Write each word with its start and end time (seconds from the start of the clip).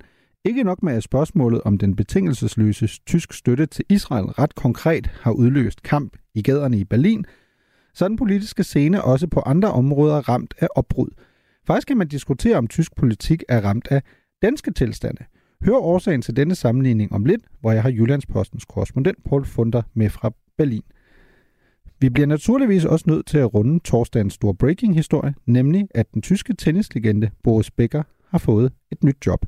Ikke 0.45 0.63
nok 0.63 0.83
med, 0.83 0.93
at 0.93 1.03
spørgsmålet 1.03 1.61
om 1.61 1.77
den 1.77 1.95
betingelsesløse 1.95 2.87
tysk 3.07 3.33
støtte 3.33 3.65
til 3.65 3.85
Israel 3.89 4.25
ret 4.25 4.55
konkret 4.55 5.09
har 5.21 5.31
udløst 5.31 5.83
kamp 5.83 6.17
i 6.35 6.41
gaderne 6.41 6.77
i 6.77 6.83
Berlin, 6.83 7.25
så 7.93 8.05
er 8.05 8.09
den 8.09 8.17
politiske 8.17 8.63
scene 8.63 9.03
også 9.03 9.27
på 9.27 9.39
andre 9.39 9.71
områder 9.71 10.29
ramt 10.29 10.53
af 10.59 10.67
opbrud. 10.75 11.09
Faktisk 11.67 11.87
kan 11.87 11.97
man 11.97 12.07
diskutere, 12.07 12.57
om 12.57 12.67
tysk 12.67 12.95
politik 12.95 13.43
er 13.49 13.61
ramt 13.61 13.87
af 13.91 14.01
danske 14.41 14.71
tilstande. 14.71 15.23
Hør 15.65 15.75
årsagen 15.75 16.21
til 16.21 16.35
denne 16.35 16.55
sammenligning 16.55 17.11
om 17.13 17.25
lidt, 17.25 17.41
hvor 17.59 17.71
jeg 17.71 17.81
har 17.81 17.89
Jyllandspostens 17.89 18.65
korrespondent 18.65 19.23
Paul 19.23 19.45
Funder 19.45 19.81
med 19.93 20.09
fra 20.09 20.31
Berlin. 20.57 20.81
Vi 21.99 22.09
bliver 22.09 22.27
naturligvis 22.27 22.85
også 22.85 23.05
nødt 23.07 23.25
til 23.25 23.37
at 23.37 23.53
runde 23.53 23.79
torsdagens 23.79 24.33
store 24.33 24.55
breaking-historie, 24.55 25.33
nemlig 25.45 25.87
at 25.95 26.13
den 26.13 26.21
tyske 26.21 26.53
tennislegende 26.53 27.29
Boris 27.43 27.71
Becker 27.71 28.03
har 28.29 28.37
fået 28.37 28.71
et 28.91 29.03
nyt 29.03 29.17
job. 29.25 29.45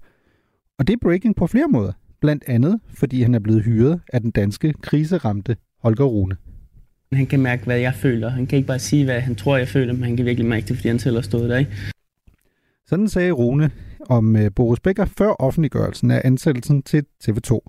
Og 0.80 0.88
det 0.88 0.94
er 0.94 0.98
breaking 1.02 1.36
på 1.36 1.48
flere 1.48 1.68
måder, 1.68 1.92
blandt 2.22 2.44
andet 2.48 2.80
fordi 2.88 3.22
han 3.22 3.36
er 3.36 3.40
blevet 3.40 3.64
hyret 3.64 4.02
af 4.14 4.22
den 4.22 4.32
danske 4.32 4.74
kriseramte 4.82 5.58
Holger 5.80 6.06
Rune. 6.06 6.36
Han 7.14 7.26
kan 7.26 7.40
mærke, 7.40 7.64
hvad 7.64 7.80
jeg 7.80 7.94
føler. 7.94 8.30
Han 8.30 8.48
kan 8.48 8.58
ikke 8.58 8.68
bare 8.68 8.80
sige, 8.80 9.06
hvad 9.06 9.22
han 9.22 9.36
tror, 9.36 9.58
jeg 9.58 9.68
føler, 9.68 9.94
men 9.94 10.04
han 10.04 10.18
kan 10.18 10.26
virkelig 10.26 10.50
mærke 10.50 10.68
det, 10.68 10.76
fordi 10.76 10.88
han 10.88 11.00
selv 11.00 11.16
har 11.16 11.22
stået 11.22 11.50
der. 11.50 11.58
Ikke? 11.58 11.72
Sådan 12.94 13.08
sagde 13.08 13.32
Rune 13.32 13.72
om 14.10 14.36
øh, 14.36 14.52
Boris 14.56 14.80
Becker 14.80 15.06
før 15.06 15.30
offentliggørelsen 15.30 16.12
af 16.12 16.22
ansættelsen 16.24 16.84
til 16.84 17.06
TV2. 17.24 17.60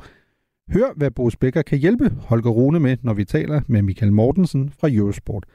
Hør, 0.73 0.97
hvad 0.97 1.11
Boris 1.11 1.37
Becker 1.37 1.63
kan 1.63 1.79
hjælpe 1.79 2.11
Holger 2.21 2.51
Rune 2.51 2.81
med, 2.81 2.97
når 3.03 3.15
vi 3.15 3.25
taler 3.25 3.61
med 3.67 3.83
Michael 3.83 4.13
Mortensen 4.13 4.71
fra 4.81 4.89
Eurosport. 4.93 5.47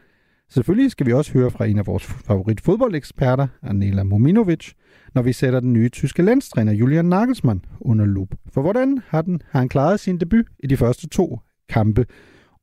Selvfølgelig 0.49 0.91
skal 0.91 1.05
vi 1.05 1.13
også 1.13 1.33
høre 1.33 1.52
fra 1.52 1.66
en 1.66 1.77
af 1.77 1.88
vores 1.88 2.03
favorit 2.03 2.61
fodboldeksperter, 2.61 3.47
Anela 3.63 4.03
Mominovic, 4.03 4.71
når 5.16 5.21
vi 5.21 5.33
sætter 5.33 5.59
den 5.59 5.73
nye 5.73 5.89
tyske 5.89 6.21
landstræner 6.21 6.73
Julian 6.73 7.05
Nagelsmann 7.05 7.65
under 7.81 8.05
lup. 8.05 8.36
For 8.53 8.61
hvordan 8.61 8.99
har, 9.08 9.21
den, 9.21 9.41
har 9.49 9.59
han 9.59 9.69
klaret 9.69 9.99
sin 9.99 10.17
debut 10.17 10.45
i 10.59 10.67
de 10.67 10.77
første 10.77 11.08
to 11.08 11.39
kampe? 11.69 12.05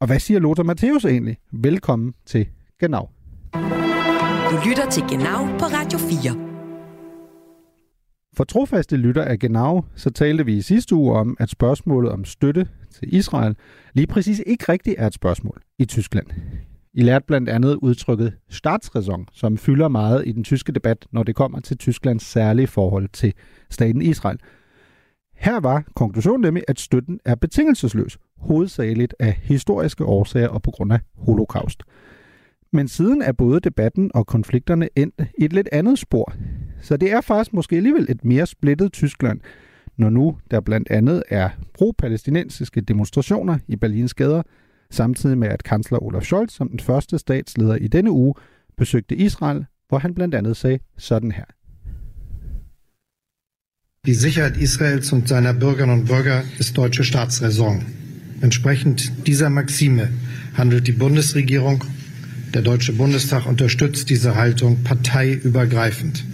Og 0.00 0.06
hvad 0.06 0.18
siger 0.18 0.40
Lothar 0.40 0.64
Matthäus 0.64 1.08
egentlig? 1.08 1.36
Velkommen 1.52 2.14
til 2.26 2.48
Genau. 2.80 3.08
Du 4.50 4.56
lytter 4.68 4.90
til 4.90 5.02
Genau 5.02 5.44
på 5.58 5.64
Radio 5.64 5.98
4. 5.98 6.55
For 8.36 8.44
trofaste 8.44 8.96
lytter 8.96 9.22
af 9.22 9.38
Genau, 9.38 9.84
så 9.94 10.10
talte 10.10 10.46
vi 10.46 10.56
i 10.56 10.60
sidste 10.62 10.94
uge 10.94 11.12
om, 11.12 11.36
at 11.40 11.50
spørgsmålet 11.50 12.12
om 12.12 12.24
støtte 12.24 12.68
til 12.90 13.14
Israel 13.14 13.56
lige 13.94 14.06
præcis 14.06 14.42
ikke 14.46 14.64
rigtigt 14.68 14.96
er 14.98 15.06
et 15.06 15.14
spørgsmål 15.14 15.62
i 15.78 15.84
Tyskland. 15.84 16.26
I 16.94 17.02
lærte 17.02 17.24
blandt 17.26 17.48
andet 17.48 17.74
udtrykket 17.74 18.32
statsræson, 18.50 19.28
som 19.32 19.58
fylder 19.58 19.88
meget 19.88 20.22
i 20.26 20.32
den 20.32 20.44
tyske 20.44 20.72
debat, 20.72 21.06
når 21.12 21.22
det 21.22 21.34
kommer 21.34 21.60
til 21.60 21.78
Tysklands 21.78 22.22
særlige 22.22 22.66
forhold 22.66 23.08
til 23.12 23.32
staten 23.70 24.02
Israel. 24.02 24.38
Her 25.34 25.60
var 25.60 25.84
konklusionen 25.94 26.40
nemlig, 26.40 26.64
at 26.68 26.80
støtten 26.80 27.20
er 27.24 27.34
betingelsesløs, 27.34 28.18
hovedsageligt 28.38 29.14
af 29.18 29.32
historiske 29.42 30.04
årsager 30.04 30.48
og 30.48 30.62
på 30.62 30.70
grund 30.70 30.92
af 30.92 31.00
holocaust. 31.14 31.82
Men 32.72 32.88
siden 32.88 33.22
er 33.22 33.32
både 33.32 33.60
debatten 33.60 34.10
og 34.14 34.26
konflikterne 34.26 34.88
endt 34.96 35.22
i 35.38 35.44
et 35.44 35.52
lidt 35.52 35.68
andet 35.72 35.98
spor. 35.98 36.32
Så 36.80 36.96
det 36.96 37.12
er 37.12 37.20
faktisk 37.20 37.52
måske 37.52 37.76
alligevel 37.76 38.06
et 38.08 38.24
mere 38.24 38.46
splittet 38.46 38.92
Tyskland, 38.92 39.40
når 39.96 40.10
nu 40.10 40.36
der 40.50 40.60
blandt 40.60 40.90
andet 40.90 41.22
er 41.28 41.48
pro-palæstinensiske 41.74 42.80
demonstrationer 42.80 43.58
i 43.68 43.76
Berlins 43.76 44.14
gader, 44.14 44.42
samtidig 44.90 45.38
med 45.38 45.48
at 45.48 45.64
kansler 45.64 46.02
Olaf 46.02 46.22
Scholz 46.22 46.52
som 46.52 46.68
den 46.68 46.80
første 46.80 47.18
statsleder 47.18 47.76
i 47.76 47.88
denne 47.88 48.10
uge 48.10 48.34
besøgte 48.76 49.16
Israel, 49.16 49.64
hvor 49.88 49.98
han 49.98 50.14
blandt 50.14 50.34
andet 50.34 50.56
sagde 50.56 50.78
sådan 50.98 51.32
her. 51.32 51.44
Die 54.06 54.14
Sicherheit 54.14 54.56
Israels 54.56 55.12
und 55.12 55.28
seiner 55.28 55.52
Bürgerinnen 55.52 55.98
und 55.98 56.06
Bürger 56.06 56.42
ist 56.58 56.76
deutsche 56.76 57.04
Staatsräson. 57.04 57.84
Entsprechend 58.42 59.12
dieser 59.26 59.48
Maxime 59.48 60.08
handelt 60.54 60.86
die 60.86 60.92
Bundesregierung. 60.92 61.84
Der 62.54 62.62
Deutsche 62.62 62.92
Bundestag 62.92 63.46
unterstützt 63.46 64.08
diese 64.08 64.36
Haltung 64.36 64.84
parteiübergreifend. 64.84 66.24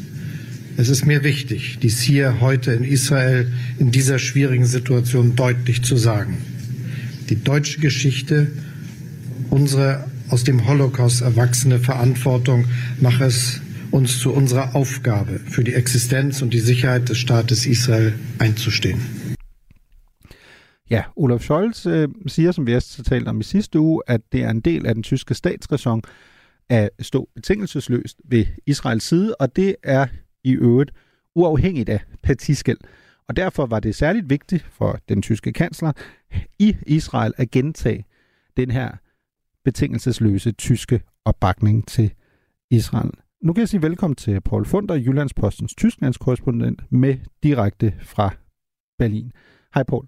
Es 0.77 0.88
ist 0.88 1.05
mir 1.05 1.22
wichtig, 1.22 1.78
dies 1.83 2.00
hier 2.00 2.41
heute 2.41 2.72
in 2.72 2.83
Israel 2.83 3.53
in 3.78 3.91
dieser 3.91 4.19
schwierigen 4.19 4.65
Situation 4.65 5.37
deutlich 5.37 5.83
zu 5.83 5.97
sagen. 5.97 6.38
Die 7.28 7.44
deutsche 7.44 7.81
Geschichte, 7.81 8.50
unsere 9.50 10.05
aus 10.28 10.44
dem 10.44 10.66
Holocaust 10.66 11.21
erwachsene 11.21 11.78
Verantwortung 11.78 12.65
mache 13.00 13.25
es 13.25 13.61
uns 13.91 14.19
zu 14.19 14.32
unserer 14.32 14.75
Aufgabe, 14.75 15.41
für 15.41 15.62
die 15.62 15.75
Existenz 15.75 16.41
und 16.41 16.55
die 16.55 16.61
Sicherheit 16.61 17.11
des 17.11 17.19
Staates 17.19 17.66
Israel 17.66 18.15
einzustehen. 18.38 19.00
Ja, 20.88 21.12
Olaf 21.16 21.43
Scholz 21.43 21.87
øh, 21.87 22.09
siger, 22.27 22.53
som 22.53 22.66
vi 22.66 22.75
også 22.75 23.03
talte 23.03 23.28
om 23.28 23.41
i 23.41 23.44
sidste 23.44 23.78
uge, 23.78 24.03
at 24.06 24.21
det 24.32 24.43
er 24.43 24.50
en 24.50 24.61
del 24.61 24.87
af 24.87 24.94
den 24.94 25.03
tyske 25.03 25.34
statsræson 25.34 26.03
at 26.69 26.91
stå 27.00 27.28
betingelsesløst 27.34 28.16
ved 28.25 28.44
Israels 28.66 29.05
side, 29.05 29.34
og 29.34 29.56
det 29.56 29.77
er 29.82 30.06
i 30.45 30.53
øvrigt 30.53 30.91
uafhængigt 31.35 31.89
af 31.89 32.01
partiskæld. 32.23 32.79
Og 33.29 33.37
derfor 33.37 33.67
var 33.67 33.81
det 33.81 33.95
særligt 33.95 34.31
vigtigt 34.31 34.63
for 34.63 34.99
den 35.09 35.23
tyske 35.23 35.53
kansler 35.53 35.93
i 36.59 36.77
Israel 36.87 37.33
at 37.37 37.51
gentage 37.51 38.05
den 38.57 38.71
her 38.71 38.91
betingelsesløse 39.65 40.53
tyske 40.53 41.01
opbakning 41.25 41.89
til 41.89 42.13
Israel. 42.71 43.11
Nu 43.43 43.53
kan 43.53 43.61
jeg 43.61 43.69
sige 43.69 43.83
velkommen 43.83 44.17
til 44.17 44.41
Paul 44.41 44.65
Funder, 44.65 44.95
Jyllandspostens 44.95 45.75
Tysklandskorrespondent 45.75 46.83
med 46.93 47.17
direkte 47.43 47.95
fra 48.01 48.31
Berlin. 48.99 49.33
Hej 49.75 49.83
Paul. 49.83 50.07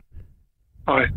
Hej. 0.86 1.08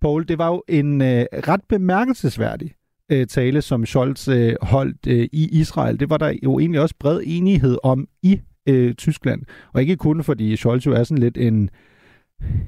Paul, 0.00 0.28
det 0.28 0.38
var 0.38 0.48
jo 0.48 0.62
en 0.68 1.00
øh, 1.00 1.24
ret 1.32 1.60
bemærkelsesværdig 1.68 2.74
øh, 3.12 3.26
tale, 3.26 3.62
som 3.62 3.86
Scholz 3.86 4.28
øh, 4.28 4.54
holdt 4.62 5.06
øh, 5.08 5.28
i 5.32 5.60
Israel. 5.60 6.00
Det 6.00 6.10
var 6.10 6.16
der 6.16 6.32
jo 6.42 6.58
egentlig 6.58 6.80
også 6.80 6.94
bred 7.00 7.20
enighed 7.26 7.78
om 7.84 8.08
i 8.22 8.40
øh, 8.68 8.94
Tyskland. 8.94 9.42
Og 9.74 9.80
ikke 9.80 9.96
kun 9.96 10.24
fordi 10.24 10.56
Scholz 10.56 10.86
jo 10.86 10.92
er 10.92 11.02
sådan 11.02 11.22
lidt 11.22 11.38
en, 11.38 11.70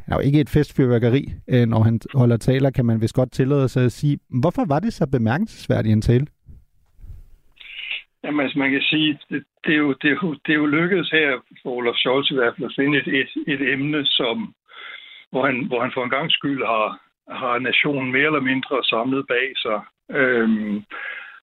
er 0.07 0.15
jo 0.15 0.21
ikke 0.21 0.41
et 0.41 0.49
festfyrværkeri, 0.49 1.25
øh, 1.49 1.67
når 1.67 1.83
han 1.83 2.01
holder 2.15 2.37
taler, 2.37 2.71
kan 2.71 2.87
man 2.87 3.01
vist 3.01 3.15
godt 3.15 3.33
tillade 3.33 3.69
sig 3.69 3.85
at 3.85 3.93
sige. 3.93 4.19
Hvorfor 4.41 4.65
var 4.69 4.81
det 4.81 4.93
så 4.93 5.07
bemærkelsesværdigt 5.07 5.93
en 5.93 6.03
tale? 6.03 6.27
Jamen, 8.25 8.41
altså, 8.41 8.59
man 8.59 8.71
kan 8.71 8.83
sige, 8.83 9.19
det, 9.31 9.45
det, 9.65 9.73
er 9.75 9.79
jo, 9.79 9.93
det, 10.03 10.11
er 10.11 10.17
jo, 10.23 10.35
det 10.47 10.53
er 10.53 10.61
jo 10.63 10.67
lykkedes 10.67 11.11
her 11.11 11.31
for 11.63 11.71
Olaf 11.71 11.95
Scholz 11.95 12.31
i 12.31 12.35
hvert 12.35 12.55
fald 12.57 12.69
at 12.71 12.77
finde 12.79 12.99
et, 12.99 13.09
et, 13.21 13.31
et 13.47 13.73
emne, 13.73 14.07
som, 14.07 14.55
hvor, 15.31 15.47
han, 15.47 15.67
hvor 15.67 15.81
han 15.83 15.91
for 15.95 16.05
en 16.05 16.11
gang 16.11 16.31
skyld 16.31 16.63
har, 16.65 16.87
har 17.43 17.59
nationen 17.59 18.13
mere 18.13 18.31
eller 18.31 18.41
mindre 18.41 18.85
samlet 18.85 19.27
bag 19.27 19.49
sig. 19.57 19.81
Øhm, 20.11 20.85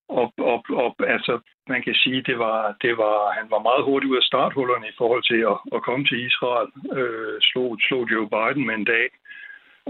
og, 0.10 0.34
og, 0.38 0.66
og 0.70 0.96
altså, 1.08 1.40
man 1.68 1.82
kan 1.84 1.96
sige, 1.96 2.22
det 2.22 2.40
var, 2.40 2.76
det 2.82 2.98
var, 2.98 3.32
han 3.32 3.52
var 3.52 3.60
meget 3.60 3.84
hurtig 3.84 4.10
ud 4.10 4.18
af 4.18 4.24
starthullerne 4.24 4.88
i 4.88 4.98
forhold 4.98 5.24
til 5.24 5.42
at, 5.52 5.58
at 5.76 5.84
komme 5.84 6.06
til 6.06 6.26
Israel. 6.26 6.70
Øh, 7.00 7.38
slog, 7.42 7.78
slog 7.88 8.12
Joe 8.12 8.30
Biden 8.30 8.66
med 8.66 8.76
en 8.76 8.86
dag. 8.86 9.08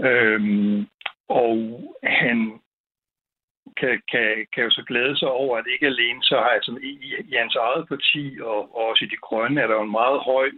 Øhm, 0.08 0.86
og 1.28 1.54
han 2.02 2.60
kan, 3.76 4.02
kan, 4.12 4.46
kan 4.52 4.64
jo 4.64 4.70
så 4.70 4.82
glæde 4.86 5.18
sig 5.18 5.28
over, 5.28 5.58
at 5.58 5.72
ikke 5.72 5.86
alene 5.86 6.22
så 6.22 6.36
har 6.36 6.48
altså, 6.48 6.78
i, 6.82 6.92
i 7.30 7.34
hans 7.34 7.54
eget 7.54 7.88
parti 7.88 8.38
og, 8.42 8.76
og 8.76 8.88
også 8.90 9.04
i 9.04 9.08
de 9.08 9.16
grønne 9.16 9.60
er 9.60 9.66
der 9.66 9.74
jo 9.74 9.82
en 9.82 9.98
meget 10.00 10.20
høj 10.20 10.50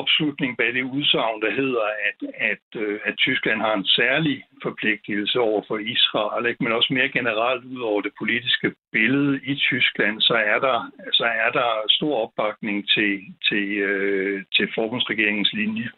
opslutning 0.00 0.56
bag 0.56 0.70
det 0.74 0.82
udsagn, 0.96 1.42
der 1.44 1.52
hedder, 1.60 1.86
at, 2.08 2.18
at, 2.52 2.66
øh, 2.82 3.00
at 3.08 3.14
Tyskland 3.24 3.60
har 3.60 3.74
en 3.74 3.84
særlig 4.00 4.36
forpligtelse 4.62 5.40
over 5.40 5.62
for 5.68 5.78
Israel, 5.78 6.46
ikke? 6.46 6.64
men 6.64 6.72
også 6.72 6.90
mere 6.94 7.08
generelt 7.18 7.64
ud 7.64 7.80
over 7.90 8.00
det 8.00 8.12
politiske 8.22 8.68
billede 8.92 9.40
i 9.52 9.54
Tyskland, 9.54 10.20
så 10.20 10.34
er 10.52 10.58
der, 10.66 10.76
så 11.12 11.24
er 11.44 11.50
der 11.58 11.68
stor 11.88 12.14
opbakning 12.24 12.88
til, 12.94 13.12
til, 13.48 13.66
øh, 13.88 14.44
til 14.56 14.66
forbundsregeringens 14.74 15.52
linje. 15.52 15.88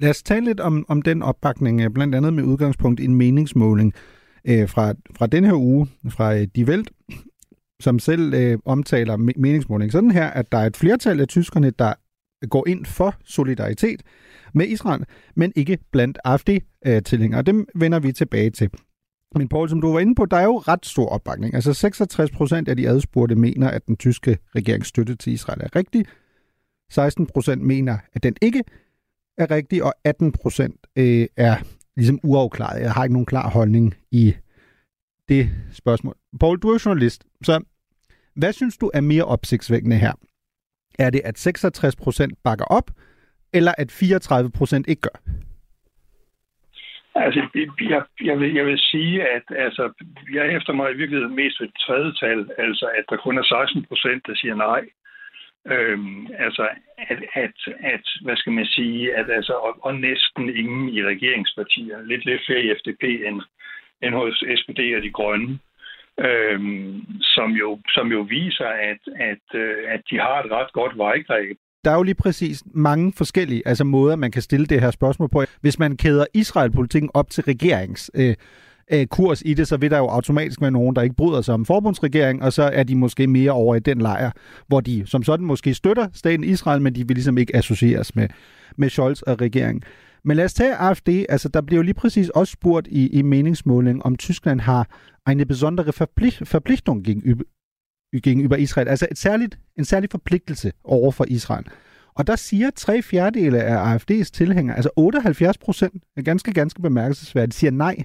Lad 0.00 0.10
os 0.10 0.22
tale 0.22 0.44
lidt 0.44 0.60
om, 0.60 0.84
om 0.88 1.02
den 1.02 1.22
opbakning, 1.22 1.80
øh, 1.80 1.90
blandt 1.94 2.14
andet 2.14 2.32
med 2.34 2.44
udgangspunkt 2.44 3.00
i 3.00 3.04
en 3.04 3.14
meningsmåling 3.14 3.94
øh, 4.50 4.68
fra, 4.68 4.94
fra 5.18 5.26
den 5.26 5.44
her 5.44 5.54
uge 5.54 5.86
fra 6.16 6.34
øh, 6.34 6.46
Die 6.56 6.66
Welt, 6.66 6.90
som 7.80 7.98
selv 7.98 8.34
øh, 8.34 8.58
omtaler 8.64 9.16
meningsmåling 9.16 9.92
sådan 9.92 10.10
her, 10.10 10.26
at 10.26 10.52
der 10.52 10.58
er 10.58 10.66
et 10.66 10.76
flertal 10.76 11.20
af 11.20 11.28
tyskerne, 11.28 11.70
der 11.70 11.92
går 12.50 12.68
ind 12.68 12.86
for 12.86 13.14
solidaritet 13.24 14.02
med 14.54 14.66
Israel, 14.66 15.04
men 15.36 15.52
ikke 15.56 15.78
blandt 15.92 16.18
AfD-tilhængere. 16.24 17.42
Dem 17.42 17.66
vender 17.74 17.98
vi 17.98 18.12
tilbage 18.12 18.50
til. 18.50 18.70
Men 19.34 19.48
Paul, 19.48 19.68
som 19.68 19.80
du 19.80 19.92
var 19.92 20.00
inde 20.00 20.14
på, 20.14 20.26
der 20.26 20.36
er 20.36 20.44
jo 20.44 20.58
ret 20.58 20.86
stor 20.86 21.08
opbakning. 21.08 21.54
Altså 21.54 21.74
66 21.74 22.30
procent 22.30 22.68
af 22.68 22.76
de 22.76 22.88
adspurgte 22.88 23.34
mener, 23.34 23.70
at 23.70 23.86
den 23.86 23.96
tyske 23.96 24.38
regerings 24.56 24.88
støtte 24.88 25.16
til 25.16 25.32
Israel 25.32 25.60
er 25.60 25.76
rigtig. 25.76 26.06
16 26.90 27.26
procent 27.26 27.62
mener, 27.62 27.98
at 28.12 28.22
den 28.22 28.36
ikke 28.42 28.64
er 29.38 29.50
rigtig, 29.50 29.84
og 29.84 29.94
18 30.04 30.32
procent 30.32 30.86
øh, 30.96 31.26
er 31.36 31.56
ligesom 31.96 32.20
uafklaret. 32.22 32.80
Jeg 32.80 32.92
har 32.92 33.04
ikke 33.04 33.12
nogen 33.12 33.26
klar 33.26 33.50
holdning 33.50 33.94
i 34.10 34.34
det 35.28 35.50
spørgsmål. 35.72 36.16
Paul, 36.40 36.58
du 36.58 36.68
er 36.68 36.82
journalist, 36.86 37.24
så 37.42 37.60
hvad 38.36 38.52
synes 38.52 38.76
du 38.76 38.90
er 38.94 39.00
mere 39.00 39.24
opsigtsvækkende 39.24 39.96
her? 39.96 40.12
Er 40.98 41.10
det, 41.10 41.20
at 41.24 41.38
66 41.38 41.96
procent 41.96 42.38
bakker 42.44 42.64
op, 42.64 42.90
eller 43.52 43.72
at 43.78 43.92
34 43.92 44.50
procent 44.50 44.88
ikke 44.88 45.02
gør? 45.02 45.18
Altså, 47.14 47.40
jeg, 47.80 48.02
jeg, 48.20 48.40
vil, 48.40 48.54
jeg 48.54 48.66
vil 48.66 48.78
sige, 48.78 49.22
at 49.22 49.42
altså, 49.56 49.92
jeg 50.32 50.56
efter 50.56 50.72
mig 50.72 50.90
i 50.90 50.96
virkeligheden 50.96 51.36
mest 51.36 51.60
ved 51.60 51.68
et 51.68 51.74
tredje 51.86 52.12
tal, 52.12 52.50
altså 52.58 52.86
at 52.98 53.04
der 53.10 53.16
kun 53.16 53.38
er 53.38 53.42
16 53.42 53.84
procent, 53.84 54.26
der 54.26 54.34
siger 54.34 54.54
nej. 54.54 54.82
Øhm, 55.66 56.26
altså, 56.38 56.68
at, 56.98 57.18
at, 57.34 57.56
at, 57.80 58.06
hvad 58.22 58.36
skal 58.36 58.52
man 58.52 58.66
sige, 58.66 59.14
at 59.16 59.30
altså, 59.30 59.52
og, 59.52 59.78
og 59.80 59.94
næsten 59.94 60.56
ingen 60.56 60.88
i 60.88 61.02
regeringspartier, 61.02 62.02
lidt 62.02 62.24
lidt 62.24 62.42
flere 62.46 62.64
i 62.64 62.74
FDP 62.78 63.02
end, 63.02 63.42
end 64.02 64.14
hos 64.14 64.44
SPD 64.56 64.80
og 64.96 65.02
de 65.02 65.10
grønne, 65.10 65.58
øhm, 66.18 67.04
som, 67.20 67.50
jo, 67.50 67.78
som 67.88 68.06
jo 68.12 68.20
viser, 68.20 68.70
at, 68.90 69.02
at, 69.30 69.58
øh, 69.60 69.76
at 69.88 70.00
de 70.10 70.16
har 70.18 70.42
et 70.42 70.50
ret 70.50 70.72
godt 70.72 70.98
vejgreb 70.98 71.56
der 71.84 71.90
er 71.90 71.96
jo 71.96 72.02
lige 72.02 72.14
præcis 72.14 72.62
mange 72.74 73.12
forskellige 73.16 73.62
altså 73.66 73.84
måder, 73.84 74.16
man 74.16 74.30
kan 74.30 74.42
stille 74.42 74.66
det 74.66 74.80
her 74.80 74.90
spørgsmål 74.90 75.28
på. 75.28 75.44
Hvis 75.60 75.78
man 75.78 75.96
kæder 75.96 76.26
Israel-politikken 76.34 77.10
op 77.14 77.30
til 77.30 77.44
regerings 77.44 78.10
øh, 78.14 78.34
øh, 78.92 79.06
kurs 79.06 79.42
i 79.46 79.54
det, 79.54 79.68
så 79.68 79.76
vil 79.76 79.90
der 79.90 79.98
jo 79.98 80.06
automatisk 80.06 80.60
være 80.60 80.70
nogen, 80.70 80.96
der 80.96 81.02
ikke 81.02 81.16
bryder 81.16 81.42
sig 81.42 81.54
om 81.54 81.64
forbundsregering, 81.64 82.42
og 82.42 82.52
så 82.52 82.62
er 82.62 82.82
de 82.82 82.94
måske 82.94 83.26
mere 83.26 83.50
over 83.50 83.74
i 83.74 83.80
den 83.80 84.00
lejr, 84.00 84.30
hvor 84.66 84.80
de 84.80 85.02
som 85.06 85.22
sådan 85.22 85.46
måske 85.46 85.74
støtter 85.74 86.08
staten 86.12 86.44
Israel, 86.44 86.82
men 86.82 86.94
de 86.94 87.08
vil 87.08 87.14
ligesom 87.14 87.38
ikke 87.38 87.56
associeres 87.56 88.14
med, 88.14 88.28
med 88.76 88.88
Scholz 88.90 89.22
og 89.22 89.40
regeringen. 89.40 89.82
Men 90.24 90.36
lad 90.36 90.44
os 90.44 90.54
tage 90.54 90.74
AFD. 90.74 91.08
Altså, 91.28 91.48
der 91.48 91.60
bliver 91.60 91.78
jo 91.78 91.82
lige 91.82 91.94
præcis 91.94 92.28
også 92.28 92.52
spurgt 92.52 92.86
i, 92.90 93.06
i 93.06 93.22
meningsmåling, 93.22 94.02
om 94.02 94.16
Tyskland 94.16 94.60
har 94.60 94.88
en 95.30 95.46
besondere 95.48 95.86
Verpflichtung 96.52 97.08
gegenüber, 97.08 97.42
gegenüber 98.26 98.54
Israel. 98.54 98.88
Altså 98.88 99.06
et 99.10 99.18
særligt, 99.18 99.58
en 99.78 99.84
særlig 99.84 100.10
forpligtelse 100.10 100.72
over 100.84 101.10
for 101.10 101.24
Israel. 101.28 101.64
Og 102.14 102.26
der 102.26 102.36
siger 102.36 102.70
tre 102.76 103.02
fjerdedele 103.02 103.62
af 103.62 103.96
AFD's 103.96 104.30
tilhængere, 104.32 104.76
altså 104.76 104.90
78 104.96 105.58
procent, 105.58 106.02
er 106.16 106.22
ganske, 106.22 106.52
ganske 106.52 106.82
bemærkelsesværdigt, 106.82 107.54
siger 107.54 107.70
nej. 107.70 107.96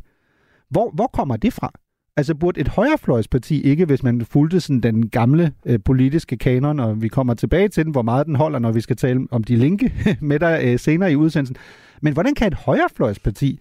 Hvor, 0.70 0.92
hvor 0.96 1.08
kommer 1.08 1.38
det 1.38 1.54
fra? 1.54 1.72
Altså 2.18 2.36
burde 2.36 2.62
et 2.62 2.68
højrefløjsparti 2.68 3.62
ikke, 3.64 3.86
hvis 3.86 4.04
man 4.04 4.26
fulgte 4.34 4.60
sådan 4.60 4.82
den 4.82 5.10
gamle 5.10 5.52
øh, 5.66 5.80
politiske 5.86 6.38
kanon, 6.38 6.80
og 6.80 7.02
vi 7.02 7.08
kommer 7.08 7.34
tilbage 7.34 7.68
til 7.68 7.84
den, 7.86 7.92
hvor 7.92 8.02
meget 8.02 8.26
den 8.28 8.36
holder, 8.36 8.60
når 8.60 8.72
vi 8.72 8.82
skal 8.82 8.96
tale 8.96 9.28
om 9.32 9.44
de 9.44 9.56
linke 9.56 9.92
med 10.30 10.40
dig 10.40 10.62
øh, 10.66 10.80
senere 10.80 11.12
i 11.12 11.16
udsendelsen. 11.16 11.58
Men 12.02 12.14
hvordan 12.14 12.36
kan 12.36 12.48
et 12.48 12.62
højrefløjsparti 12.66 13.60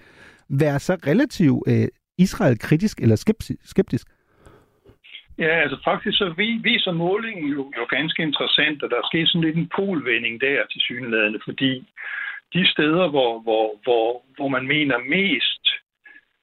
være 0.49 0.79
så 0.79 0.95
relativt 1.07 1.63
øh, 1.69 1.89
Israel-kritisk 2.19 3.01
eller 3.01 3.17
skeptisk? 3.65 4.07
Ja, 5.39 5.53
altså 5.65 5.79
faktisk 5.85 6.19
så 6.19 6.35
viser 6.63 6.93
målingen 6.93 7.47
jo, 7.47 7.73
jo 7.79 7.85
ganske 7.97 8.23
interessant, 8.23 8.83
at 8.83 8.91
der 8.91 9.03
sker 9.09 9.27
sådan 9.27 9.47
lidt 9.47 9.57
en 9.57 9.71
polvending 9.77 10.41
der 10.41 10.67
til 10.73 10.81
synlædende, 10.81 11.41
fordi 11.45 11.73
de 12.55 12.63
steder, 12.73 13.09
hvor, 13.09 13.41
hvor, 13.41 13.67
hvor, 13.85 14.23
hvor 14.37 14.49
man 14.49 14.67
mener 14.67 14.99
mest, 14.99 15.65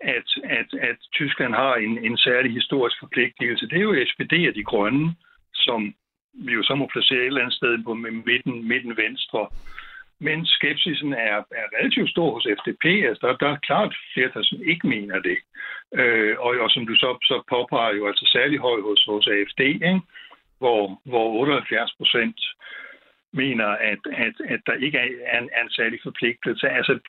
at, 0.01 0.29
at, 0.43 0.69
at 0.89 0.97
Tyskland 1.13 1.53
har 1.53 1.75
en, 1.75 2.05
en 2.05 2.17
særlig 2.17 2.53
historisk 2.53 2.99
forpligtelse, 2.99 3.67
det 3.67 3.77
er 3.77 3.81
jo 3.89 4.05
SPD 4.05 4.33
og 4.49 4.55
de 4.55 4.63
grønne, 4.63 5.15
som 5.53 5.95
vi 6.33 6.53
jo 6.53 6.63
så 6.63 6.75
må 6.75 6.89
placere 6.93 7.19
et 7.19 7.25
eller 7.25 7.41
andet 7.41 7.53
sted 7.53 7.83
på 7.83 7.93
midten, 7.93 8.67
midten 8.67 8.97
venstre. 8.97 9.47
Men 10.19 10.45
skepsisen 10.45 11.13
er, 11.13 11.37
er 11.59 11.65
relativt 11.77 12.09
stor 12.09 12.33
hos 12.33 12.47
FDP. 12.59 12.85
Altså, 12.85 13.27
der, 13.27 13.37
der 13.37 13.49
er 13.53 13.65
klart 13.69 13.95
flertal, 14.13 14.45
som 14.45 14.59
ikke 14.63 14.87
mener 14.87 15.19
det. 15.19 15.37
Øh, 15.93 16.35
og, 16.39 16.51
og 16.63 16.69
som 16.71 16.87
du 16.87 16.95
så, 16.95 17.17
så 17.23 17.43
påpeger 17.49 17.95
jo 17.95 18.07
altså 18.07 18.25
særlig 18.31 18.59
høj 18.59 18.81
hos, 18.81 19.05
hos 19.07 19.27
AFD, 19.27 19.59
ikke? 19.59 20.01
Hvor, 20.57 21.01
hvor 21.05 21.27
78 21.27 21.93
procent 21.97 22.39
mener, 23.33 23.65
at, 23.65 23.99
at, 24.25 24.35
at 24.53 24.61
der 24.65 24.73
ikke 24.73 24.97
er 24.97 25.39
en, 25.39 25.49
er 25.53 25.63
en 25.63 25.69
særlig 25.69 25.99
forpligtelse. 26.03 26.69
Altså, 26.69 26.99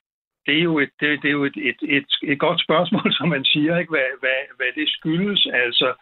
det 0.47 0.57
er 0.57 0.63
jo 0.63 0.79
et, 0.79 0.89
det, 0.99 1.21
det 1.21 1.27
er 1.27 1.37
jo 1.39 1.43
et, 1.43 1.57
et, 1.57 1.79
et, 1.81 2.07
et 2.23 2.39
godt 2.39 2.61
spørgsmål, 2.61 3.13
som 3.17 3.29
man 3.29 3.45
siger, 3.45 3.77
ikke? 3.77 3.89
Hvad, 3.89 4.19
hvad, 4.19 4.41
hvad 4.57 4.71
det 4.75 4.89
skyldes. 4.89 5.47
Altså, 5.53 5.93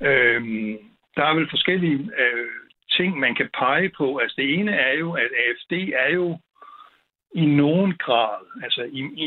øhm, 0.00 0.78
der 1.16 1.24
er 1.24 1.34
vel 1.34 1.50
forskellige 1.50 2.10
øh, 2.18 2.50
ting, 2.96 3.18
man 3.18 3.34
kan 3.34 3.48
pege 3.58 3.88
på. 3.88 4.16
Altså, 4.16 4.34
det 4.38 4.54
ene 4.54 4.72
er 4.72 4.94
jo, 4.98 5.12
at 5.12 5.30
AFD 5.44 5.72
er 5.94 6.14
jo 6.14 6.38
i 7.34 7.46
nogen 7.46 7.92
grad, 7.96 8.62
altså 8.62 8.82
i, 8.82 9.00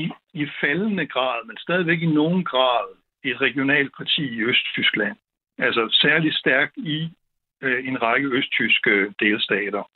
i, 0.00 0.10
i 0.34 0.46
faldende 0.60 1.06
grad, 1.06 1.46
men 1.46 1.56
stadigvæk 1.56 2.02
i 2.02 2.06
nogen 2.06 2.44
grad 2.44 2.86
et 3.24 3.40
regionalt 3.40 3.92
parti 3.96 4.22
i 4.22 4.42
Østtyskland. 4.42 5.16
Altså 5.58 5.88
særligt 6.02 6.34
stærkt 6.34 6.76
i 6.76 7.10
øh, 7.62 7.88
en 7.88 8.02
række 8.02 8.28
østtyske 8.28 8.90
øh, 8.90 9.12
delstater. 9.20 9.90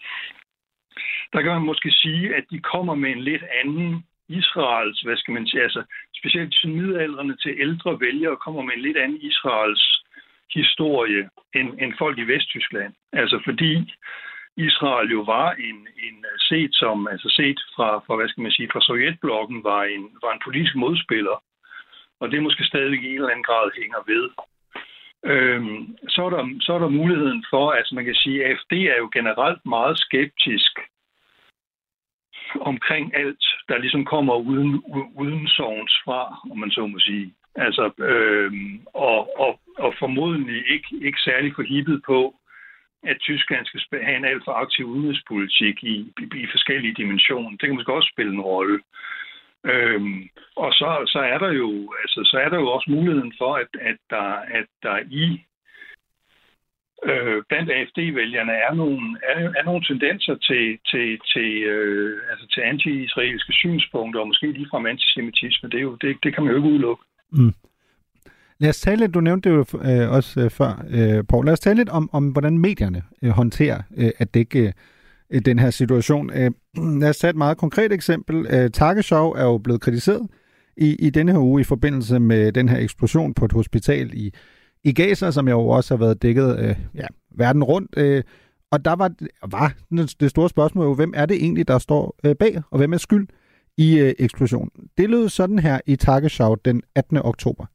Der 1.32 1.43
kan 1.43 1.52
man 1.52 1.62
måske 1.62 1.90
sige, 1.90 2.37
at 2.37 2.44
de 2.50 2.58
kommer 2.58 2.94
med 2.94 3.11
en 3.11 3.20
lidt 3.20 3.43
anden 3.64 4.05
Israels, 4.38 5.00
hvad 5.00 5.17
skal 5.17 5.35
man 5.35 5.47
sige, 5.47 5.62
altså 5.62 5.82
specielt 6.19 6.55
til 6.55 6.69
middelalderne 6.69 7.37
til 7.37 7.53
ældre 7.59 8.00
vælgere, 8.00 8.37
kommer 8.37 8.62
med 8.62 8.75
en 8.75 8.82
lidt 8.82 8.97
anden 8.97 9.21
Israels 9.21 10.05
historie 10.55 11.23
end, 11.55 11.69
end 11.82 11.93
folk 11.99 12.19
i 12.19 12.29
Vesttyskland. 12.32 12.93
Altså 13.12 13.41
fordi 13.44 13.73
Israel 14.56 15.11
jo 15.11 15.21
var 15.21 15.50
en, 15.53 15.79
en 16.06 16.17
øh, 16.31 16.38
set 16.49 16.75
som, 16.75 17.09
altså 17.09 17.29
set 17.37 17.61
fra, 17.77 17.99
fra, 18.06 18.17
hvad 18.17 18.29
skal 18.29 18.43
man 18.43 18.53
sige, 18.53 18.69
fra 18.73 18.81
Sovjetblokken, 18.81 19.65
var 19.65 19.82
en, 19.85 20.05
var 20.23 20.32
en 20.32 20.44
politisk 20.44 20.77
modspiller. 20.77 21.43
Og 22.21 22.31
det 22.31 22.43
måske 22.43 22.65
stadig 22.65 23.03
i 23.03 23.09
en 23.09 23.15
eller 23.15 23.29
anden 23.29 23.49
grad 23.50 23.71
hænger 23.81 24.00
ved. 24.12 24.27
Øhm, 25.32 25.97
så, 26.09 26.21
er 26.27 26.31
der, 26.31 26.43
så 26.61 26.73
er 26.73 26.79
der 26.79 26.99
muligheden 27.00 27.44
for, 27.50 27.71
altså 27.71 27.94
man 27.94 28.05
kan 28.05 28.15
sige, 28.15 28.44
at 28.44 28.50
AFD 28.50 28.73
er 28.73 28.99
jo 28.99 29.09
generelt 29.12 29.67
meget 29.67 29.99
skeptisk 29.99 30.73
omkring 32.61 33.17
alt, 33.17 33.44
der 33.69 33.79
ligesom 33.79 34.05
kommer 34.05 34.35
uden, 34.35 34.82
uden 35.17 35.49
sovens 35.49 35.94
fra, 36.05 36.41
om 36.50 36.58
man 36.58 36.70
så 36.70 36.87
må 36.87 36.99
sige. 36.99 37.35
Altså, 37.55 37.91
øh, 37.99 38.52
og, 38.94 39.41
og, 39.41 39.61
og 39.79 39.94
formodentlig 39.99 40.64
ikke, 40.70 40.88
ikke 41.06 41.19
særlig 41.20 41.52
forhippet 41.55 42.03
på, 42.06 42.34
at 43.03 43.17
Tyskland 43.20 43.67
skal 43.67 44.03
have 44.03 44.17
en 44.17 44.24
alt 44.24 44.43
for 44.44 44.53
aktiv 44.53 44.86
udenrigspolitik 44.86 45.84
i, 45.84 45.96
i, 46.22 46.24
i 46.43 46.46
forskellige 46.51 46.94
dimensioner. 46.94 47.51
Det 47.51 47.60
kan 47.60 47.74
måske 47.74 47.93
også 47.93 48.10
spille 48.15 48.32
en 48.32 48.41
rolle. 48.41 48.81
Øhm, 49.65 50.29
og 50.56 50.72
så, 50.72 51.03
så 51.06 51.19
er 51.19 51.39
der 51.39 51.53
jo 51.53 51.94
altså, 52.03 52.20
så 52.24 52.36
er 52.44 52.48
der 52.48 52.58
jo 52.60 52.69
også 52.69 52.91
muligheden 52.91 53.32
for, 53.39 53.55
at, 53.55 53.69
at, 53.81 53.96
der, 54.10 54.29
at 54.58 54.67
der 54.82 54.98
i 55.10 55.41
øh, 57.08 57.42
blandt 57.48 57.70
AFD-vælgerne 57.70 58.52
er 58.52 58.74
nogle, 58.74 59.19
er, 59.30 59.38
er 59.58 59.64
nogle 59.64 59.84
tendenser 59.84 60.34
til, 60.48 60.78
til, 60.90 61.06
til, 61.32 61.50
øh, 61.72 62.19
altså 62.30 62.46
til 62.54 62.60
anti-israelske 62.60 63.52
synspunkter, 63.52 64.20
og 64.20 64.26
måske 64.26 64.52
ligefrem 64.52 64.86
antisemitisme. 64.86 65.69
Det, 65.69 65.78
er 65.78 65.82
jo, 65.82 65.94
det, 65.94 66.16
det 66.22 66.34
kan 66.34 66.42
man 66.42 66.50
jo 66.52 66.58
ikke 66.58 66.69
udelukke. 66.69 67.02
Mm. 67.32 67.54
Lad 68.58 68.70
os 68.70 68.80
tale 68.80 69.00
lidt, 69.00 69.14
du 69.14 69.20
nævnte 69.20 69.50
det 69.50 69.56
jo 69.56 69.64
øh, 69.90 70.10
også 70.10 70.40
øh, 70.40 70.50
før, 70.50 70.84
øh, 70.90 71.24
Paul. 71.24 71.44
Lad 71.44 71.52
os 71.52 71.60
tale 71.60 71.76
lidt 71.76 71.88
om, 71.88 72.10
om 72.12 72.28
hvordan 72.28 72.58
medierne 72.58 73.02
øh, 73.22 73.30
håndterer 73.30 73.82
øh, 73.96 74.10
at 74.19 74.34
dække 74.34 74.72
øh, 75.30 75.40
den 75.44 75.58
her 75.58 75.70
situation. 75.70 76.30
Øh, 76.34 76.50
lad 77.00 77.08
os 77.08 77.19
tage 77.19 77.30
et 77.30 77.36
meget 77.36 77.58
konkret 77.58 77.92
eksempel. 77.92 78.46
Øh, 78.50 78.70
Tageshow 78.70 79.30
er 79.30 79.44
jo 79.44 79.58
blevet 79.58 79.80
kritiseret 79.80 80.28
i, 80.76 80.96
i 80.98 81.10
denne 81.10 81.32
her 81.32 81.38
uge 81.38 81.60
i 81.60 81.64
forbindelse 81.64 82.19
med 82.19 82.52
den 82.52 82.69
her 82.69 82.78
eksplosion 82.78 83.34
på 83.34 83.44
et 83.44 83.52
hospital 83.52 84.10
i, 84.14 84.34
i 84.84 84.93
Gaza, 84.93 85.31
som 85.31 85.49
jo 85.49 85.69
også 85.69 85.94
har 85.94 85.99
været 85.99 86.22
dækket 86.22 86.58
øh, 86.58 86.77
ja, 86.94 87.06
verden 87.31 87.65
rundt. 87.65 87.91
Øh, 87.96 88.22
og 88.72 88.84
der 88.84 88.96
var, 88.96 89.10
var 89.46 89.72
det 90.20 90.31
store 90.31 90.49
spørgsmål 90.49 90.87
jo, 90.87 90.94
hvem 90.94 91.13
er 91.17 91.27
det 91.27 91.37
egentlig, 91.37 91.69
der 91.69 91.79
står 91.79 92.15
øh, 92.25 92.37
bag, 92.37 92.63
og 92.70 92.79
hvem 92.79 92.93
er 92.93 92.99
skyld 92.99 93.29
i 93.77 93.99
øh, 93.99 94.15
eksplosionen? 94.19 94.70
Det 94.99 95.10
lød 95.10 95.29
sådan 95.29 95.58
her 95.58 95.81
i 95.87 95.96
Tagesschau 95.96 96.55
den 96.55 96.82
18. 96.94 97.22
oktober. 97.22 97.67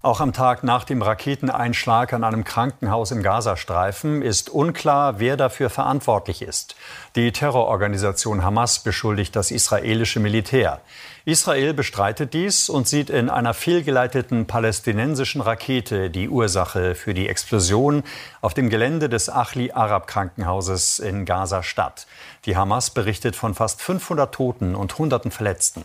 Auch 0.00 0.20
am 0.20 0.32
Tag 0.32 0.62
nach 0.62 0.84
dem 0.84 1.02
Raketeneinschlag 1.02 2.12
an 2.12 2.22
einem 2.22 2.44
Krankenhaus 2.44 3.10
im 3.10 3.24
Gazastreifen 3.24 4.22
ist 4.22 4.48
unklar, 4.48 5.18
wer 5.18 5.36
dafür 5.36 5.70
verantwortlich 5.70 6.40
ist. 6.40 6.76
Die 7.16 7.32
Terrororganisation 7.32 8.44
Hamas 8.44 8.78
beschuldigt 8.78 9.34
das 9.34 9.50
israelische 9.50 10.20
Militär. 10.20 10.80
Israel 11.28 11.74
bestreitet 11.74 12.32
dies 12.32 12.70
und 12.70 12.88
sieht 12.88 13.10
in 13.10 13.28
einer 13.28 13.52
fehlgeleiteten 13.52 14.46
palästinensischen 14.46 15.42
Rakete 15.42 16.08
die 16.08 16.26
Ursache 16.26 16.94
für 16.94 17.12
die 17.12 17.28
Explosion 17.28 18.02
auf 18.40 18.54
dem 18.54 18.70
Gelände 18.70 19.10
des 19.10 19.28
Achli 19.28 19.70
Arab 19.70 20.06
Krankenhauses 20.06 20.98
in 20.98 21.26
Gaza-Stadt. 21.26 22.06
Die 22.46 22.56
Hamas 22.56 22.88
berichtet 22.94 23.36
von 23.36 23.54
fast 23.54 23.82
500 23.82 24.34
Toten 24.34 24.74
und 24.74 24.98
Hunderten 24.98 25.30
Verletzten. 25.30 25.84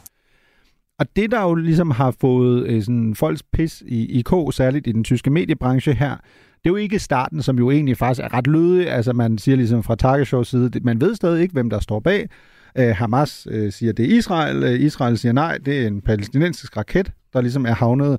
Og 0.97 1.05
det, 1.15 1.31
der 1.31 1.41
jo 1.41 1.55
ligesom 1.55 1.91
har 1.91 2.13
fået 2.21 2.67
øh, 2.67 2.83
sådan 2.83 3.15
folks 3.15 3.43
pis 3.43 3.83
i, 3.85 4.19
i 4.19 4.21
k, 4.21 4.31
særligt 4.51 4.87
i 4.87 4.91
den 4.91 5.03
tyske 5.03 5.29
mediebranche 5.29 5.93
her, 5.93 6.15
det 6.63 6.69
er 6.69 6.69
jo 6.69 6.75
ikke 6.75 6.99
starten, 6.99 7.41
som 7.41 7.57
jo 7.57 7.71
egentlig 7.71 7.97
faktisk 7.97 8.23
er 8.23 8.33
ret 8.33 8.47
lødig. 8.47 8.89
Altså 8.89 9.13
man 9.13 9.37
siger 9.37 9.57
ligesom 9.57 9.83
fra 9.83 9.95
Target 9.95 10.47
side, 10.47 10.71
man 10.81 11.01
ved 11.01 11.15
stadig 11.15 11.41
ikke, 11.41 11.53
hvem 11.53 11.69
der 11.69 11.79
står 11.79 11.99
bag. 11.99 12.29
Øh, 12.77 12.95
Hamas 12.95 13.47
øh, 13.51 13.71
siger, 13.71 13.93
det 13.93 14.05
er 14.05 14.17
Israel. 14.17 14.63
Øh, 14.63 14.81
Israel 14.81 15.17
siger 15.17 15.33
nej, 15.33 15.57
det 15.57 15.83
er 15.83 15.87
en 15.87 16.01
palæstinensisk 16.01 16.77
raket, 16.77 17.11
der 17.33 17.41
ligesom 17.41 17.65
er 17.65 17.73
havnet 17.73 18.17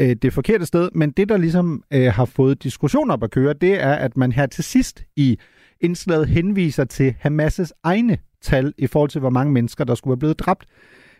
øh, 0.00 0.16
det 0.22 0.32
forkerte 0.32 0.66
sted. 0.66 0.88
Men 0.94 1.10
det, 1.10 1.28
der 1.28 1.36
ligesom 1.36 1.82
øh, 1.92 2.12
har 2.12 2.24
fået 2.24 2.62
diskussioner 2.62 3.14
op 3.14 3.22
at 3.22 3.30
køre, 3.30 3.52
det 3.52 3.82
er, 3.82 3.92
at 3.92 4.16
man 4.16 4.32
her 4.32 4.46
til 4.46 4.64
sidst 4.64 5.04
i 5.16 5.38
indslaget 5.80 6.28
henviser 6.28 6.84
til 6.84 7.14
Hamas' 7.26 7.70
egne 7.82 8.18
tal 8.42 8.74
i 8.78 8.86
forhold 8.86 9.10
til, 9.10 9.20
hvor 9.20 9.30
mange 9.30 9.52
mennesker, 9.52 9.84
der 9.84 9.94
skulle 9.94 10.12
være 10.12 10.18
blevet 10.18 10.38
dræbt 10.38 10.64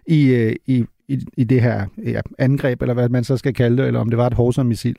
i, 0.06 0.26
øh, 0.26 0.56
i, 0.66 0.84
i, 1.08 1.18
i 1.36 1.44
det 1.44 1.62
her 1.62 1.86
ja, 2.04 2.20
angreb, 2.38 2.82
eller 2.82 2.94
hvad 2.94 3.08
man 3.08 3.24
så 3.24 3.36
skal 3.36 3.54
kalde 3.54 3.76
det, 3.76 3.86
eller 3.86 4.00
om 4.00 4.10
det 4.10 4.18
var 4.18 4.26
et 4.26 4.34
Horser-missil. 4.34 4.96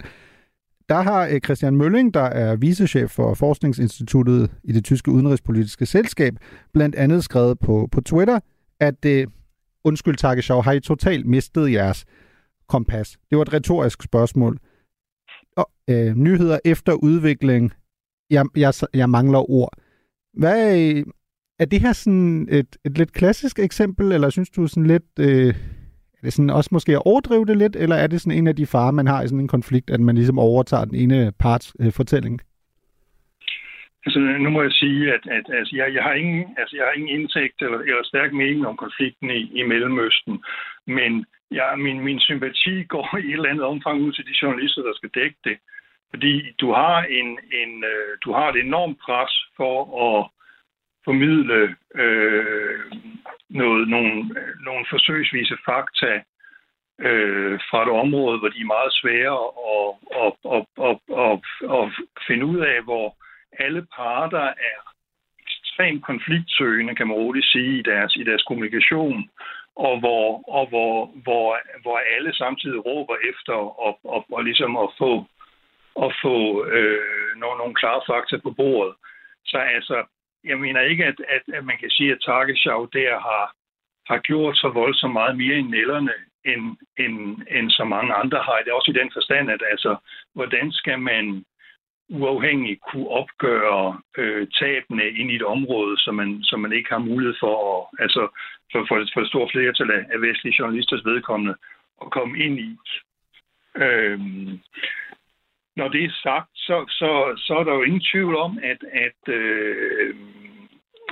Der 0.89 1.01
har 1.01 1.27
øh, 1.27 1.39
Christian 1.39 1.75
Mølling, 1.75 2.13
der 2.13 2.21
er 2.21 2.55
vicechef 2.55 3.11
for 3.11 3.33
Forskningsinstituttet 3.33 4.51
i 4.63 4.71
det 4.71 4.83
tyske 4.83 5.11
udenrigspolitiske 5.11 5.85
selskab, 5.85 6.33
blandt 6.73 6.95
andet 6.95 7.23
skrevet 7.23 7.59
på, 7.59 7.87
på 7.91 8.01
Twitter, 8.01 8.39
at 8.79 9.03
det, 9.03 9.29
undskyld 9.83 10.15
Tagesschau, 10.15 10.61
har 10.61 10.71
I 10.71 10.79
totalt 10.79 11.25
mistet 11.25 11.71
jeres 11.71 12.05
kompas? 12.67 13.17
Det 13.29 13.37
var 13.37 13.41
et 13.41 13.53
retorisk 13.53 14.03
spørgsmål. 14.03 14.59
Og, 15.57 15.69
øh, 15.89 16.15
nyheder 16.15 16.59
efter 16.65 16.93
udvikling. 16.93 17.71
Jeg, 18.29 18.45
jeg, 18.55 18.73
jeg 18.93 19.09
mangler 19.09 19.49
ord. 19.51 19.73
Hvad, 20.33 20.79
øh, 20.79 21.05
er 21.59 21.65
det 21.65 21.81
her 21.81 21.93
sådan 21.93 22.47
et, 22.51 22.77
et 22.85 22.97
lidt 22.97 23.13
klassisk 23.13 23.59
eksempel, 23.59 24.11
eller 24.11 24.29
synes 24.29 24.49
du 24.49 24.67
sådan 24.67 24.87
lidt... 24.87 25.19
Øh, 25.19 25.55
det 26.23 26.33
sådan 26.33 26.49
også 26.49 26.69
måske 26.71 26.91
at 26.91 27.01
overdrive 27.05 27.45
det 27.45 27.57
lidt, 27.57 27.75
eller 27.75 27.95
er 27.95 28.07
det 28.07 28.21
sådan 28.21 28.37
en 28.37 28.47
af 28.47 28.55
de 28.55 28.65
farer, 28.65 28.91
man 28.91 29.07
har 29.07 29.21
i 29.21 29.27
sådan 29.27 29.39
en 29.39 29.47
konflikt, 29.47 29.89
at 29.89 29.99
man 29.99 30.15
ligesom 30.15 30.39
overtager 30.39 30.85
den 30.85 30.95
ene 30.95 31.31
parts 31.39 31.75
øh, 31.79 31.91
fortælling? 31.93 32.41
Altså, 34.05 34.19
nu 34.19 34.49
må 34.49 34.61
jeg 34.61 34.71
sige, 34.71 35.13
at, 35.13 35.23
at 35.37 35.45
altså, 35.57 35.75
jeg, 35.75 35.93
jeg, 35.93 36.03
har 36.03 36.13
ingen, 36.13 36.55
altså, 36.57 36.75
jeg 36.77 36.85
har 36.85 36.91
ingen 36.91 37.19
indsigt 37.19 37.61
eller, 37.61 37.79
eller 37.79 38.03
stærk 38.03 38.33
mening 38.33 38.67
om 38.67 38.77
konflikten 38.77 39.29
i, 39.29 39.41
i 39.59 39.63
Mellemøsten, 39.63 40.43
men 40.87 41.25
ja, 41.51 41.75
min, 41.75 41.99
min 42.03 42.19
sympati 42.19 42.83
går 42.93 43.17
i 43.17 43.27
et 43.27 43.33
eller 43.33 43.49
andet 43.49 43.65
omfang 43.65 44.01
ud 44.01 44.11
til 44.11 44.25
de 44.25 44.35
journalister, 44.41 44.81
der 44.81 44.93
skal 44.95 45.09
dække 45.13 45.37
det. 45.43 45.57
Fordi 46.09 46.51
du 46.61 46.71
har, 46.71 46.97
en, 47.03 47.29
en, 47.61 47.83
øh, 47.83 48.17
du 48.23 48.33
har 48.33 48.49
et 48.49 48.59
enormt 48.59 48.97
pres 49.05 49.33
for 49.57 49.75
at 50.07 50.29
formidle 51.05 51.75
øh, 51.95 52.79
noget, 53.49 53.87
nogle, 53.87 54.11
nogle 54.67 54.85
forsøgsvise 54.89 55.57
fakta 55.65 56.21
øh, 56.99 57.59
fra 57.69 57.83
et 57.83 57.89
område, 58.03 58.39
hvor 58.39 58.49
de 58.49 58.61
er 58.61 58.73
meget 58.75 58.93
svære 59.01 59.39
at, 59.75 59.89
at, 60.23 60.33
at, 60.55 60.65
at, 60.89 60.97
at, 61.25 61.39
at 61.77 61.85
finde 62.27 62.45
ud 62.45 62.59
af, 62.59 62.83
hvor 62.83 63.15
alle 63.59 63.87
parter 63.95 64.47
er 64.71 64.77
ekstremt 65.39 66.03
konfliktsøgende, 66.05 66.95
kan 66.95 67.07
man 67.07 67.17
roligt 67.17 67.45
sige, 67.45 67.79
i 67.79 67.81
deres, 67.81 68.15
i 68.15 68.23
deres 68.23 68.43
kommunikation, 68.43 69.29
og 69.75 69.99
hvor, 69.99 70.49
og 70.57 70.67
hvor, 70.67 71.05
hvor, 71.23 71.59
hvor 71.81 71.97
alle 72.15 72.33
samtidig 72.33 72.85
råber 72.85 73.15
efter 73.29 73.53
og, 73.53 73.99
og, 74.03 74.25
og 74.31 74.43
ligesom 74.43 74.77
at 74.77 74.89
få, 74.97 75.25
at 76.05 76.11
få 76.23 76.65
øh, 76.65 77.37
nogle, 77.37 77.57
nogle 77.57 77.75
klare 77.75 78.01
fakta 78.09 78.37
på 78.37 78.51
bordet. 78.51 78.93
Så 79.45 79.57
altså, 79.57 80.03
jeg 80.45 80.57
mener 80.59 80.81
ikke, 80.81 81.05
at, 81.05 81.17
at, 81.35 81.55
at 81.57 81.65
man 81.65 81.77
kan 81.77 81.89
sige, 81.89 82.11
at 82.11 82.21
Tagesschau 82.25 82.85
der 82.93 83.11
har, 83.27 83.45
har 84.07 84.19
gjort 84.19 84.57
så 84.57 84.69
voldsomt 84.69 85.13
meget 85.13 85.37
mere 85.37 85.57
i 85.57 85.61
nælderne, 85.61 86.13
end, 86.45 86.77
end, 86.97 87.17
end 87.51 87.69
så 87.69 87.83
mange 87.83 88.13
andre 88.13 88.37
har. 88.37 88.57
Det 88.57 88.69
er 88.71 88.79
også 88.79 88.91
i 88.91 88.99
den 89.01 89.11
forstand, 89.13 89.51
at 89.51 89.63
altså, 89.71 89.95
hvordan 90.33 90.71
skal 90.71 90.99
man 90.99 91.45
uafhængigt 92.09 92.81
kunne 92.81 93.09
opgøre 93.09 94.01
øh, 94.17 94.47
tabene 94.59 95.09
ind 95.09 95.31
i 95.31 95.35
et 95.35 95.43
område, 95.43 95.99
som 95.99 96.15
man, 96.15 96.43
som 96.43 96.59
man 96.59 96.73
ikke 96.73 96.89
har 96.89 96.97
mulighed 96.97 97.35
for, 97.39 97.55
at, 97.71 98.03
altså 98.03 98.21
for, 98.71 98.85
for, 98.87 99.05
for 99.13 99.21
et 99.21 99.27
stort 99.27 99.51
flertal 99.51 99.91
af 99.91 100.21
vestlige 100.21 100.55
journalisters 100.59 101.05
vedkommende, 101.05 101.55
at 102.01 102.11
komme 102.11 102.39
ind 102.45 102.59
i. 102.59 102.77
Øhm, 103.75 104.59
når 105.75 105.87
det 105.87 106.03
er 106.03 106.11
sagt, 106.23 106.49
så, 106.55 106.85
så, 106.89 107.33
så 107.37 107.53
er 107.59 107.63
der 107.63 107.73
jo 107.73 107.83
ingen 107.83 108.05
tvivl 108.11 108.35
om, 108.35 108.59
at, 108.63 108.77
at, 108.91 109.33
øh, 109.33 110.15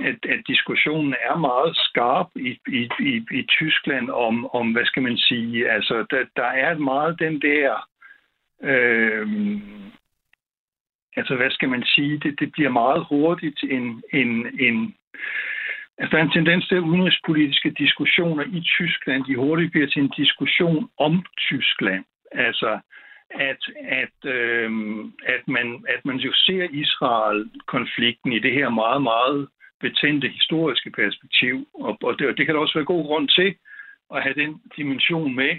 at, 0.01 0.25
at 0.29 0.41
diskussionen 0.47 1.15
er 1.29 1.37
meget 1.37 1.77
skarp 1.77 2.27
i, 2.35 2.59
i, 2.67 2.89
i, 2.99 3.25
i 3.31 3.43
Tyskland 3.43 4.09
om, 4.09 4.55
om, 4.55 4.71
hvad 4.71 4.85
skal 4.85 5.03
man 5.03 5.17
sige, 5.17 5.69
altså 5.69 6.05
der, 6.11 6.25
der 6.35 6.49
er 6.65 6.77
meget 6.77 7.19
den 7.19 7.41
der, 7.41 7.89
øh, 8.63 9.27
altså 11.15 11.35
hvad 11.35 11.51
skal 11.51 11.69
man 11.69 11.83
sige, 11.83 12.19
det, 12.19 12.39
det 12.39 12.51
bliver 12.51 12.69
meget 12.69 13.05
hurtigt 13.09 13.63
en, 13.63 14.03
en, 14.13 14.59
en 14.59 14.95
Altså, 15.97 16.11
der 16.11 16.23
er 16.23 16.25
en 16.25 16.31
tendens 16.31 16.67
til, 16.67 16.75
at 16.75 16.87
udenrigspolitiske 16.89 17.69
diskussioner 17.71 18.43
i 18.43 18.61
Tyskland, 18.61 19.23
de 19.25 19.35
hurtigt 19.35 19.71
bliver 19.71 19.87
til 19.87 20.01
en 20.01 20.13
diskussion 20.17 20.89
om 20.97 21.25
Tyskland. 21.37 22.05
Altså, 22.31 22.79
at, 23.33 23.61
at, 24.01 24.31
øh, 24.31 24.71
at, 25.25 25.47
man, 25.47 25.85
at 25.89 26.05
man 26.05 26.17
jo 26.17 26.33
ser 26.33 26.67
Israel-konflikten 26.71 28.31
i 28.31 28.39
det 28.39 28.53
her 28.53 28.69
meget, 28.69 29.01
meget 29.01 29.47
betændte 29.79 30.27
historiske 30.27 30.91
perspektiv. 30.91 31.67
Og, 31.73 31.97
og 32.03 32.19
det, 32.19 32.37
det 32.37 32.45
kan 32.45 32.55
der 32.55 32.61
også 32.61 32.77
være 32.79 32.93
god 32.93 33.05
grund 33.05 33.27
til 33.29 33.55
at 34.15 34.23
have 34.23 34.35
den 34.35 34.61
dimension 34.77 35.35
med. 35.35 35.53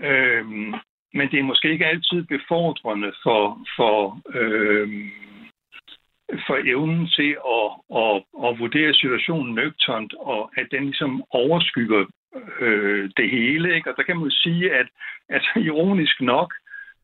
Øh, 0.00 0.46
men 1.14 1.30
det 1.30 1.38
er 1.38 1.50
måske 1.50 1.72
ikke 1.72 1.86
altid 1.86 2.22
befordrende 2.22 3.12
for, 3.22 3.42
for, 3.76 4.20
øh, 4.34 4.88
for 6.46 6.56
evnen 6.74 7.06
til 7.16 7.30
at, 7.58 7.68
at, 8.02 8.14
at 8.46 8.58
vurdere 8.58 8.94
situationen 8.94 9.54
nøgternt, 9.54 10.14
og 10.14 10.50
at 10.56 10.66
den 10.70 10.84
ligesom 10.84 11.24
overskygger 11.30 12.04
øh, 12.60 13.10
det 13.16 13.30
hele. 13.30 13.74
Ikke? 13.74 13.90
Og 13.90 13.96
der 13.96 14.02
kan 14.02 14.16
man 14.16 14.30
sige, 14.30 14.74
at 14.74 14.86
altså, 15.28 15.50
ironisk 15.56 16.20
nok, 16.20 16.54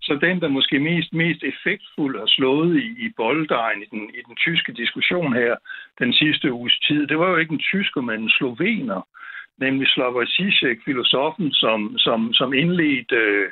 så 0.09 0.15
den, 0.27 0.41
der 0.41 0.49
måske 0.49 0.79
mest, 0.79 1.13
mest 1.13 1.43
effektfuld 1.53 2.19
har 2.19 2.27
slået 2.27 2.77
i, 2.85 2.87
i 3.07 3.09
bolddejen 3.17 3.83
i 3.83 3.87
den, 3.91 4.11
i 4.19 4.23
den 4.29 4.37
tyske 4.37 4.73
diskussion 4.73 5.33
her 5.35 5.57
den 5.99 6.13
sidste 6.13 6.53
uges 6.53 6.79
tid, 6.79 7.07
det 7.07 7.19
var 7.19 7.29
jo 7.31 7.37
ikke 7.37 7.53
en 7.53 7.67
tysker, 7.73 8.01
men 8.01 8.21
en 8.21 8.31
slovener, 8.31 9.01
nemlig 9.59 9.89
Slavoj 9.89 10.27
Zizek, 10.27 10.79
filosofen, 10.85 11.53
som, 11.53 11.99
som, 11.99 12.33
som 12.33 12.53
indledte 12.53 13.17
øh, 13.17 13.51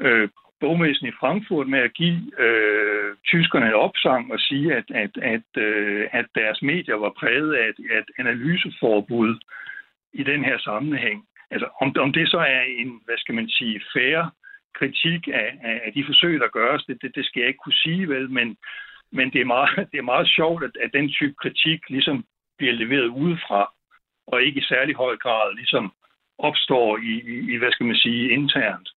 øh, 0.00 0.28
bogmessen 0.60 1.06
i 1.08 1.18
Frankfurt 1.20 1.68
med 1.68 1.78
at 1.78 1.94
give 1.94 2.20
øh, 2.38 3.16
tyskerne 3.26 3.66
en 3.66 3.74
opsang 3.74 4.32
og 4.32 4.40
sige, 4.40 4.74
at, 4.74 4.84
at, 4.94 5.10
at, 5.22 5.62
øh, 5.62 6.08
at 6.12 6.26
deres 6.34 6.62
medier 6.62 6.96
var 6.96 7.12
præget 7.18 7.54
af 7.54 7.68
et, 7.68 7.78
et 7.98 8.10
analyseforbud 8.18 9.38
i 10.12 10.22
den 10.22 10.44
her 10.44 10.58
sammenhæng. 10.58 11.24
Altså, 11.50 11.68
om, 11.80 11.94
om 11.98 12.12
det 12.12 12.30
så 12.30 12.38
er 12.38 12.62
en, 12.62 13.00
hvad 13.04 13.18
skal 13.18 13.34
man 13.34 13.48
sige, 13.48 13.80
færre 13.94 14.30
kritik 14.78 15.28
af, 15.42 15.48
af 15.86 15.92
de 15.96 16.04
forsøg, 16.06 16.40
der 16.40 16.56
gøres, 16.58 16.84
det, 16.88 16.96
det, 17.02 17.10
det 17.14 17.24
skal 17.24 17.40
jeg 17.40 17.48
ikke 17.48 17.64
kunne 17.64 17.82
sige 17.86 18.08
vel, 18.08 18.30
men, 18.30 18.56
men 19.12 19.26
det, 19.32 19.40
er 19.40 19.50
meget, 19.54 19.70
det 19.92 19.98
er 19.98 20.12
meget 20.12 20.28
sjovt, 20.38 20.64
at, 20.64 20.74
at 20.84 20.90
den 20.98 21.08
type 21.18 21.34
kritik 21.42 21.80
ligesom 21.88 22.24
bliver 22.58 22.72
leveret 22.72 23.08
udefra, 23.22 23.72
og 24.26 24.42
ikke 24.42 24.60
i 24.60 24.68
særlig 24.72 24.94
høj 24.94 25.16
grad 25.16 25.54
ligesom 25.54 25.92
opstår 26.38 26.98
i, 26.98 27.12
i, 27.32 27.52
i 27.52 27.56
hvad 27.56 27.72
skal 27.72 27.86
man 27.86 27.96
sige, 27.96 28.30
internt. 28.30 28.88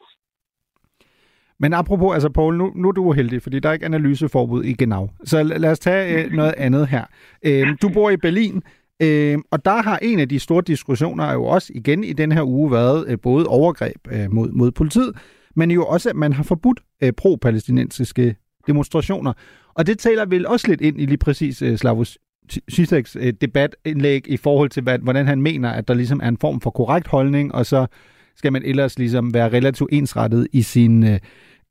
Men 1.59 1.73
apropos, 1.73 2.13
altså 2.13 2.29
Paul, 2.29 2.57
nu, 2.57 2.71
nu 2.75 2.87
er 2.87 2.91
du 2.91 3.11
heldig, 3.11 3.41
fordi 3.41 3.59
der 3.59 3.69
er 3.69 3.73
ikke 3.73 3.85
analyseforbud 3.85 4.63
i 4.63 4.73
Genau. 4.73 5.09
Så 5.23 5.43
lad 5.43 5.71
os 5.71 5.79
tage 5.79 6.25
øh, 6.25 6.31
noget 6.31 6.53
andet 6.57 6.87
her. 6.87 7.05
Øh, 7.45 7.67
du 7.81 7.89
bor 7.93 8.09
i 8.09 8.17
Berlin, 8.17 8.61
øh, 9.01 9.37
og 9.51 9.65
der 9.65 9.81
har 9.81 9.97
en 9.97 10.19
af 10.19 10.29
de 10.29 10.39
store 10.39 10.63
diskussioner 10.67 11.33
jo 11.33 11.43
også 11.45 11.71
igen 11.75 12.03
i 12.03 12.13
den 12.13 12.31
her 12.31 12.43
uge 12.43 12.71
været 12.71 13.05
øh, 13.07 13.17
både 13.23 13.47
overgreb 13.47 13.97
øh, 14.11 14.31
mod, 14.31 14.51
mod 14.51 14.71
politiet, 14.71 15.15
men 15.55 15.71
jo 15.71 15.85
også, 15.85 16.09
at 16.09 16.15
man 16.15 16.33
har 16.33 16.43
forbudt 16.43 16.79
øh, 17.03 17.13
pro-palæstinensiske 17.13 18.35
demonstrationer. 18.67 19.33
Og 19.73 19.87
det 19.87 19.99
taler 19.99 20.25
vel 20.25 20.47
også 20.47 20.67
lidt 20.67 20.81
ind 20.81 21.01
i 21.01 21.05
lige 21.05 21.17
præcis 21.17 21.61
øh, 21.61 21.77
Slavos 21.77 22.17
Zizeks 22.71 23.17
øh, 23.19 23.33
debatindlæg 23.41 24.29
i 24.29 24.37
forhold 24.37 24.69
til, 24.69 24.83
hvad, 24.83 24.99
hvordan 24.99 25.27
han 25.27 25.41
mener, 25.41 25.69
at 25.69 25.87
der 25.87 25.93
ligesom 25.93 26.19
er 26.23 26.27
en 26.27 26.37
form 26.37 26.61
for 26.61 26.69
korrekt 26.69 27.07
holdning, 27.07 27.55
og 27.55 27.65
så 27.65 27.87
skal 28.35 28.53
man 28.53 28.63
ellers 28.65 28.99
ligesom 28.99 29.33
være 29.33 29.49
relativt 29.49 29.89
ensrettet 29.93 30.47
i 30.51 30.61
sin, 30.61 31.03
øh, 31.03 31.19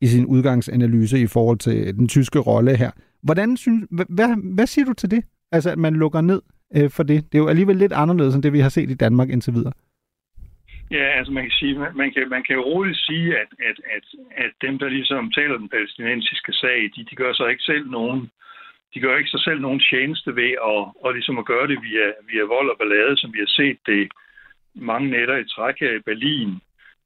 i 0.00 0.06
sin 0.06 0.26
udgangsanalyse 0.26 1.20
i 1.20 1.26
forhold 1.26 1.58
til 1.58 1.76
øh, 1.76 1.94
den 1.94 2.08
tyske 2.08 2.38
rolle 2.38 2.76
her. 2.76 2.90
Hvordan 3.22 3.56
synes, 3.56 3.86
hvad, 3.90 4.54
hvad 4.54 4.66
siger 4.66 4.84
du 4.84 4.92
til 4.92 5.10
det? 5.10 5.24
Altså, 5.52 5.70
at 5.70 5.78
man 5.78 5.94
lukker 5.94 6.20
ned 6.20 6.42
øh, 6.76 6.90
for 6.90 7.02
det. 7.02 7.24
Det 7.32 7.38
er 7.38 7.42
jo 7.42 7.48
alligevel 7.48 7.76
lidt 7.76 7.92
anderledes 7.92 8.34
end 8.34 8.42
det, 8.42 8.52
vi 8.52 8.60
har 8.60 8.68
set 8.68 8.90
i 8.90 8.94
Danmark 8.94 9.30
indtil 9.30 9.54
videre. 9.54 9.72
Ja, 10.90 11.04
altså 11.18 11.32
man 11.32 11.42
kan 11.42 11.52
sige, 11.52 11.74
man 11.94 12.12
kan, 12.12 12.28
man 12.28 12.42
kan 12.42 12.56
jo 12.56 12.62
roligt 12.62 12.98
sige, 12.98 13.38
at, 13.38 13.48
at, 13.68 13.78
at, 13.96 14.04
at 14.36 14.52
dem, 14.62 14.78
der 14.78 14.88
ligesom 14.88 15.32
taler 15.32 15.56
den 15.58 15.68
palæstinensiske 15.68 16.52
sag, 16.52 16.90
de, 16.96 17.04
de 17.10 17.16
gør 17.16 17.32
sig 17.32 17.50
ikke 17.50 17.62
selv 17.62 17.90
nogen, 17.90 18.30
de 18.94 19.00
gør 19.00 19.16
ikke 19.16 19.30
sig 19.30 19.40
selv 19.44 19.60
nogen 19.60 19.82
tjeneste 19.90 20.36
ved 20.36 20.50
at, 20.50 20.82
og 21.04 21.12
ligesom 21.12 21.38
at 21.38 21.46
gøre 21.46 21.66
det 21.68 21.82
via, 21.82 22.06
via 22.30 22.44
vold 22.44 22.70
og 22.70 22.78
ballade, 22.78 23.16
som 23.16 23.32
vi 23.32 23.38
har 23.38 23.52
set 23.60 23.78
det 23.86 24.12
mange 24.74 25.10
nætter 25.10 25.36
i 25.36 25.48
træk 25.54 25.74
her 25.80 25.92
i 25.92 26.06
Berlin, 26.10 26.60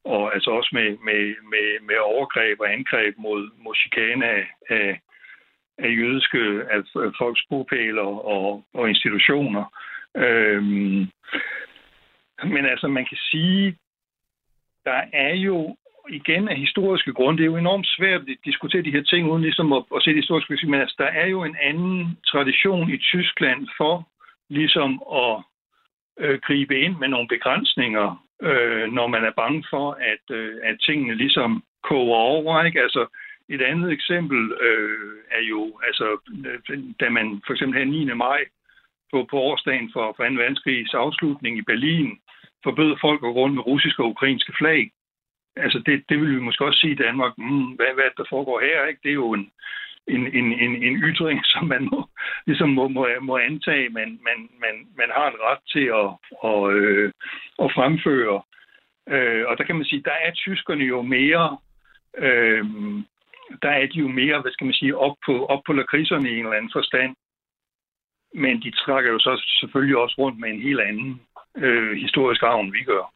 og 0.04 0.34
altså 0.34 0.50
også 0.50 0.70
med, 0.72 0.88
med, 1.08 1.22
med, 1.52 1.80
med 1.88 1.96
overgreb 1.98 2.60
og 2.60 2.72
angreb 2.72 3.14
mod, 3.18 3.50
mod 3.64 3.74
chikane 3.74 4.26
af, 4.26 4.46
af, 4.70 5.00
af 5.78 5.90
jødiske 5.90 6.38
af 6.70 6.80
folks 7.18 7.42
bopæler 7.50 8.08
og, 8.36 8.64
og 8.74 8.88
institutioner. 8.88 9.64
Øhm, 10.16 11.08
men 12.42 12.66
altså, 12.66 12.88
man 12.88 13.06
kan 13.06 13.18
sige, 13.30 13.78
der 14.84 15.00
er 15.12 15.34
jo 15.34 15.76
igen 16.10 16.48
af 16.48 16.56
historiske 16.56 17.12
grunde, 17.12 17.38
det 17.38 17.44
er 17.44 17.52
jo 17.52 17.56
enormt 17.56 17.86
svært 17.86 18.20
at 18.20 18.36
diskutere 18.44 18.82
de 18.82 18.90
her 18.90 19.02
ting, 19.02 19.30
uden 19.30 19.42
ligesom 19.42 19.72
at, 19.72 19.84
at 19.96 20.02
se 20.02 20.10
det 20.10 20.16
historiske, 20.16 20.66
men 20.66 20.80
altså, 20.80 20.96
der 20.98 21.06
er 21.06 21.26
jo 21.26 21.44
en 21.44 21.56
anden 21.60 22.18
tradition 22.26 22.90
i 22.90 22.98
Tyskland 22.98 23.68
for 23.76 24.08
ligesom 24.48 25.02
at 25.12 25.42
øh, 26.18 26.38
gribe 26.40 26.80
ind 26.80 26.96
med 26.98 27.08
nogle 27.08 27.28
begrænsninger, 27.28 28.24
øh, 28.42 28.92
når 28.92 29.06
man 29.06 29.24
er 29.24 29.32
bange 29.36 29.64
for, 29.70 29.92
at, 30.12 30.36
øh, 30.36 30.56
at 30.62 30.76
tingene 30.86 31.14
ligesom 31.14 31.62
koger 31.82 32.16
over. 32.16 32.64
Ikke? 32.64 32.82
Altså, 32.82 33.06
et 33.48 33.62
andet 33.62 33.92
eksempel 33.92 34.52
øh, 34.60 35.16
er 35.30 35.42
jo, 35.42 35.80
altså, 35.86 36.06
øh, 36.46 36.78
da 37.00 37.08
man 37.08 37.42
for 37.46 37.52
eksempel 37.52 37.78
her 37.78 37.84
9. 37.84 38.04
maj 38.14 38.40
på, 39.14 39.18
på 39.30 39.36
årsdagen 39.50 39.88
for, 39.94 40.04
for 40.16 40.24
2. 40.24 40.34
verdenskrigs 40.42 40.94
afslutning 40.94 41.52
i 41.58 41.68
Berlin, 41.70 42.10
forbød 42.66 42.92
folk 43.04 43.20
at 43.20 43.26
gå 43.26 43.32
rundt 43.40 43.54
med 43.54 43.66
russiske 43.66 44.02
og 44.02 44.10
ukrainske 44.14 44.52
flag. 44.60 44.82
Altså 45.56 45.78
det, 45.86 46.04
det 46.08 46.16
vil 46.20 46.30
vi 46.36 46.46
måske 46.46 46.64
også 46.64 46.80
sige 46.80 46.96
i 46.96 47.02
Danmark, 47.06 47.32
mm, 47.38 47.68
hvad, 47.78 47.90
hvad 47.94 48.10
der 48.18 48.24
foregår 48.32 48.60
her, 48.60 48.86
ikke? 48.86 49.00
det 49.04 49.10
er 49.10 49.22
jo 49.24 49.32
en, 49.32 49.46
en, 50.14 50.22
en, 50.38 50.46
en, 50.64 50.72
en 50.86 50.96
ytring, 51.08 51.40
som 51.52 51.64
man 51.74 51.82
må, 51.92 52.00
ligesom 52.46 52.68
må, 52.68 52.88
må, 52.88 53.02
må 53.20 53.34
antage, 53.36 53.88
man, 53.88 54.08
man, 54.28 54.38
man, 54.62 54.74
man 55.00 55.10
har 55.16 55.26
en 55.28 55.40
ret 55.46 55.62
til 55.74 55.86
at, 56.02 56.08
at, 56.50 56.62
øh, 56.80 57.12
at 57.64 57.72
fremføre. 57.76 58.42
Øh, 59.14 59.44
og 59.48 59.58
der 59.58 59.64
kan 59.64 59.76
man 59.76 59.84
sige, 59.84 60.02
der 60.10 60.16
er 60.26 60.32
tyskerne 60.32 60.84
jo 60.84 61.02
mere, 61.02 61.58
øh, 62.18 62.64
der 63.62 63.70
er 63.80 63.86
de 63.86 63.98
jo 64.04 64.08
mere, 64.08 64.40
hvad 64.40 64.52
skal 64.52 64.64
man 64.64 64.74
sige, 64.80 64.98
op 64.98 65.16
på, 65.26 65.46
op 65.46 65.62
på 65.66 65.72
lakridserne 65.72 66.30
i 66.30 66.32
en 66.32 66.44
eller 66.44 66.58
anden 66.58 66.76
forstand. 66.78 67.14
Men 68.34 68.62
de 68.62 68.70
trækker 68.70 69.10
jo 69.12 69.18
så 69.18 69.32
selvfølgelig 69.60 69.96
også 69.96 70.14
rundt 70.18 70.40
med 70.40 70.48
en 70.48 70.62
helt 70.62 70.80
anden 70.80 71.20
øh, 71.56 71.96
historisk 71.96 72.42
arv, 72.42 72.60
end 72.60 72.72
vi 72.72 72.82
gør. 72.82 73.14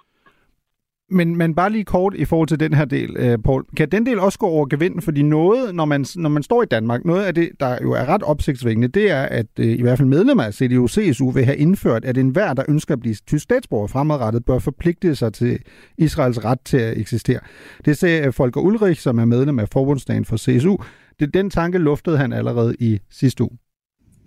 Men, 1.11 1.37
men 1.37 1.55
bare 1.55 1.71
lige 1.71 1.85
kort 1.85 2.15
i 2.15 2.25
forhold 2.25 2.49
til 2.49 2.61
den 2.61 2.75
her 2.75 2.85
del, 2.85 3.17
øh, 3.19 3.39
Paul. 3.45 3.65
Kan 3.77 3.89
den 3.91 4.07
del 4.07 4.19
også 4.19 4.39
gå 4.39 4.47
over 4.47 4.67
gevind? 4.67 5.01
Fordi 5.01 5.23
noget, 5.23 5.75
når 5.75 5.85
man, 5.85 6.05
når 6.17 6.29
man 6.29 6.43
står 6.43 6.63
i 6.63 6.67
Danmark, 6.67 7.05
noget 7.05 7.25
af 7.25 7.35
det, 7.35 7.51
der 7.61 7.79
jo 7.83 7.93
er 7.93 8.09
ret 8.09 8.23
opsigtsvækkende, 8.23 8.89
det 8.89 9.11
er, 9.11 9.23
at 9.23 9.47
øh, 9.61 9.67
i 9.67 9.83
hvert 9.83 9.99
fald 9.99 10.09
medlemmer 10.09 10.45
af 10.45 10.53
CDU-CSU 10.55 11.33
vil 11.35 11.45
have 11.45 11.57
indført, 11.57 12.05
at 12.05 12.19
enhver, 12.19 12.55
der 12.55 12.65
ønsker 12.69 12.95
at 12.95 13.01
blive 13.01 13.15
tysk 13.15 13.43
statsborger 13.43 13.87
fremadrettet, 13.87 14.45
bør 14.45 14.59
forpligte 14.59 15.15
sig 15.15 15.33
til 15.33 15.59
Israels 15.99 16.45
ret 16.45 16.61
til 16.61 16.79
at 16.79 16.99
eksistere. 16.99 17.41
Det 17.85 17.97
sagde 17.97 18.27
øh, 18.27 18.33
Folker 18.33 18.61
Ulrich, 18.61 19.01
som 19.01 19.19
er 19.19 19.25
medlem 19.25 19.59
af 19.59 19.69
forbundsdagen 19.73 20.25
for 20.25 20.37
CSU. 20.37 20.77
Det, 21.21 21.35
den 21.35 21.51
tanke 21.51 21.79
luftede 21.79 22.19
han 22.19 22.33
allerede 22.33 22.77
i 22.81 22.99
sidste 23.11 23.45
uge. 23.45 23.59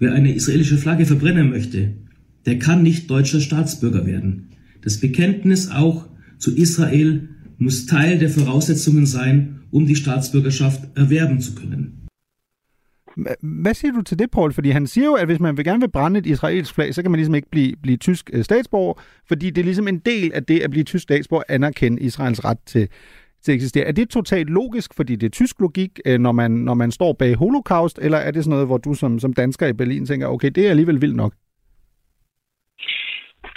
Wer 0.02 0.14
eine 0.14 0.34
israelische 0.34 0.80
Flagge 0.80 1.06
verbrennen 1.06 1.52
möchte, 1.52 1.94
der 2.48 2.58
kann 2.58 2.82
nicht 2.82 3.08
deutscher 3.12 3.40
Staatsbürger 3.40 4.08
werden. 4.08 4.50
Das 4.82 5.00
Bekenntnis 5.00 5.70
auch 5.70 6.08
zu 6.40 6.56
Israel 6.56 7.30
muss 7.60 7.86
Teil 7.86 8.18
der 8.18 8.30
Voraussetzungen 8.30 9.06
sein, 9.06 9.60
um 9.70 9.86
die 9.86 9.96
Staatsbürgerschaft 9.96 10.98
erwerben 10.98 11.40
zu 11.40 11.54
können. 11.54 12.08
Hvad 13.42 13.74
siger 13.74 13.92
du 13.94 14.02
til 14.02 14.20
det, 14.20 14.32
Paul? 14.32 14.54
Fordi 14.54 14.70
han 14.70 14.88
siger 14.88 15.06
jo, 15.06 15.14
at 15.14 15.26
hvis 15.26 15.40
man 15.40 15.58
vil 15.58 15.66
gerne 15.66 15.80
vil 15.80 15.92
brænde 15.92 16.20
et 16.20 16.26
israelsk 16.26 16.74
flag, 16.74 16.96
så 16.96 17.02
kan 17.02 17.12
man 17.12 17.18
ligesom 17.18 17.36
ikke 17.36 17.50
blive, 17.52 17.76
blive 17.82 17.98
tysk 17.98 18.30
øh, 18.34 18.44
statsborger, 18.44 18.94
fordi 19.28 19.50
det 19.50 19.62
er 19.62 19.66
ligesom 19.66 19.88
en 19.88 20.00
del 20.00 20.34
af 20.34 20.44
det 20.44 20.60
at 20.60 20.72
blive 20.72 20.84
tysk 20.84 21.04
statsborger, 21.04 21.44
anerkende 21.50 22.02
Israels 22.02 22.46
ret 22.46 22.60
til, 22.66 22.88
til 23.44 23.52
at 23.52 23.56
eksistere. 23.56 23.86
Er 23.86 23.92
det 23.92 24.10
totalt 24.10 24.50
logisk, 24.50 24.92
fordi 24.96 25.16
det 25.16 25.26
er 25.26 25.38
tysk 25.40 25.60
logik, 25.60 26.00
øh, 26.06 26.20
når 26.20 26.32
man, 26.32 26.52
når 26.52 26.74
man 26.74 26.92
står 26.92 27.14
bag 27.14 27.36
holocaust, 27.36 28.00
eller 28.00 28.18
er 28.18 28.32
det 28.32 28.44
sådan 28.44 28.56
noget, 28.56 28.68
hvor 28.68 28.78
du 28.78 28.94
som, 28.94 29.20
som 29.20 29.34
dansker 29.34 29.68
i 29.68 29.74
Berlin 29.74 30.06
tænker, 30.06 30.28
okay, 30.28 30.50
det 30.56 30.66
er 30.66 30.70
alligevel 30.70 31.02
vildt 31.02 31.16
nok? 31.16 31.34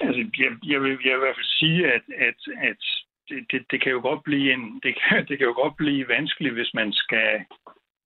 Altså, 0.01 0.21
jeg, 0.39 0.51
jeg, 0.73 0.79
vil, 0.83 0.91
jeg 0.91 1.15
vil 1.15 1.21
i 1.21 1.25
hvert 1.25 1.39
fald 1.39 1.57
sige, 1.61 1.79
at, 1.97 2.05
at, 2.29 2.39
at 2.71 2.83
det, 3.29 3.39
det, 3.51 3.61
det, 3.71 3.79
kan 3.83 3.93
jo 3.93 4.01
godt 4.01 4.23
blive 4.29 4.53
en, 4.53 4.65
det, 4.85 4.95
kan, 5.01 5.27
det 5.29 5.39
kan 5.39 5.47
jo 5.51 5.55
godt 5.63 5.77
blive 5.77 6.09
vanskeligt, 6.09 6.55
hvis 6.55 6.75
man 6.75 6.93
skal 6.93 7.31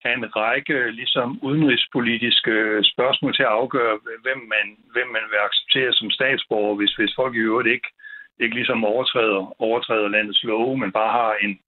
have 0.04 0.14
en 0.14 0.36
række 0.36 0.90
ligesom 0.90 1.28
udenrigspolitiske 1.42 2.54
spørgsmål 2.92 3.34
til 3.34 3.42
at 3.42 3.56
afgøre, 3.60 3.98
hvem 4.24 4.40
man, 4.54 4.66
hvem 4.94 5.08
man 5.16 5.24
vil 5.30 5.44
acceptere 5.48 5.92
som 5.92 6.10
statsborger, 6.10 6.74
hvis, 6.74 6.92
hvis 6.98 7.16
folk 7.20 7.34
i 7.36 7.46
øvrigt 7.48 7.68
ikke, 7.74 7.88
ikke 8.40 8.54
ligesom 8.54 8.84
overtræder, 8.84 9.62
overtræder 9.66 10.08
landets 10.08 10.44
love, 10.44 10.78
men 10.78 10.92
bare 10.92 11.12
har 11.20 11.32
en, 11.44 11.58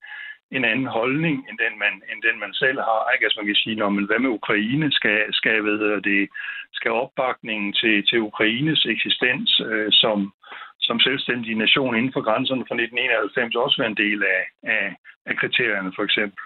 en 0.57 0.65
anden 0.65 0.87
holdning, 0.99 1.37
end 1.49 1.59
den 1.65 1.75
man, 1.83 1.95
end 2.11 2.21
den 2.29 2.37
man 2.45 2.53
selv 2.63 2.79
har. 2.89 3.03
Ikke? 3.13 3.25
Altså 3.25 3.39
man 3.39 3.47
kan 3.47 3.63
sige, 3.65 3.77
når 3.77 3.91
man, 3.97 4.05
hvad 4.05 4.19
med 4.19 4.37
Ukraine? 4.41 4.93
Skal, 4.99 5.19
skal, 5.39 5.65
ved 5.65 6.03
det, 6.11 6.29
skal 6.73 6.91
opbakningen 6.91 7.73
til, 7.73 8.07
til 8.09 8.19
Ukraines 8.31 8.81
eksistens 8.95 9.61
øh, 9.69 9.89
som, 10.03 10.33
som 10.81 11.01
selvstændig 11.01 11.57
nation 11.57 11.97
inden 11.97 12.13
for 12.13 12.23
grænserne 12.29 12.65
fra 12.69 12.75
1991 12.75 13.55
også 13.55 13.77
være 13.81 13.91
en 13.95 14.03
del 14.05 14.21
af, 14.37 14.43
af, 14.75 14.97
af 15.27 15.35
kriterierne, 15.41 15.93
for 15.97 16.03
eksempel. 16.09 16.43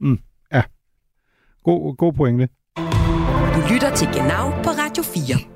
Mm, 0.00 0.18
ja. 0.52 0.62
God, 1.64 1.96
god 1.96 2.12
pointe. 2.12 2.48
Du 3.56 3.60
lytter 3.72 3.90
til 3.98 4.08
Genau 4.16 4.44
på 4.64 4.70
Radio 4.82 5.02
4. 5.02 5.55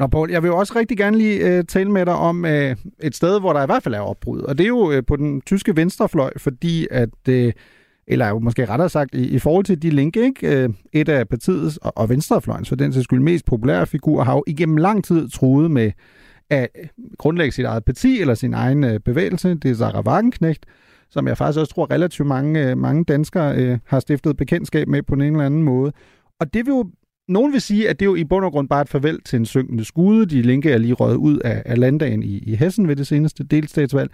Nå, 0.00 0.06
Paul, 0.06 0.30
jeg 0.30 0.42
vil 0.42 0.48
jo 0.48 0.56
også 0.56 0.72
rigtig 0.76 0.96
gerne 0.96 1.18
lige 1.18 1.58
øh, 1.58 1.64
tale 1.64 1.90
med 1.90 2.06
dig 2.06 2.14
om 2.14 2.44
øh, 2.44 2.76
et 3.02 3.16
sted, 3.16 3.40
hvor 3.40 3.52
der 3.52 3.62
i 3.62 3.66
hvert 3.66 3.82
fald 3.82 3.94
er 3.94 4.00
opbrud. 4.00 4.40
Og 4.40 4.58
det 4.58 4.64
er 4.64 4.68
jo 4.68 4.90
øh, 4.90 5.02
på 5.06 5.16
den 5.16 5.40
tyske 5.40 5.76
venstrefløj, 5.76 6.32
fordi 6.36 6.86
at, 6.90 7.08
Øh, 7.28 7.52
eller 8.06 8.28
jo 8.28 8.38
måske 8.38 8.64
rettere 8.64 8.88
sagt, 8.88 9.14
i, 9.14 9.28
i 9.28 9.38
forhold 9.38 9.64
til 9.64 9.82
de 9.82 9.90
linke, 9.90 10.24
ikke? 10.24 10.62
Øh, 10.62 10.68
et 10.92 11.08
af 11.08 11.28
partiets 11.28 11.76
og, 11.76 11.92
og 11.96 12.08
venstrefløjens 12.08 12.68
for 12.68 12.76
den 12.76 12.92
sags 12.92 13.04
skyld 13.04 13.20
mest 13.20 13.44
populære 13.44 13.86
figur, 13.86 14.22
har 14.22 14.34
jo 14.34 14.44
igennem 14.46 14.76
lang 14.76 15.04
tid 15.04 15.28
truet 15.28 15.70
med 15.70 15.92
at 16.50 16.68
grundlægge 17.18 17.52
sit 17.52 17.64
eget 17.64 17.84
parti 17.84 18.20
eller 18.20 18.34
sin 18.34 18.54
egen 18.54 18.84
øh, 18.84 19.00
bevægelse. 19.00 19.54
Det 19.54 19.70
er 19.70 19.74
Sarah 19.74 20.04
Wagenknecht, 20.04 20.66
som 21.10 21.28
jeg 21.28 21.38
faktisk 21.38 21.60
også 21.60 21.74
tror 21.74 21.90
relativt 21.90 22.28
mange, 22.28 22.70
øh, 22.70 22.78
mange 22.78 23.04
danskere 23.04 23.56
øh, 23.56 23.78
har 23.86 24.00
stiftet 24.00 24.36
bekendtskab 24.36 24.88
med 24.88 25.02
på 25.02 25.14
en 25.14 25.20
eller 25.20 25.46
anden 25.46 25.62
måde. 25.62 25.92
Og 26.40 26.54
det 26.54 26.66
vil 26.66 26.72
jo 26.72 26.90
nogen 27.30 27.52
vil 27.52 27.60
sige, 27.60 27.88
at 27.88 28.00
det 28.00 28.06
er 28.06 28.10
jo 28.10 28.14
i 28.14 28.24
bund 28.24 28.44
og 28.44 28.52
grund 28.52 28.68
bare 28.68 28.82
et 28.82 28.88
farvel 28.88 29.22
til 29.22 29.36
en 29.36 29.46
synkende 29.46 29.84
skude. 29.84 30.26
De 30.26 30.42
linke 30.42 30.70
er 30.70 30.78
lige 30.78 30.92
røget 30.92 31.16
ud 31.16 31.38
af, 31.38 31.62
af 31.66 31.78
landdagen 31.78 32.22
i, 32.22 32.38
i 32.38 32.54
Hessen 32.54 32.88
ved 32.88 32.96
det 32.96 33.06
seneste 33.06 33.44
delstatsvalg. 33.44 34.10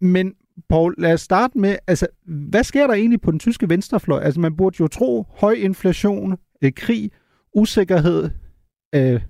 Men 0.00 0.34
Paul, 0.68 0.94
lad 0.98 1.12
os 1.12 1.20
starte 1.20 1.58
med, 1.58 1.76
altså, 1.86 2.06
hvad 2.26 2.64
sker 2.64 2.86
der 2.86 2.94
egentlig 2.94 3.20
på 3.20 3.30
den 3.30 3.38
tyske 3.38 3.68
venstrefløj? 3.68 4.20
Altså, 4.22 4.40
man 4.40 4.56
burde 4.56 4.76
jo 4.80 4.88
tro 4.88 5.26
høj 5.36 5.52
inflation, 5.52 6.36
øh, 6.62 6.72
krig, 6.76 7.10
usikkerhed, 7.54 8.30
øh, 8.94 9.20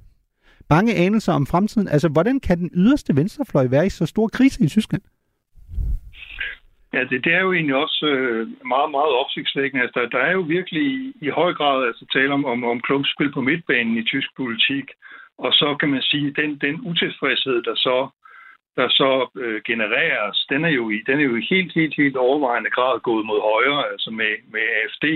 bange 0.68 0.94
anelser 0.94 1.32
om 1.32 1.46
fremtiden. 1.46 1.88
Altså, 1.88 2.08
hvordan 2.08 2.40
kan 2.40 2.58
den 2.58 2.70
yderste 2.74 3.16
venstrefløj 3.16 3.66
være 3.66 3.86
i 3.86 3.90
så 3.90 4.06
stor 4.06 4.28
krise 4.28 4.64
i 4.64 4.68
Tyskland? 4.68 5.02
Ja, 6.96 7.04
det, 7.04 7.24
det 7.24 7.32
er 7.34 7.40
jo 7.40 7.52
egentlig 7.52 7.76
også 7.76 8.06
øh, 8.06 8.46
meget, 8.74 8.90
meget 8.90 9.12
opsigtsvækkende. 9.22 9.82
Altså, 9.82 10.00
der, 10.00 10.08
der 10.08 10.22
er 10.28 10.32
jo 10.32 10.40
virkelig 10.40 10.82
i, 10.82 11.12
i 11.20 11.28
høj 11.28 11.52
grad 11.54 11.86
altså, 11.86 12.04
tale 12.12 12.32
om, 12.32 12.44
om, 12.44 12.64
om 12.64 12.80
klumpspil 12.80 13.32
på 13.32 13.40
midtbanen 13.40 13.96
i 13.98 14.04
tysk 14.04 14.30
politik. 14.36 14.86
Og 15.38 15.52
så 15.52 15.76
kan 15.80 15.88
man 15.88 16.02
sige, 16.02 16.26
at 16.28 16.36
den, 16.36 16.58
den 16.58 16.80
utilfredshed, 16.90 17.62
der 17.62 17.74
så, 17.74 18.08
der 18.76 18.88
så 18.88 19.30
øh, 19.36 19.60
genereres, 19.64 20.46
den 20.48 20.64
er, 20.64 20.68
jo 20.68 20.90
i, 20.90 21.02
den 21.06 21.18
er 21.20 21.24
jo 21.24 21.36
i 21.36 21.46
helt, 21.50 21.72
helt, 21.74 21.94
helt 21.96 22.16
overvejende 22.16 22.70
grad 22.70 23.00
gået 23.00 23.26
mod 23.26 23.40
højre, 23.40 23.88
altså 23.92 24.10
med, 24.10 24.32
med 24.52 24.64
AFD, 24.78 25.06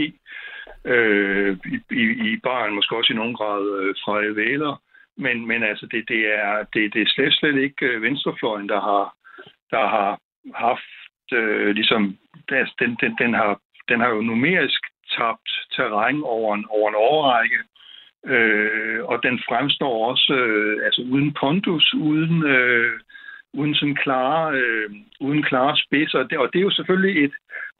øh, 0.84 1.56
i, 1.74 1.76
i, 2.02 2.04
i 2.28 2.36
Bayern, 2.44 2.74
måske 2.74 2.96
også 2.96 3.12
i 3.12 3.16
nogen 3.16 3.34
grad 3.34 3.62
øh, 3.80 3.94
fra 4.04 4.14
Væler. 4.38 4.82
Men, 5.16 5.46
men 5.46 5.62
altså, 5.62 5.86
det, 5.86 6.08
det, 6.08 6.22
er, 6.38 6.64
det, 6.74 6.94
det 6.94 7.02
er 7.02 7.10
slet, 7.14 7.34
slet 7.34 7.56
ikke 7.56 7.86
øh, 7.86 8.02
venstrefløjen, 8.02 8.68
der 8.68 8.80
har, 8.80 9.14
der 9.70 9.86
har 9.88 10.18
haft 10.54 10.99
øh, 11.32 11.74
ligesom, 11.74 12.16
den, 12.48 12.96
den, 13.00 13.16
den, 13.18 13.34
har, 13.34 13.60
den 13.88 14.00
har 14.00 14.08
jo 14.08 14.20
numerisk 14.20 14.82
tabt 15.16 15.50
terræn 15.76 16.22
over 16.22 16.54
en, 16.54 16.64
over 16.70 16.88
en 16.88 16.94
overrække, 16.94 17.58
øh, 18.26 19.04
og 19.04 19.22
den 19.22 19.40
fremstår 19.48 20.08
også 20.10 20.34
øh, 20.34 20.84
altså 20.84 21.02
uden 21.12 21.34
pondus, 21.40 21.94
uden, 21.94 22.46
øh, 22.46 22.92
uden 23.52 23.74
sådan 23.74 23.94
klare, 23.94 24.54
øh, 24.54 24.90
uden 25.20 25.42
klare 25.42 25.76
spidser. 25.76 26.18
Og 26.18 26.30
det, 26.30 26.38
og 26.38 26.48
det 26.52 26.58
er 26.58 26.62
jo 26.62 26.70
selvfølgelig 26.70 27.24
et, 27.24 27.32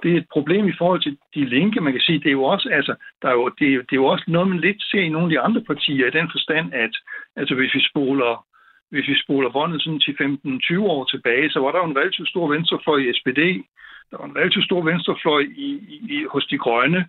det 0.02 0.12
er 0.12 0.16
et 0.16 0.28
problem 0.32 0.68
i 0.68 0.78
forhold 0.78 1.02
til 1.02 1.18
de 1.34 1.44
linke. 1.44 1.80
Man 1.80 1.92
kan 1.92 2.02
sige, 2.02 2.18
det 2.18 2.26
er 2.26 2.38
jo 2.40 2.44
også, 2.44 2.68
altså, 2.68 2.94
der 3.22 3.28
er 3.28 3.32
jo, 3.32 3.48
det, 3.58 3.74
er, 3.74 3.78
det 3.78 3.92
er 3.92 4.02
jo 4.04 4.06
også 4.06 4.24
noget, 4.28 4.48
man 4.48 4.60
lidt 4.60 4.82
ser 4.82 5.00
i 5.00 5.08
nogle 5.08 5.26
af 5.26 5.30
de 5.30 5.40
andre 5.40 5.62
partier, 5.62 6.06
i 6.06 6.18
den 6.18 6.28
forstand, 6.32 6.74
at 6.74 6.94
altså, 7.36 7.54
hvis 7.54 7.74
vi 7.74 7.82
spoler 7.90 8.44
hvis 8.90 9.08
vi 9.08 9.22
spoler 9.24 9.50
båndet 9.50 9.82
sådan 9.82 10.00
til 10.00 10.14
15-20 10.20 10.80
år 10.80 11.04
tilbage, 11.04 11.50
så 11.50 11.58
var 11.60 11.70
der 11.72 11.78
jo 11.78 11.84
en 11.90 11.96
relativt 11.96 12.28
stor 12.28 12.46
venstrefløj 12.54 12.98
i 12.98 13.12
SPD. 13.12 13.40
Der 14.10 14.16
var 14.18 14.24
en 14.24 14.36
relativt 14.36 14.64
stor 14.64 14.82
venstrefløj 14.82 15.42
i, 15.66 15.68
i, 16.14 16.26
hos 16.32 16.46
de 16.46 16.58
grønne. 16.58 17.08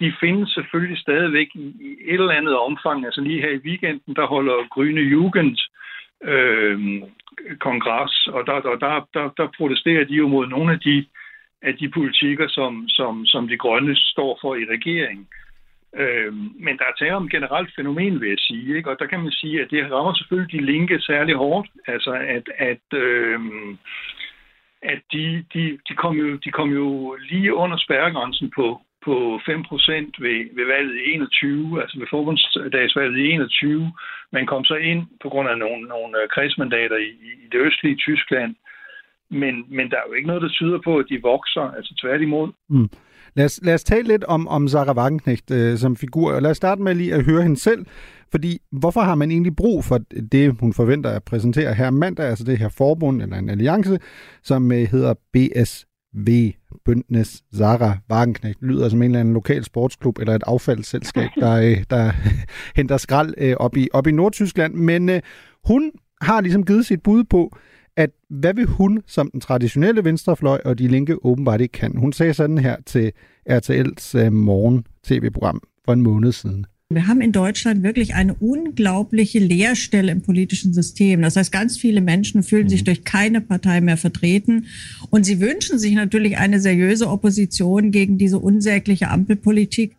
De 0.00 0.12
findes 0.20 0.50
selvfølgelig 0.50 0.98
stadigvæk 0.98 1.48
i, 1.54 1.66
i 1.80 1.90
et 2.12 2.20
eller 2.20 2.38
andet 2.40 2.58
omfang. 2.58 3.04
Altså 3.04 3.20
lige 3.20 3.40
her 3.40 3.50
i 3.50 3.64
weekenden, 3.68 4.14
der 4.16 4.26
holder 4.26 4.68
Grønne 4.68 5.00
Jugend 5.00 5.58
øh, 6.24 7.02
kongres, 7.58 8.26
og 8.26 8.46
der, 8.46 8.60
der, 8.60 8.76
der, 8.76 9.08
der, 9.14 9.28
der 9.36 9.48
protesterer 9.56 10.04
de 10.04 10.14
jo 10.14 10.28
mod 10.28 10.46
nogle 10.46 10.72
af 10.72 10.80
de, 10.80 11.06
af 11.62 11.76
de 11.76 11.88
politikker, 11.88 12.48
som, 12.48 12.88
som, 12.88 13.26
som 13.26 13.48
de 13.48 13.56
grønne 13.56 13.96
står 13.96 14.38
for 14.42 14.54
i 14.54 14.64
regeringen. 14.64 15.28
Øh, 15.30 15.49
Øh, 15.96 16.32
men 16.34 16.78
der 16.78 16.84
er 16.84 16.98
tale 16.98 17.16
om 17.16 17.24
et 17.24 17.30
generelt 17.30 17.70
fænomen, 17.76 18.20
vil 18.20 18.28
jeg 18.28 18.38
sige. 18.38 18.76
Ikke? 18.76 18.90
Og 18.90 18.96
der 18.98 19.06
kan 19.06 19.20
man 19.20 19.32
sige, 19.32 19.62
at 19.62 19.70
det 19.70 19.92
rammer 19.92 20.14
selvfølgelig 20.14 20.52
de 20.52 20.66
linke 20.66 21.00
særlig 21.00 21.34
hårdt. 21.34 21.68
Altså, 21.86 22.12
at, 22.12 22.46
at, 22.58 22.98
øh, 22.98 23.40
at 24.82 25.00
de, 25.12 25.44
de, 25.54 25.78
de, 25.88 25.94
kom 25.94 26.16
jo, 26.16 26.36
de 26.36 26.50
kom 26.50 26.70
jo 26.70 27.16
lige 27.30 27.54
under 27.54 27.76
spærregrænsen 27.76 28.52
på, 28.56 28.80
på 29.04 29.40
5% 29.48 29.50
ved, 30.24 30.56
ved 30.56 30.66
valget 30.66 30.96
i 30.96 31.12
21, 31.12 31.82
altså 31.82 31.98
ved 31.98 32.06
forbundsdagsvalget 32.10 33.18
i 33.18 33.30
21. 33.30 33.92
Man 34.32 34.46
kom 34.46 34.64
så 34.64 34.74
ind 34.74 35.06
på 35.22 35.28
grund 35.28 35.48
af 35.48 35.58
nogle, 35.58 35.82
nogle 35.88 36.22
øh, 36.22 36.28
kredsmandater 36.28 36.96
i, 36.96 37.10
i 37.44 37.46
det 37.52 37.60
østlige 37.60 37.96
Tyskland. 37.96 38.54
Men, 39.30 39.64
men 39.68 39.90
der 39.90 39.96
er 39.96 40.06
jo 40.08 40.12
ikke 40.12 40.28
noget, 40.28 40.42
der 40.42 40.48
tyder 40.48 40.78
på, 40.84 40.98
at 40.98 41.06
de 41.08 41.22
vokser, 41.22 41.72
altså 41.76 41.94
tværtimod. 42.02 42.52
Mm. 42.68 42.88
Lad 43.34 43.44
os, 43.44 43.60
lad 43.62 43.74
os 43.74 43.84
tale 43.84 44.08
lidt 44.08 44.24
om, 44.24 44.48
om 44.48 44.68
Sarah 44.68 44.96
Wagenknecht 44.96 45.50
øh, 45.50 45.78
som 45.78 45.96
figur, 45.96 46.32
og 46.32 46.42
lad 46.42 46.50
os 46.50 46.56
starte 46.56 46.82
med 46.82 46.94
lige 46.94 47.14
at 47.14 47.24
høre 47.24 47.42
hende 47.42 47.60
selv, 47.60 47.86
fordi 48.30 48.58
hvorfor 48.72 49.00
har 49.00 49.14
man 49.14 49.30
egentlig 49.30 49.56
brug 49.56 49.84
for 49.84 49.98
det, 50.32 50.56
hun 50.60 50.72
forventer 50.72 51.10
at 51.10 51.22
præsentere 51.22 51.74
her 51.74 51.90
mandag, 51.90 52.26
altså 52.26 52.44
det 52.44 52.58
her 52.58 52.68
forbund 52.68 53.22
eller 53.22 53.36
en 53.36 53.50
alliance, 53.50 53.98
som 54.42 54.72
øh, 54.72 54.78
hedder 54.78 55.14
BSV, 55.32 56.52
Bøndnes 56.84 57.42
Sarah 57.52 57.96
Wagenknecht, 58.10 58.62
lyder 58.62 58.88
som 58.88 59.02
en 59.02 59.10
eller 59.10 59.20
anden 59.20 59.34
lokal 59.34 59.64
sportsklub 59.64 60.18
eller 60.18 60.34
et 60.34 60.42
affaldsselskab, 60.46 61.30
der, 61.40 61.52
øh, 61.52 61.84
der 61.90 62.12
henter 62.76 62.96
skrald 62.96 63.34
øh, 63.38 63.56
op, 63.56 63.76
i, 63.76 63.88
op 63.92 64.06
i 64.06 64.12
Nordtyskland, 64.12 64.74
men 64.74 65.08
øh, 65.08 65.20
hun 65.64 65.90
har 66.20 66.40
ligesom 66.40 66.64
givet 66.64 66.86
sit 66.86 67.02
bud 67.02 67.24
på, 67.24 67.56
at 67.96 68.10
hvad 68.28 68.54
vil 68.54 68.66
hun 68.66 69.02
som 69.06 69.30
den 69.30 69.40
traditionelle 69.40 70.04
venstrefløj 70.04 70.60
og 70.64 70.78
de 70.78 70.88
linke 70.88 71.24
åbenbart 71.24 71.60
ikke 71.60 71.72
kan. 71.72 71.96
Hun 71.96 72.12
sagde 72.12 72.34
sådan 72.34 72.58
her 72.58 72.76
til 72.86 73.12
RTL's 73.50 74.26
uh, 74.26 74.32
morgen 74.32 74.84
tv-program 75.04 75.60
for 75.84 75.92
en 75.92 76.00
måned 76.00 76.32
siden. 76.32 76.66
Wir 76.92 77.06
haben 77.06 77.20
in 77.20 77.30
Deutschland 77.30 77.84
wirklich 77.84 78.16
eine 78.16 78.34
unglaubliche 78.34 79.38
Leerstelle 79.38 80.10
im 80.10 80.22
politischen 80.22 80.74
System. 80.74 81.22
Das 81.22 81.36
heißt, 81.36 81.52
ganz 81.52 81.76
viele 81.76 82.00
Menschen 82.00 82.42
fühlen 82.42 82.68
sich 82.68 82.80
mhm. 82.80 82.86
durch 82.86 83.04
keine 83.04 83.40
Partei 83.40 83.80
mehr 83.80 83.96
vertreten. 83.96 84.66
Und 85.10 85.24
sie 85.24 85.40
wünschen 85.40 85.78
sich 85.78 85.94
natürlich 85.94 86.36
eine 86.38 86.58
seriöse 86.58 87.08
Opposition 87.08 87.92
gegen 87.92 88.18
diese 88.18 88.40
unsägliche 88.40 89.08
Ampelpolitik. 89.08 89.94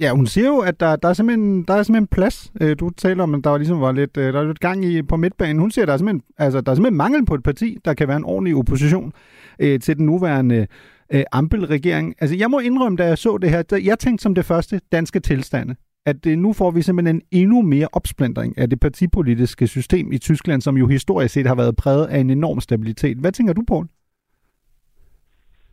Ja, 0.00 0.10
hun 0.14 0.26
siger 0.26 0.46
jo, 0.46 0.58
at 0.58 0.80
der, 0.80 0.96
der, 0.96 1.08
er, 1.08 1.12
simpelthen, 1.12 1.64
der 1.64 1.74
er 1.74 1.82
simpelthen 1.82 2.06
plads. 2.06 2.52
Øh, 2.60 2.76
du 2.80 2.90
taler 2.90 3.22
om, 3.22 3.34
at 3.34 3.44
der 3.44 3.50
var 3.50 3.58
ligesom 3.58 3.80
var 3.80 3.92
lidt, 3.92 4.16
øh, 4.16 4.32
der 4.32 4.40
er 4.40 4.46
lidt 4.46 4.60
gang 4.60 4.84
i 4.84 5.02
på 5.02 5.16
midtbanen. 5.16 5.58
Hun 5.58 5.70
siger, 5.70 5.82
at 5.82 5.86
der 5.86 5.92
er, 5.92 5.98
simpelthen, 5.98 6.22
altså, 6.38 6.60
der 6.60 6.70
er 6.70 6.74
simpelthen 6.74 6.96
mangel 6.96 7.26
på 7.26 7.34
et 7.34 7.42
parti, 7.42 7.76
der 7.84 7.94
kan 7.94 8.08
være 8.08 8.16
en 8.16 8.24
ordentlig 8.24 8.56
opposition 8.56 9.12
øh, 9.60 9.80
til 9.80 9.96
den 9.96 10.06
nuværende 10.06 10.66
øh, 11.14 11.22
Ampel-regering. 11.32 12.14
Altså, 12.18 12.36
jeg 12.36 12.50
må 12.50 12.58
indrømme, 12.58 12.96
da 12.96 13.04
jeg 13.06 13.18
så 13.18 13.38
det 13.38 13.50
her, 13.50 13.80
jeg 13.84 13.98
tænkte 13.98 14.22
som 14.22 14.34
det 14.34 14.44
første 14.44 14.80
danske 14.92 15.20
tilstande, 15.20 15.74
at 16.06 16.26
øh, 16.26 16.36
nu 16.36 16.52
får 16.52 16.70
vi 16.70 16.82
simpelthen 16.82 17.16
en 17.16 17.22
endnu 17.42 17.62
mere 17.62 17.88
opsplintring 17.92 18.58
af 18.58 18.70
det 18.70 18.80
partipolitiske 18.80 19.66
system 19.66 20.12
i 20.12 20.18
Tyskland, 20.18 20.60
som 20.60 20.76
jo 20.76 20.86
historisk 20.86 21.34
set 21.34 21.46
har 21.46 21.54
været 21.54 21.76
præget 21.76 22.06
af 22.06 22.18
en 22.18 22.30
enorm 22.30 22.60
stabilitet. 22.60 23.16
Hvad 23.18 23.32
tænker 23.32 23.52
du, 23.52 23.64
på? 23.68 23.84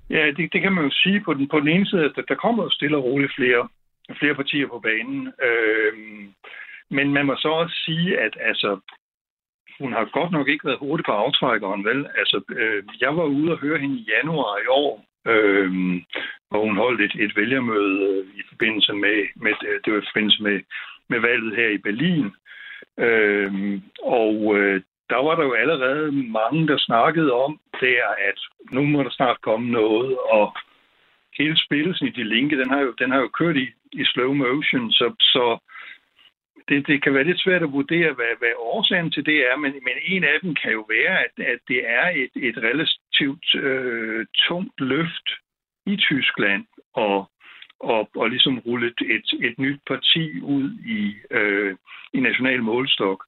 Ja, 0.10 0.26
det, 0.38 0.54
det 0.54 0.62
kan 0.62 0.74
man 0.74 0.84
jo 0.84 0.92
sige 0.92 1.22
på 1.26 1.34
den, 1.34 1.48
på 1.52 1.60
den 1.60 1.68
ene 1.68 1.86
side, 1.86 2.04
at 2.06 2.26
der 2.28 2.36
kommer 2.36 2.64
jo 2.64 2.70
stille 2.70 2.98
og 2.98 3.04
roligt 3.04 3.32
flere 3.38 3.68
flere 4.20 4.36
partier 4.36 4.68
på 4.68 4.80
banen. 4.80 5.34
Øh, 5.48 5.94
men 6.90 7.14
man 7.14 7.26
må 7.26 7.36
så 7.36 7.50
også 7.50 7.76
sige, 7.86 8.20
at 8.20 8.38
altså, 8.40 8.80
hun 9.80 9.94
har 9.94 10.06
godt 10.06 10.32
nok 10.32 10.48
ikke 10.48 10.66
været 10.66 10.80
hurtig 10.80 11.06
på 11.06 11.12
aftrækkeren, 11.12 11.86
vel? 11.86 12.08
Altså, 12.18 12.42
øh, 12.50 12.84
jeg 13.02 13.18
var 13.18 13.24
ude 13.24 13.52
og 13.52 13.58
høre 13.58 13.78
hende 13.78 13.98
i 14.00 14.10
januar 14.14 14.58
i 14.58 14.68
år, 14.68 15.06
øh, 15.28 15.72
hvor 16.50 16.62
hun 16.66 16.78
holdt 16.78 17.02
et, 17.02 17.16
et 17.24 17.36
vælgermøde 17.36 18.00
øh, 18.10 18.40
i 18.40 18.42
forbindelse 18.50 18.94
med, 18.94 19.28
med, 19.36 19.54
øh, 19.68 19.80
det 19.86 19.94
var 19.94 20.00
i 20.00 20.10
forbindelse 20.12 20.44
med, 20.44 20.60
med 21.10 21.20
valget 21.20 21.56
her 21.56 21.70
i 21.70 21.78
Berlin. 21.78 22.32
Øh, 23.00 23.82
og 24.04 24.58
øh, 24.58 24.82
der 25.10 25.20
var 25.26 25.36
der 25.36 25.44
jo 25.44 25.54
allerede 25.54 26.12
mange, 26.12 26.68
der 26.68 26.78
snakkede 26.78 27.32
om 27.34 27.60
der, 27.82 28.04
at 28.30 28.40
nu 28.72 28.82
må 28.84 29.04
der 29.04 29.10
snart 29.10 29.42
komme 29.42 29.72
noget, 29.72 30.18
og 30.18 30.56
hele 31.38 31.58
spillelsen 31.66 32.08
i 32.08 32.12
de 32.12 32.24
linke, 32.24 32.58
den 32.58 32.70
har 32.70 32.82
jo, 32.82 32.92
den 33.00 33.12
har 33.12 33.20
jo 33.20 33.28
kørt 33.28 33.58
i, 33.58 33.68
i 33.92 34.04
slow 34.06 34.34
motion, 34.34 34.92
så, 34.92 35.16
så 35.20 35.58
det, 36.70 36.88
det 36.88 37.04
kan 37.04 37.14
være 37.14 37.24
lidt 37.24 37.42
svært 37.42 37.64
at 37.64 37.72
vurdere, 37.72 38.14
hvad, 38.14 38.34
hvad 38.40 38.54
årsagen 38.58 39.12
til 39.12 39.26
det 39.26 39.38
er, 39.50 39.58
men, 39.58 39.72
men 39.72 39.96
en 40.06 40.24
af 40.24 40.38
dem 40.42 40.56
kan 40.56 40.72
jo 40.72 40.86
være, 40.90 41.20
at, 41.26 41.46
at 41.54 41.60
det 41.68 41.82
er 42.00 42.08
et, 42.24 42.34
et 42.50 42.58
relativt 42.58 43.56
øh, 43.66 44.26
tungt 44.48 44.82
løft 44.82 45.28
i 45.86 45.96
Tyskland 45.96 46.66
og, 46.94 47.30
og, 47.80 48.10
og 48.16 48.30
ligesom 48.30 48.60
rulle 48.60 48.88
et, 48.88 49.02
et, 49.16 49.46
et 49.48 49.60
nyt 49.60 49.82
parti 49.88 50.42
ud 50.42 50.70
i, 50.98 51.16
øh, 51.32 51.76
i 52.14 52.20
national 52.20 52.64
målstok. 52.64 53.26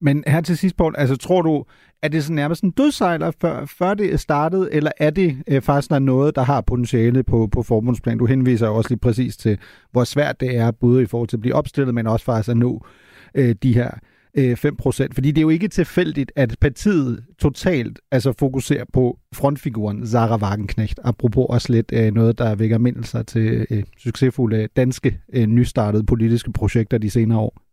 Men 0.00 0.24
her 0.26 0.40
til 0.40 0.58
sidst, 0.58 0.76
Paul, 0.76 0.94
altså 0.96 1.16
tror 1.16 1.42
du, 1.42 1.64
er 2.02 2.08
det 2.08 2.24
sådan 2.24 2.36
nærmest 2.36 2.62
en 2.62 2.70
dødsejler, 2.70 3.30
før, 3.40 3.64
før 3.66 3.94
det 3.94 4.12
er 4.12 4.16
startet, 4.16 4.68
eller 4.72 4.90
er 4.98 5.10
det 5.10 5.42
øh, 5.48 5.62
faktisk 5.62 5.90
noget, 5.90 6.36
der 6.36 6.42
har 6.42 6.60
potentiale 6.60 7.22
på, 7.22 7.48
på 7.52 7.62
forbundsplan? 7.62 8.18
Du 8.18 8.26
henviser 8.26 8.68
også 8.68 8.90
lige 8.90 8.98
præcis 8.98 9.36
til, 9.36 9.58
hvor 9.92 10.04
svært 10.04 10.40
det 10.40 10.56
er, 10.56 10.70
både 10.70 11.02
i 11.02 11.06
forhold 11.06 11.28
til 11.28 11.36
at 11.36 11.40
blive 11.40 11.54
opstillet, 11.54 11.94
men 11.94 12.06
også 12.06 12.24
faktisk 12.24 12.48
at 12.48 12.56
nå 12.56 12.86
øh, 13.34 13.54
de 13.62 13.74
her 13.74 13.90
øh, 14.34 14.52
5%. 14.52 15.08
Fordi 15.12 15.30
det 15.30 15.38
er 15.38 15.42
jo 15.42 15.48
ikke 15.48 15.68
tilfældigt, 15.68 16.32
at 16.36 16.56
partiet 16.60 17.24
totalt 17.38 18.00
altså 18.10 18.32
fokuserer 18.38 18.84
på 18.92 19.18
frontfiguren 19.34 20.06
Zara 20.06 20.36
Wagenknecht. 20.36 21.00
Apropos 21.04 21.46
også 21.48 21.72
lidt 21.72 21.92
øh, 21.94 22.14
noget, 22.14 22.38
der 22.38 22.54
vækker 22.54 22.78
mindelser 22.78 23.22
til 23.22 23.66
øh, 23.70 23.82
succesfulde 23.98 24.68
danske 24.76 25.20
øh, 25.32 25.46
nystartede 25.46 26.06
politiske 26.06 26.52
projekter 26.52 26.98
de 26.98 27.10
senere 27.10 27.38
år. 27.38 27.69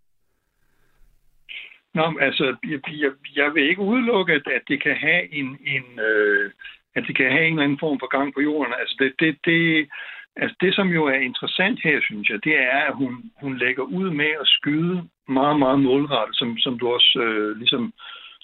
Nå, 1.98 2.18
altså, 2.28 2.46
jeg, 2.72 2.80
jeg, 3.04 3.12
jeg 3.36 3.54
vil 3.54 3.64
ikke 3.70 3.82
udelukke, 3.82 4.34
at, 4.34 4.62
det 4.68 4.84
kan 4.84 4.96
have 4.96 5.34
en, 5.34 5.58
en 5.66 5.86
øh, 6.00 6.52
at 6.96 7.04
det 7.08 7.16
kan 7.16 7.32
have 7.32 7.46
en 7.46 7.54
eller 7.54 7.64
anden 7.64 7.80
form 7.80 8.00
for 8.00 8.10
gang 8.18 8.34
på 8.34 8.42
jorden. 8.42 8.74
Altså, 8.80 8.96
det, 9.00 9.12
det, 9.20 9.38
det, 9.46 9.90
altså, 10.36 10.56
det 10.62 10.76
som 10.76 10.88
jo 10.88 11.06
er 11.06 11.20
interessant 11.30 11.80
her, 11.84 11.98
synes 12.02 12.30
jeg, 12.30 12.40
det 12.44 12.56
er, 12.58 12.82
at 12.90 12.96
hun, 12.96 13.32
hun 13.42 13.58
lægger 13.58 13.84
ud 13.84 14.10
med 14.10 14.32
at 14.42 14.48
skyde 14.48 15.08
meget, 15.28 15.60
meget 15.60 15.80
målrettet, 15.80 16.36
som, 16.38 16.58
som 16.58 16.80
du 16.80 16.88
også 16.88 17.20
øh, 17.20 17.58
ligesom 17.58 17.94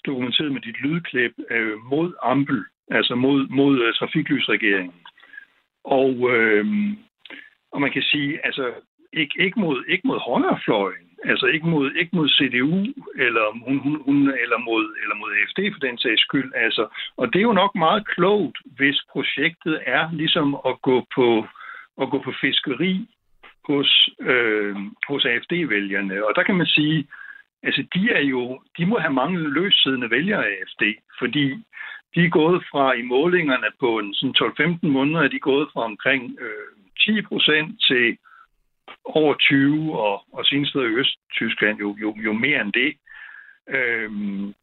dokumenteret 0.06 0.52
med 0.52 0.60
dit 0.60 0.80
lydklip, 0.80 1.32
øh, 1.50 1.78
mod 1.92 2.14
Ampel, 2.22 2.64
altså 2.90 3.14
mod, 3.14 3.48
mod 3.48 3.74
uh, 3.88 3.94
trafiklysregeringen. 3.94 5.00
Og, 5.84 6.14
øh, 6.34 6.66
og 7.72 7.80
man 7.80 7.92
kan 7.92 8.02
sige, 8.02 8.46
altså, 8.46 8.72
ikke, 9.12 9.34
ikke, 9.38 9.60
mod, 9.60 9.84
ikke 9.88 10.06
mod 10.06 10.18
højrefløjen, 10.18 11.03
Altså 11.24 11.46
ikke 11.46 11.66
mod, 11.66 11.90
ikke 11.92 12.16
mod 12.16 12.28
CDU 12.28 12.80
eller, 13.26 13.46
hun, 13.66 13.78
hun, 13.78 14.02
hun, 14.06 14.16
eller, 14.42 14.58
mod, 14.58 14.84
eller 15.02 15.16
mod 15.20 15.30
AFD 15.32 15.60
for 15.74 15.80
den 15.86 15.98
sags 15.98 16.20
skyld. 16.20 16.52
Altså, 16.54 16.84
og 17.16 17.32
det 17.32 17.38
er 17.38 17.48
jo 17.50 17.60
nok 17.62 17.74
meget 17.74 18.08
klogt, 18.08 18.58
hvis 18.76 18.98
projektet 19.12 19.80
er 19.86 20.12
ligesom 20.12 20.56
at 20.66 20.82
gå 20.82 21.06
på, 21.14 21.46
at 22.02 22.10
gå 22.10 22.18
på 22.22 22.32
fiskeri 22.40 23.08
hos, 23.68 24.08
øh, 24.20 24.76
hos 25.08 25.24
AFD-vælgerne. 25.24 26.26
Og 26.26 26.32
der 26.36 26.42
kan 26.42 26.54
man 26.54 26.66
sige, 26.66 27.06
altså 27.62 27.82
de 27.94 28.10
er 28.10 28.24
jo, 28.34 28.60
de 28.78 28.86
må 28.86 28.98
have 28.98 29.12
mange 29.12 29.38
løssiddende 29.38 30.10
vælgere 30.10 30.46
af 30.46 30.50
AFD, 30.50 30.82
fordi 31.18 31.46
de 32.14 32.24
er 32.24 32.30
gået 32.40 32.64
fra 32.70 32.92
i 32.92 33.02
målingerne 33.02 33.70
på 33.80 33.98
en 33.98 34.14
sådan 34.14 34.34
12-15 34.84 34.86
måneder, 34.86 35.20
er 35.22 35.28
de 35.28 35.38
gået 35.38 35.68
fra 35.72 35.80
omkring 35.80 36.36
øh, 36.40 36.74
10 37.00 37.22
procent 37.22 37.80
til 37.88 38.18
over 39.04 39.34
20, 39.34 39.98
og, 39.98 40.22
og 40.32 40.44
senest 40.44 40.74
i 40.74 40.78
Øst-Tyskland 40.78 41.78
jo, 41.78 41.96
jo, 42.00 42.14
jo 42.24 42.32
mere 42.32 42.60
end 42.60 42.72
det. 42.72 42.94
Øhm, 43.68 44.54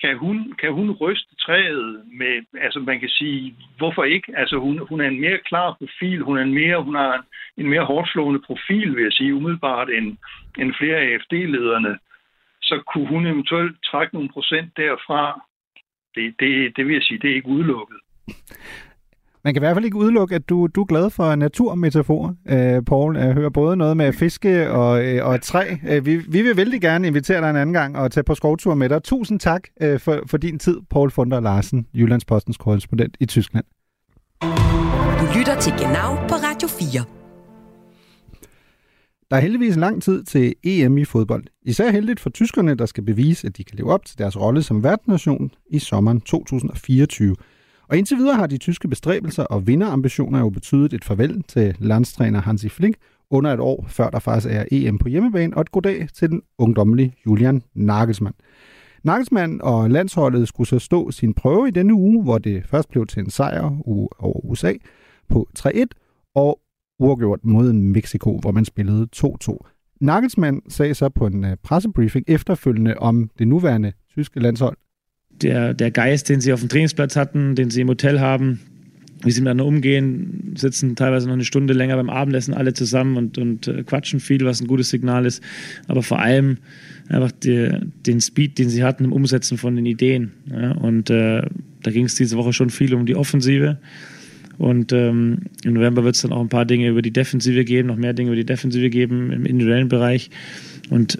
kan 0.00 0.18
hun, 0.18 0.52
kan 0.60 0.72
hun 0.72 0.90
ryste 0.90 1.36
træet 1.36 2.04
med, 2.18 2.60
altså 2.60 2.78
man 2.80 3.00
kan 3.00 3.08
sige, 3.08 3.56
hvorfor 3.78 4.04
ikke? 4.04 4.32
Altså 4.36 4.56
hun, 4.56 4.78
hun 4.78 5.00
er 5.00 5.08
en 5.08 5.20
mere 5.20 5.38
klar 5.38 5.76
profil, 5.78 6.20
hun 6.22 6.38
er 6.38 6.42
en 6.42 6.54
mere, 6.54 6.82
hun 6.82 6.94
har 6.94 7.14
en, 7.14 7.24
en 7.64 7.70
mere 7.70 7.84
hårdslående 7.84 8.40
profil, 8.40 8.96
vil 8.96 9.02
jeg 9.02 9.12
sige, 9.12 9.34
umiddelbart 9.34 9.90
end, 9.90 10.16
end 10.58 10.74
flere 10.78 10.96
af 10.96 11.14
AFD-lederne. 11.14 11.98
Så 12.62 12.82
kunne 12.92 13.08
hun 13.08 13.26
eventuelt 13.26 13.76
trække 13.84 14.14
nogle 14.14 14.28
procent 14.28 14.76
derfra. 14.76 15.40
Det, 16.14 16.34
det, 16.40 16.76
det 16.76 16.86
vil 16.86 16.94
jeg 16.94 17.02
sige, 17.02 17.18
det 17.18 17.30
er 17.30 17.34
ikke 17.34 17.48
udelukket. 17.48 17.96
Man 19.46 19.54
kan 19.54 19.60
i 19.60 19.64
hvert 19.64 19.76
fald 19.76 19.84
ikke 19.84 19.96
udelukke, 19.96 20.34
at 20.34 20.48
du, 20.48 20.66
du 20.66 20.80
er 20.80 20.84
glad 20.84 21.10
for 21.10 21.34
naturmetaforer, 21.34 22.34
øh, 22.48 22.82
Paul. 22.82 23.16
Jeg 23.16 23.32
hører 23.32 23.50
både 23.50 23.76
noget 23.76 23.96
med 23.96 24.12
fiske 24.12 24.70
og, 24.70 25.04
øh, 25.04 25.26
og 25.26 25.42
træ. 25.42 25.76
Øh, 25.88 26.06
vi, 26.06 26.16
vi 26.16 26.42
vil 26.42 26.56
vældig 26.56 26.80
gerne 26.80 27.06
invitere 27.06 27.40
dig 27.40 27.50
en 27.50 27.56
anden 27.56 27.72
gang 27.72 27.96
og 27.98 28.10
tage 28.10 28.24
på 28.24 28.34
skovtur 28.34 28.74
med 28.74 28.88
dig. 28.88 29.02
Tusind 29.02 29.40
tak 29.40 29.62
øh, 29.80 30.00
for, 30.00 30.22
for 30.26 30.36
din 30.36 30.58
tid, 30.58 30.80
Paul 30.90 31.10
Funder 31.10 31.40
Larsen, 31.40 31.86
Jyllandspostens 31.94 32.56
korrespondent 32.56 33.16
i 33.20 33.26
Tyskland. 33.26 33.64
Du 35.20 35.38
lytter 35.38 35.60
til 35.60 35.72
Genau 35.72 36.14
på 36.28 36.34
Radio 36.34 36.68
4. 36.68 37.04
Der 39.30 39.36
er 39.36 39.40
heldigvis 39.40 39.76
lang 39.76 40.02
tid 40.02 40.24
til 40.24 40.54
EM 40.64 40.98
i 40.98 41.04
fodbold. 41.04 41.44
Især 41.62 41.90
heldigt 41.90 42.20
for 42.20 42.30
tyskerne, 42.30 42.74
der 42.74 42.86
skal 42.86 43.04
bevise, 43.04 43.46
at 43.46 43.56
de 43.56 43.64
kan 43.64 43.76
leve 43.76 43.92
op 43.92 44.04
til 44.04 44.18
deres 44.18 44.40
rolle 44.40 44.62
som 44.62 44.82
værtsnation 44.82 45.50
i 45.70 45.78
sommeren 45.78 46.20
2024. 46.20 47.36
Og 47.88 47.98
indtil 47.98 48.16
videre 48.16 48.36
har 48.36 48.46
de 48.46 48.58
tyske 48.58 48.88
bestræbelser 48.88 49.44
og 49.44 49.66
vinderambitioner 49.66 50.38
jo 50.38 50.48
betydet 50.48 50.92
et 50.92 51.04
farvel 51.04 51.42
til 51.42 51.76
landstræner 51.78 52.40
Hansi 52.40 52.68
Flick 52.68 52.96
under 53.30 53.52
et 53.52 53.60
år, 53.60 53.84
før 53.88 54.10
der 54.10 54.18
faktisk 54.18 54.54
er 54.54 54.64
EM 54.70 54.98
på 54.98 55.08
hjemmebane, 55.08 55.56
og 55.56 55.60
et 55.60 55.70
goddag 55.70 56.08
til 56.14 56.30
den 56.30 56.42
ungdommelige 56.58 57.14
Julian 57.26 57.62
Nagelsmann. 57.74 58.34
Nagelsmann 59.04 59.60
og 59.62 59.90
landsholdet 59.90 60.48
skulle 60.48 60.68
så 60.68 60.78
stå 60.78 61.10
sin 61.10 61.34
prøve 61.34 61.68
i 61.68 61.70
denne 61.70 61.94
uge, 61.94 62.22
hvor 62.22 62.38
det 62.38 62.66
først 62.66 62.88
blev 62.88 63.06
til 63.06 63.20
en 63.20 63.30
sejr 63.30 63.78
over 64.18 64.46
USA 64.46 64.72
på 65.28 65.48
3-1, 65.58 65.84
og 66.34 66.60
uafgjort 66.98 67.44
mod 67.44 67.72
Mexico, 67.72 68.38
hvor 68.38 68.50
man 68.50 68.64
spillede 68.64 69.08
2-2. 69.16 69.58
Nagelsmann 70.00 70.62
sagde 70.68 70.94
så 70.94 71.08
på 71.08 71.26
en 71.26 71.44
øh, 71.44 71.56
pressebriefing 71.62 72.24
efterfølgende 72.28 72.94
om 72.98 73.30
det 73.38 73.48
nuværende 73.48 73.92
tyske 74.10 74.40
landshold. 74.40 74.76
Der, 75.42 75.74
der 75.74 75.90
Geist, 75.90 76.28
den 76.28 76.40
sie 76.40 76.52
auf 76.52 76.60
dem 76.60 76.68
Trainingsplatz 76.68 77.16
hatten, 77.16 77.54
den 77.54 77.70
sie 77.70 77.82
im 77.82 77.88
Hotel 77.88 78.20
haben, 78.20 78.60
wie 79.22 79.30
sie 79.30 79.40
miteinander 79.40 79.66
umgehen, 79.66 80.54
sitzen 80.56 80.94
teilweise 80.94 81.26
noch 81.26 81.34
eine 81.34 81.44
Stunde 81.44 81.72
länger 81.72 81.96
beim 81.96 82.10
Abendessen 82.10 82.54
alle 82.54 82.74
zusammen 82.74 83.16
und, 83.16 83.38
und 83.38 83.66
äh, 83.66 83.82
quatschen 83.82 84.20
viel, 84.20 84.44
was 84.44 84.60
ein 84.60 84.66
gutes 84.66 84.90
Signal 84.90 85.26
ist. 85.26 85.42
Aber 85.88 86.02
vor 86.02 86.20
allem 86.20 86.58
einfach 87.08 87.32
die, 87.32 87.70
den 88.06 88.20
Speed, 88.20 88.58
den 88.58 88.68
sie 88.68 88.84
hatten 88.84 89.04
im 89.04 89.12
Umsetzen 89.12 89.58
von 89.58 89.74
den 89.76 89.86
Ideen. 89.86 90.32
Ja? 90.50 90.72
Und 90.72 91.10
äh, 91.10 91.42
da 91.82 91.90
ging 91.90 92.04
es 92.04 92.14
diese 92.14 92.36
Woche 92.36 92.52
schon 92.52 92.70
viel 92.70 92.94
um 92.94 93.06
die 93.06 93.16
Offensive. 93.16 93.78
Und 94.58 94.92
ähm, 94.92 95.42
im 95.64 95.74
November 95.74 96.04
wird 96.04 96.16
es 96.16 96.22
dann 96.22 96.32
auch 96.32 96.40
ein 96.40 96.48
paar 96.48 96.64
Dinge 96.64 96.88
über 96.88 97.02
die 97.02 97.12
Defensive 97.12 97.64
geben, 97.64 97.88
noch 97.88 97.96
mehr 97.96 98.14
Dinge 98.14 98.28
über 98.28 98.36
die 98.36 98.46
Defensive 98.46 98.90
geben 98.90 99.32
im 99.32 99.44
individuellen 99.44 99.88
Bereich. 99.88 100.30
Und 100.88 101.18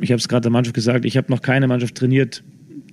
ich 0.00 0.10
habe 0.10 0.18
es 0.18 0.28
gerade 0.28 0.42
der 0.42 0.50
Mannschaft 0.50 0.74
gesagt, 0.74 1.04
ich 1.04 1.16
habe 1.16 1.30
noch 1.30 1.42
keine 1.42 1.66
Mannschaft 1.66 1.94
trainiert, 1.94 2.42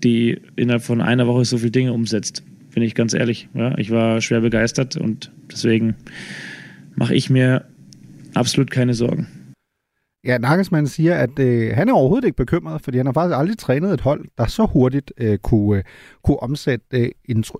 die 0.04 0.40
innerhalb 0.56 0.84
von 0.84 1.02
einer 1.02 1.28
Woche 1.28 1.46
so 1.46 1.58
viele 1.58 1.72
Dinge 1.72 1.94
umsetzt. 1.94 2.44
Bin 2.74 2.84
ich 2.84 2.96
ganz 2.96 3.14
ehrlich. 3.14 3.50
Ja, 3.54 3.78
ich 3.78 3.92
war 3.92 4.22
schwer 4.22 4.42
begeistert 4.42 4.96
und 4.98 5.32
deswegen 5.52 5.96
mache 6.96 7.16
ich 7.16 7.30
mir 7.30 7.66
absolut 8.34 8.72
keine 8.72 8.94
Sorgen. 8.94 9.28
Ja, 10.26 10.38
Nagelsmann 10.38 10.88
siger, 10.88 11.16
at 11.16 11.40
øh, 11.40 11.72
han 11.76 11.90
er 11.90 11.94
overhovedet 11.94 12.26
ikke 12.26 12.36
bekymret, 12.36 12.82
fordi 12.82 12.98
han 12.98 13.06
har 13.06 13.14
faktisk 13.14 13.38
aldrig 13.38 13.58
trænet 13.58 13.94
et 13.94 14.02
hold, 14.02 14.26
der 14.38 14.46
så 14.46 14.66
hurtigt 14.66 15.14
øh, 15.18 15.38
kunne, 15.38 15.78
øh, 15.78 15.84
kunne 16.24 16.44
omsætte 16.44 16.86
øh, 16.92 17.10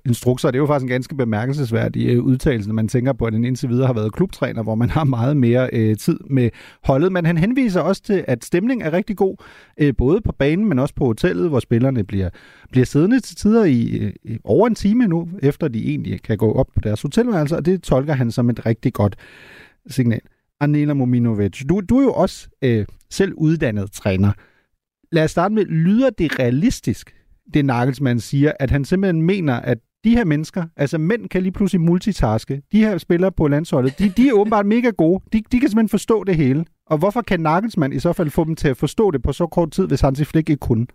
instrukser. 0.06 0.52
Det 0.52 0.58
er 0.58 0.62
jo 0.62 0.68
faktisk 0.68 0.84
en 0.84 0.90
ganske 0.90 1.16
bemærkelsesværdig 1.16 2.08
øh, 2.08 2.24
udtalelse, 2.24 2.70
når 2.70 2.74
man 2.74 2.88
tænker 2.88 3.14
på, 3.14 3.26
at 3.26 3.34
han 3.34 3.44
indtil 3.44 3.70
videre 3.70 3.88
har 3.88 3.94
været 3.94 4.14
klubtræner, 4.14 4.64
hvor 4.64 4.76
man 4.76 4.90
har 4.90 5.04
meget 5.04 5.38
mere 5.38 5.70
øh, 5.74 5.98
tid 5.98 6.20
med 6.30 6.50
holdet. 6.84 7.12
Men 7.12 7.26
han 7.26 7.38
henviser 7.38 7.82
også 7.82 8.02
til, 8.02 8.26
at 8.28 8.46
stemningen 8.46 8.88
er 8.88 8.94
rigtig 8.94 9.18
god, 9.18 9.36
øh, 9.78 9.94
både 9.98 10.22
på 10.22 10.32
banen, 10.32 10.70
men 10.70 10.80
også 10.80 10.96
på 10.96 11.06
hotellet, 11.06 11.50
hvor 11.50 11.60
spillerne 11.60 12.04
bliver, 12.04 12.30
bliver 12.72 12.86
siddende 12.86 13.20
til 13.20 13.36
tider 13.36 13.66
i 13.66 14.12
øh, 14.26 14.38
over 14.44 14.68
en 14.68 14.76
time 14.76 15.08
nu, 15.08 15.30
efter 15.42 15.68
de 15.68 15.90
egentlig 15.90 16.22
kan 16.22 16.38
gå 16.38 16.54
op 16.54 16.68
på 16.76 16.82
deres 16.84 17.02
hotelværelse, 17.02 17.56
og 17.56 17.66
det 17.66 17.84
tolker 17.84 18.14
han 18.14 18.32
som 18.32 18.50
et 18.50 18.66
rigtig 18.66 18.94
godt 18.94 19.16
signal. 19.88 20.22
Anela 20.60 20.94
Mominovic, 20.94 21.66
du, 21.70 21.82
du 21.90 21.98
er 21.98 22.04
jo 22.04 22.14
også 22.14 22.50
øh, 22.62 22.86
selv 23.10 23.34
uddannet 23.38 23.92
træner. 23.92 24.32
Lad 25.12 25.24
os 25.24 25.32
starte 25.32 25.56
med, 25.56 25.66
lyder 25.66 26.10
det 26.10 26.40
realistisk, 26.40 27.16
det 27.54 27.66
Nagelsmann 27.66 28.20
siger, 28.20 28.52
at 28.60 28.72
han 28.72 28.86
simpelthen 28.86 29.22
mener, 29.22 29.54
at 29.54 29.78
de 30.04 30.16
her 30.16 30.26
mennesker, 30.26 30.64
altså 30.78 30.98
mænd 30.98 31.30
kan 31.30 31.44
lige 31.44 31.52
pludselig 31.52 31.82
multitaske. 31.82 32.62
De 32.72 32.80
her 32.80 32.98
spillere 32.98 33.32
på 33.32 33.48
landsholdet, 33.48 34.00
de, 34.00 34.10
de 34.10 34.30
er 34.30 34.34
åbenbart 34.34 34.66
mega 34.76 34.90
gode. 34.90 35.24
De, 35.34 35.42
de 35.52 35.60
kan 35.60 35.70
simpelthen 35.70 35.90
forstå 35.90 36.24
det 36.24 36.36
hele. 36.36 36.66
Og 36.86 36.98
hvorfor 36.98 37.22
kan 37.22 37.40
Nagelsmann 37.40 37.94
i 37.94 38.00
så 38.00 38.14
fald 38.14 38.30
få 38.30 38.44
dem 38.44 38.56
til 38.56 38.68
at 38.68 38.78
forstå 38.78 39.12
det 39.12 39.22
på 39.22 39.34
så 39.34 39.48
kort 39.48 39.72
tid, 39.72 39.88
hvis 39.88 40.02
Hansi 40.02 40.24
Flick 40.24 40.50
ikke 40.50 40.60
kunne? 40.60 40.88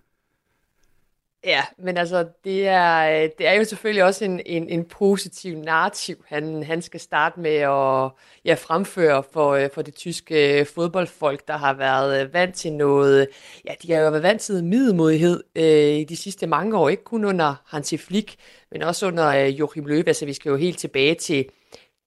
Ja, 1.46 1.62
men 1.78 1.96
altså, 1.96 2.28
det 2.44 2.66
er, 2.66 3.22
øh, 3.22 3.30
det 3.38 3.46
er 3.46 3.52
jo 3.52 3.64
selvfølgelig 3.64 4.04
også 4.04 4.24
en, 4.24 4.40
en, 4.46 4.68
en 4.68 4.84
positiv 4.84 5.58
narrativ, 5.58 6.24
han, 6.28 6.62
han 6.62 6.82
skal 6.82 7.00
starte 7.00 7.40
med 7.40 7.56
at 7.56 8.10
ja, 8.44 8.54
fremføre 8.54 9.22
for, 9.32 9.50
øh, 9.50 9.70
for 9.74 9.82
det 9.82 9.94
tyske 9.94 10.60
øh, 10.60 10.66
fodboldfolk, 10.66 11.48
der 11.48 11.56
har 11.56 11.74
været 11.74 12.32
vant 12.32 12.54
til 12.54 12.72
noget, 12.72 13.28
ja, 13.64 13.72
de 13.82 13.92
har 13.92 14.00
jo 14.00 14.10
været 14.10 14.22
vant 14.22 14.40
til 14.40 14.64
middelmodighed 14.64 15.44
øh, 15.54 15.94
i 15.98 16.04
de 16.04 16.16
sidste 16.16 16.46
mange 16.46 16.76
år, 16.76 16.88
ikke 16.88 17.04
kun 17.04 17.24
under 17.24 17.54
Hansi 17.66 17.96
Flick, 17.96 18.34
men 18.72 18.82
også 18.82 19.06
under 19.06 19.28
øh, 19.28 19.58
Joachim 19.58 19.86
Löw, 19.86 20.02
altså 20.06 20.26
vi 20.26 20.32
skal 20.32 20.50
jo 20.50 20.56
helt 20.56 20.78
tilbage 20.78 21.14
til, 21.14 21.46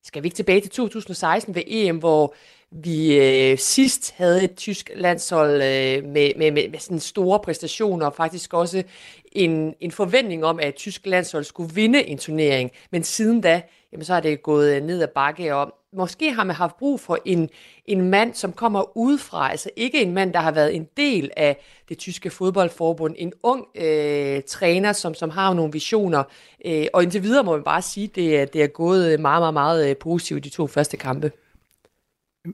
skal 0.04 0.24
vi 0.24 0.28
ikke 0.28 0.36
tilbage 0.36 0.62
til 0.62 0.72
2016 0.72 1.56
ved 1.56 1.64
EM, 1.68 1.98
hvor 1.98 2.36
vi 2.72 3.18
øh, 3.18 3.58
sidst 3.58 4.14
havde 4.18 4.44
et 4.44 4.56
tysk 4.56 4.92
landshold 4.96 5.52
øh, 5.52 6.04
med, 6.04 6.32
med, 6.38 6.52
med, 6.52 6.70
med 6.70 6.80
sådan 6.80 7.00
store 7.00 7.40
præstationer, 7.40 8.06
og 8.06 8.16
faktisk 8.16 8.54
også 8.54 8.84
en, 9.32 9.74
en 9.80 9.92
forventning 9.92 10.46
om, 10.46 10.60
at 10.60 10.68
et 10.68 10.76
tysk 10.76 11.02
landshold 11.06 11.44
skulle 11.44 11.74
vinde 11.74 12.04
en 12.04 12.18
turnering. 12.18 12.72
Men 12.92 13.04
siden 13.04 13.42
da, 13.42 13.62
jamen, 13.92 14.06
så 14.06 14.14
er 14.14 14.20
det 14.20 14.44
gået 14.44 14.76
øh, 14.76 14.84
ned 14.84 15.02
ad 15.02 15.08
bakke, 15.08 15.56
og 15.56 15.74
måske 15.94 16.34
har 16.34 16.44
man 16.44 16.56
haft 16.56 16.78
brug 16.78 17.00
for 17.00 17.18
en, 17.26 17.50
en 17.86 18.10
mand, 18.10 18.34
som 18.34 18.54
kommer 18.54 18.98
udefra, 18.98 19.52
altså 19.52 19.70
ikke 19.76 20.02
en 20.02 20.14
mand, 20.14 20.34
der 20.34 20.40
har 20.40 20.52
været 20.52 20.76
en 20.76 20.88
del 20.98 21.32
af 21.38 21.58
det 21.90 21.98
tyske 21.98 22.30
fodboldforbund, 22.30 23.16
en 23.18 23.34
ung 23.44 23.66
øh, 23.76 24.42
træner, 24.48 24.94
som, 24.94 25.14
som 25.14 25.30
har 25.30 25.54
nogle 25.54 25.74
visioner, 25.74 26.24
øh, 26.66 26.88
og 26.94 27.04
indtil 27.04 27.24
videre 27.24 27.44
må 27.44 27.52
man 27.52 27.64
bare 27.64 27.82
sige, 27.82 28.06
at 28.06 28.16
det, 28.16 28.54
det 28.54 28.64
er 28.64 28.68
gået 28.68 29.14
øh, 29.14 29.20
meget, 29.20 29.42
meget, 29.42 29.54
meget 29.54 29.90
øh, 29.90 29.98
positivt 29.98 30.44
de 30.44 30.50
to 30.50 30.68
første 30.68 30.98
kampe. 30.98 31.32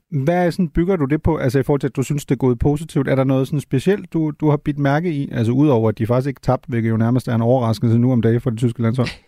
Hvad 0.10 0.51
sådan, 0.51 0.69
bygger 0.69 0.95
du 0.95 1.06
det 1.06 1.23
på, 1.23 1.38
altså 1.38 1.60
i 1.60 1.63
forhold 1.63 1.79
til, 1.79 1.88
at 1.88 1.95
du 1.95 2.03
synes, 2.03 2.25
det 2.25 2.36
er 2.36 2.39
gået 2.39 2.60
positivt? 2.60 3.08
Er 3.08 3.15
der 3.15 3.23
noget 3.23 3.47
sådan 3.47 3.60
specielt, 3.60 4.13
du, 4.13 4.32
du 4.32 4.49
har 4.49 4.58
bidt 4.58 4.79
mærke 4.79 5.12
i? 5.12 5.29
Altså 5.32 5.51
udover, 5.51 5.89
at 5.89 5.97
de 5.97 6.08
faktisk 6.08 6.27
ikke 6.27 6.41
tabte, 6.41 6.69
hvilket 6.69 6.89
jo 6.89 6.97
nærmest 6.97 7.27
er 7.27 7.36
en 7.36 7.41
overraskelse 7.41 7.97
nu 7.97 8.12
om 8.12 8.21
dagen 8.21 8.41
for 8.41 8.49
det 8.49 8.60
tyske 8.60 8.82
landshold. 8.82 9.10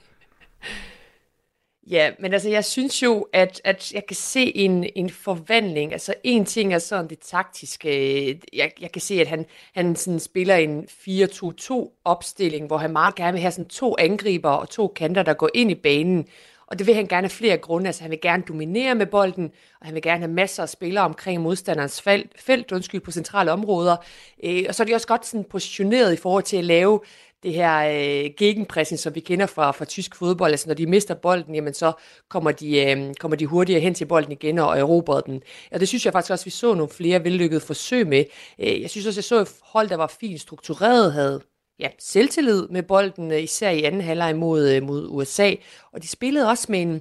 Ja, 1.89 2.11
men 2.19 2.33
altså 2.33 2.49
jeg 2.49 2.65
synes 2.65 3.03
jo, 3.03 3.27
at, 3.33 3.61
at 3.63 3.93
jeg 3.93 4.05
kan 4.07 4.15
se 4.15 4.57
en, 4.57 4.85
en 4.95 5.09
forvandling. 5.09 5.91
Altså 5.91 6.13
en 6.23 6.45
ting 6.45 6.73
er 6.73 6.79
sådan 6.79 7.09
det 7.09 7.19
taktiske. 7.19 8.27
Jeg, 8.53 8.71
jeg 8.81 8.91
kan 8.91 9.01
se, 9.01 9.21
at 9.21 9.27
han, 9.27 9.45
han 9.75 9.95
sådan 9.95 10.19
spiller 10.19 10.55
en 10.55 10.87
4-2-2 10.89 12.01
opstilling, 12.05 12.67
hvor 12.67 12.77
han 12.77 12.91
meget 12.91 13.15
gerne 13.15 13.31
vil 13.31 13.41
have 13.41 13.51
sådan 13.51 13.69
to 13.69 13.95
angriber 13.99 14.49
og 14.49 14.69
to 14.69 14.87
kanter, 14.87 15.23
der 15.23 15.33
går 15.33 15.49
ind 15.53 15.71
i 15.71 15.75
banen. 15.75 16.27
Og 16.75 16.79
det 16.79 16.87
vil 16.87 16.95
han 16.95 17.07
gerne 17.07 17.25
af 17.25 17.31
flere 17.31 17.57
grunde. 17.57 17.87
Altså 17.87 18.01
han 18.01 18.11
vil 18.11 18.21
gerne 18.21 18.43
dominere 18.47 18.95
med 18.95 19.05
bolden, 19.05 19.51
og 19.79 19.85
han 19.85 19.93
vil 19.93 20.01
gerne 20.01 20.19
have 20.19 20.31
masser 20.31 20.63
af 20.63 20.69
spillere 20.69 21.05
omkring 21.05 21.41
modstanderens 21.41 22.01
felt, 22.01 22.41
felt 22.41 22.71
undskyld, 22.71 23.01
på 23.01 23.11
centrale 23.11 23.51
områder. 23.51 23.95
Øh, 24.43 24.65
og 24.67 24.75
så 24.75 24.83
er 24.83 24.87
de 24.87 24.93
også 24.93 25.07
godt 25.07 25.25
sådan 25.25 25.45
positioneret 25.49 26.13
i 26.13 26.15
forhold 26.15 26.43
til 26.43 26.57
at 26.57 26.65
lave 26.65 26.99
det 27.43 27.53
her 27.53 27.77
øh, 27.77 28.29
gegenpressing, 28.37 28.99
som 28.99 29.15
vi 29.15 29.19
kender 29.19 29.45
fra, 29.45 29.71
fra 29.71 29.85
tysk 29.85 30.15
fodbold. 30.15 30.51
Altså 30.51 30.67
når 30.67 30.75
de 30.75 30.85
mister 30.85 31.13
bolden, 31.13 31.55
jamen 31.55 31.73
så 31.73 31.91
kommer 32.29 32.51
de, 32.51 32.77
øh, 32.77 33.13
kommer 33.19 33.37
de 33.37 33.45
hurtigere 33.45 33.81
hen 33.81 33.93
til 33.93 34.05
bolden 34.05 34.31
igen 34.31 34.59
og 34.59 34.79
erobrer 34.79 35.21
den. 35.21 35.41
Og 35.71 35.79
det 35.79 35.87
synes 35.87 36.05
jeg 36.05 36.13
faktisk 36.13 36.31
også, 36.31 36.43
at 36.43 36.45
vi 36.45 36.51
så 36.51 36.73
nogle 36.73 36.89
flere 36.89 37.23
vellykkede 37.23 37.61
forsøg 37.61 38.07
med. 38.07 38.23
Øh, 38.59 38.81
jeg 38.81 38.89
synes 38.89 39.07
også, 39.07 39.19
at 39.19 39.23
jeg 39.23 39.23
så 39.23 39.41
et 39.41 39.51
hold, 39.63 39.89
der 39.89 39.97
var 39.97 40.15
fint 40.19 40.41
struktureret, 40.41 41.13
havde 41.13 41.41
ja, 41.79 41.89
selvtillid 41.99 42.67
med 42.67 42.83
bolden, 42.83 43.31
øh, 43.31 43.43
især 43.43 43.69
i 43.69 43.83
anden 43.83 44.01
halvleg 44.01 44.35
mod, 44.35 44.69
øh, 44.69 44.83
mod 44.83 45.07
USA. 45.09 45.53
Og 45.91 46.03
de 46.03 46.07
spillede 46.07 46.49
også 46.49 46.65
med 46.69 46.81
en, 46.81 46.91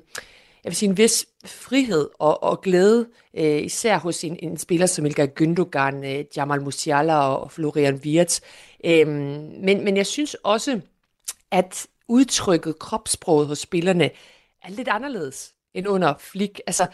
jeg 0.64 0.70
vil 0.70 0.76
sige, 0.76 0.88
en 0.88 0.96
vis 0.96 1.26
frihed 1.44 2.08
og, 2.18 2.42
og 2.42 2.60
glæde, 2.60 3.06
øh, 3.36 3.62
især 3.62 3.98
hos 3.98 4.24
en, 4.24 4.38
en 4.42 4.58
spiller 4.58 4.86
som 4.86 5.06
Ilkay 5.06 5.26
Gündogan, 5.40 6.06
øh, 6.06 6.24
Jamal 6.36 6.62
Musiala 6.62 7.16
og 7.16 7.52
Florian 7.52 7.94
Wirtz. 7.94 8.40
Øh, 8.84 9.08
men, 9.08 9.84
men 9.84 9.96
jeg 9.96 10.06
synes 10.06 10.34
også, 10.34 10.80
at 11.50 11.86
udtrykket 12.08 12.78
kropssproget 12.78 13.46
hos 13.46 13.58
spillerne 13.58 14.10
er 14.62 14.70
lidt 14.70 14.88
anderledes 14.88 15.54
end 15.74 15.88
under 15.88 16.14
Flick. 16.18 16.60
Altså, 16.66 16.86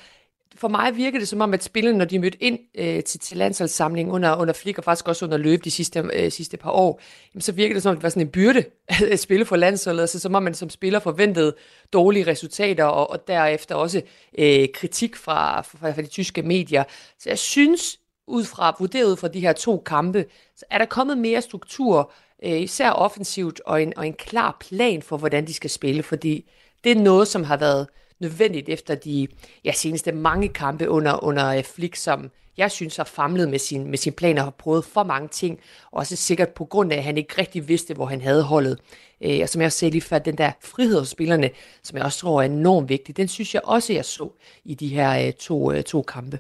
for 0.55 0.69
mig 0.69 0.97
virker 0.97 1.19
det 1.19 1.29
som 1.29 1.41
om, 1.41 1.55
at 1.55 1.65
spillerne, 1.65 1.99
når 1.99 2.05
de 2.05 2.19
mødte 2.19 2.43
ind 2.43 2.59
øh, 2.75 3.05
til, 3.05 3.21
til 3.21 3.37
landsholdssamlingen 3.37 4.13
under, 4.15 4.37
under 4.37 4.55
flik, 4.55 4.79
og 4.79 4.85
faktisk 4.85 5.09
også 5.09 5.25
under 5.25 5.37
løb 5.37 5.65
de 5.65 5.71
sidste, 5.71 6.11
øh, 6.13 6.33
sidste 6.33 6.57
par 6.57 6.71
år, 6.71 7.01
jamen, 7.35 7.43
så 7.43 7.53
virker 7.53 7.75
det 7.75 7.83
som 7.83 7.91
om, 7.91 7.97
det 7.97 8.03
var 8.03 8.09
sådan 8.09 8.23
en 8.23 8.29
byrde 8.29 8.65
at 9.13 9.21
spille 9.21 9.45
for 9.45 9.57
landsholdet, 9.57 10.01
altså 10.01 10.19
som 10.19 10.35
om 10.35 10.43
man 10.43 10.55
som 10.55 10.71
spiller 10.71 10.99
forventede 10.99 11.57
dårlige 11.93 12.27
resultater, 12.27 12.85
og, 12.85 13.11
og 13.11 13.29
derefter 13.29 13.75
også 13.75 14.03
øh, 14.39 14.69
kritik 14.75 15.17
fra, 15.17 15.61
fra, 15.61 15.91
fra 15.91 16.03
de 16.03 16.07
tyske 16.07 16.43
medier. 16.43 16.85
Så 17.19 17.29
jeg 17.29 17.39
synes, 17.39 17.99
ud 18.27 18.45
fra, 18.45 18.77
vurderet 18.79 19.19
fra 19.19 19.29
de 19.29 19.41
her 19.41 19.53
to 19.53 19.83
kampe, 19.87 20.25
så 20.57 20.65
er 20.71 20.79
der 20.79 20.87
kommet 20.87 21.19
mere 21.19 21.43
struktur, 21.43 22.13
øh, 22.45 22.61
især 22.61 22.91
offensivt, 22.91 23.61
og 23.67 23.83
en, 23.83 23.93
og 23.97 24.07
en 24.07 24.15
klar 24.15 24.57
plan 24.61 25.03
for, 25.03 25.17
hvordan 25.17 25.47
de 25.47 25.55
skal 25.55 25.71
spille, 25.71 26.03
fordi 26.03 26.51
det 26.85 26.93
er 26.93 27.01
noget, 27.01 27.29
som 27.29 27.45
har 27.45 27.57
været 27.57 27.87
nødvendigt 28.21 28.69
efter 28.69 28.95
de 28.95 29.29
ja, 29.65 29.73
seneste 29.73 30.13
mange 30.13 30.49
kampe 30.49 30.89
under, 30.89 31.25
under 31.25 31.47
øh, 31.47 31.65
Flick, 31.65 31.97
som 31.97 32.31
jeg 32.57 32.71
synes 32.71 32.97
har 32.97 33.05
famlet 33.05 33.49
med 33.49 33.59
sin, 33.59 33.91
med 33.91 33.99
sin 33.99 34.13
planer 34.13 34.43
og 34.43 34.47
har 34.47 34.51
prøvet 34.51 34.85
for 34.85 35.03
mange 35.03 35.29
ting. 35.29 35.59
Også 35.93 36.17
sikkert 36.17 36.49
på 36.49 36.65
grund 36.65 36.93
af, 36.93 36.97
at 36.97 37.05
han 37.05 37.17
ikke 37.17 37.35
rigtig 37.39 37.69
vidste, 37.69 37.95
hvor 37.95 38.07
han 38.07 38.21
havde 38.21 38.43
holdet. 38.43 38.79
Øh, 39.21 39.39
og 39.43 39.49
som 39.49 39.61
jeg 39.61 39.67
også 39.67 39.79
sagde 39.79 39.93
lige 39.93 40.03
før, 40.03 40.19
den 40.19 40.39
der 40.39 40.53
frihed 40.61 40.99
hos 40.99 41.09
spillerne, 41.09 41.51
som 41.83 41.97
jeg 41.97 42.05
også 42.05 42.19
tror 42.19 42.43
er 42.43 42.47
enormt 42.47 42.89
vigtig, 42.89 43.17
den 43.17 43.29
synes 43.29 43.55
jeg 43.55 43.63
også, 43.65 43.93
jeg 43.93 44.05
så 44.05 44.29
i 44.65 44.75
de 44.75 44.89
her 44.89 45.27
øh, 45.27 45.33
to, 45.33 45.73
øh, 45.73 45.83
to 45.83 46.03
kampe. 46.03 46.39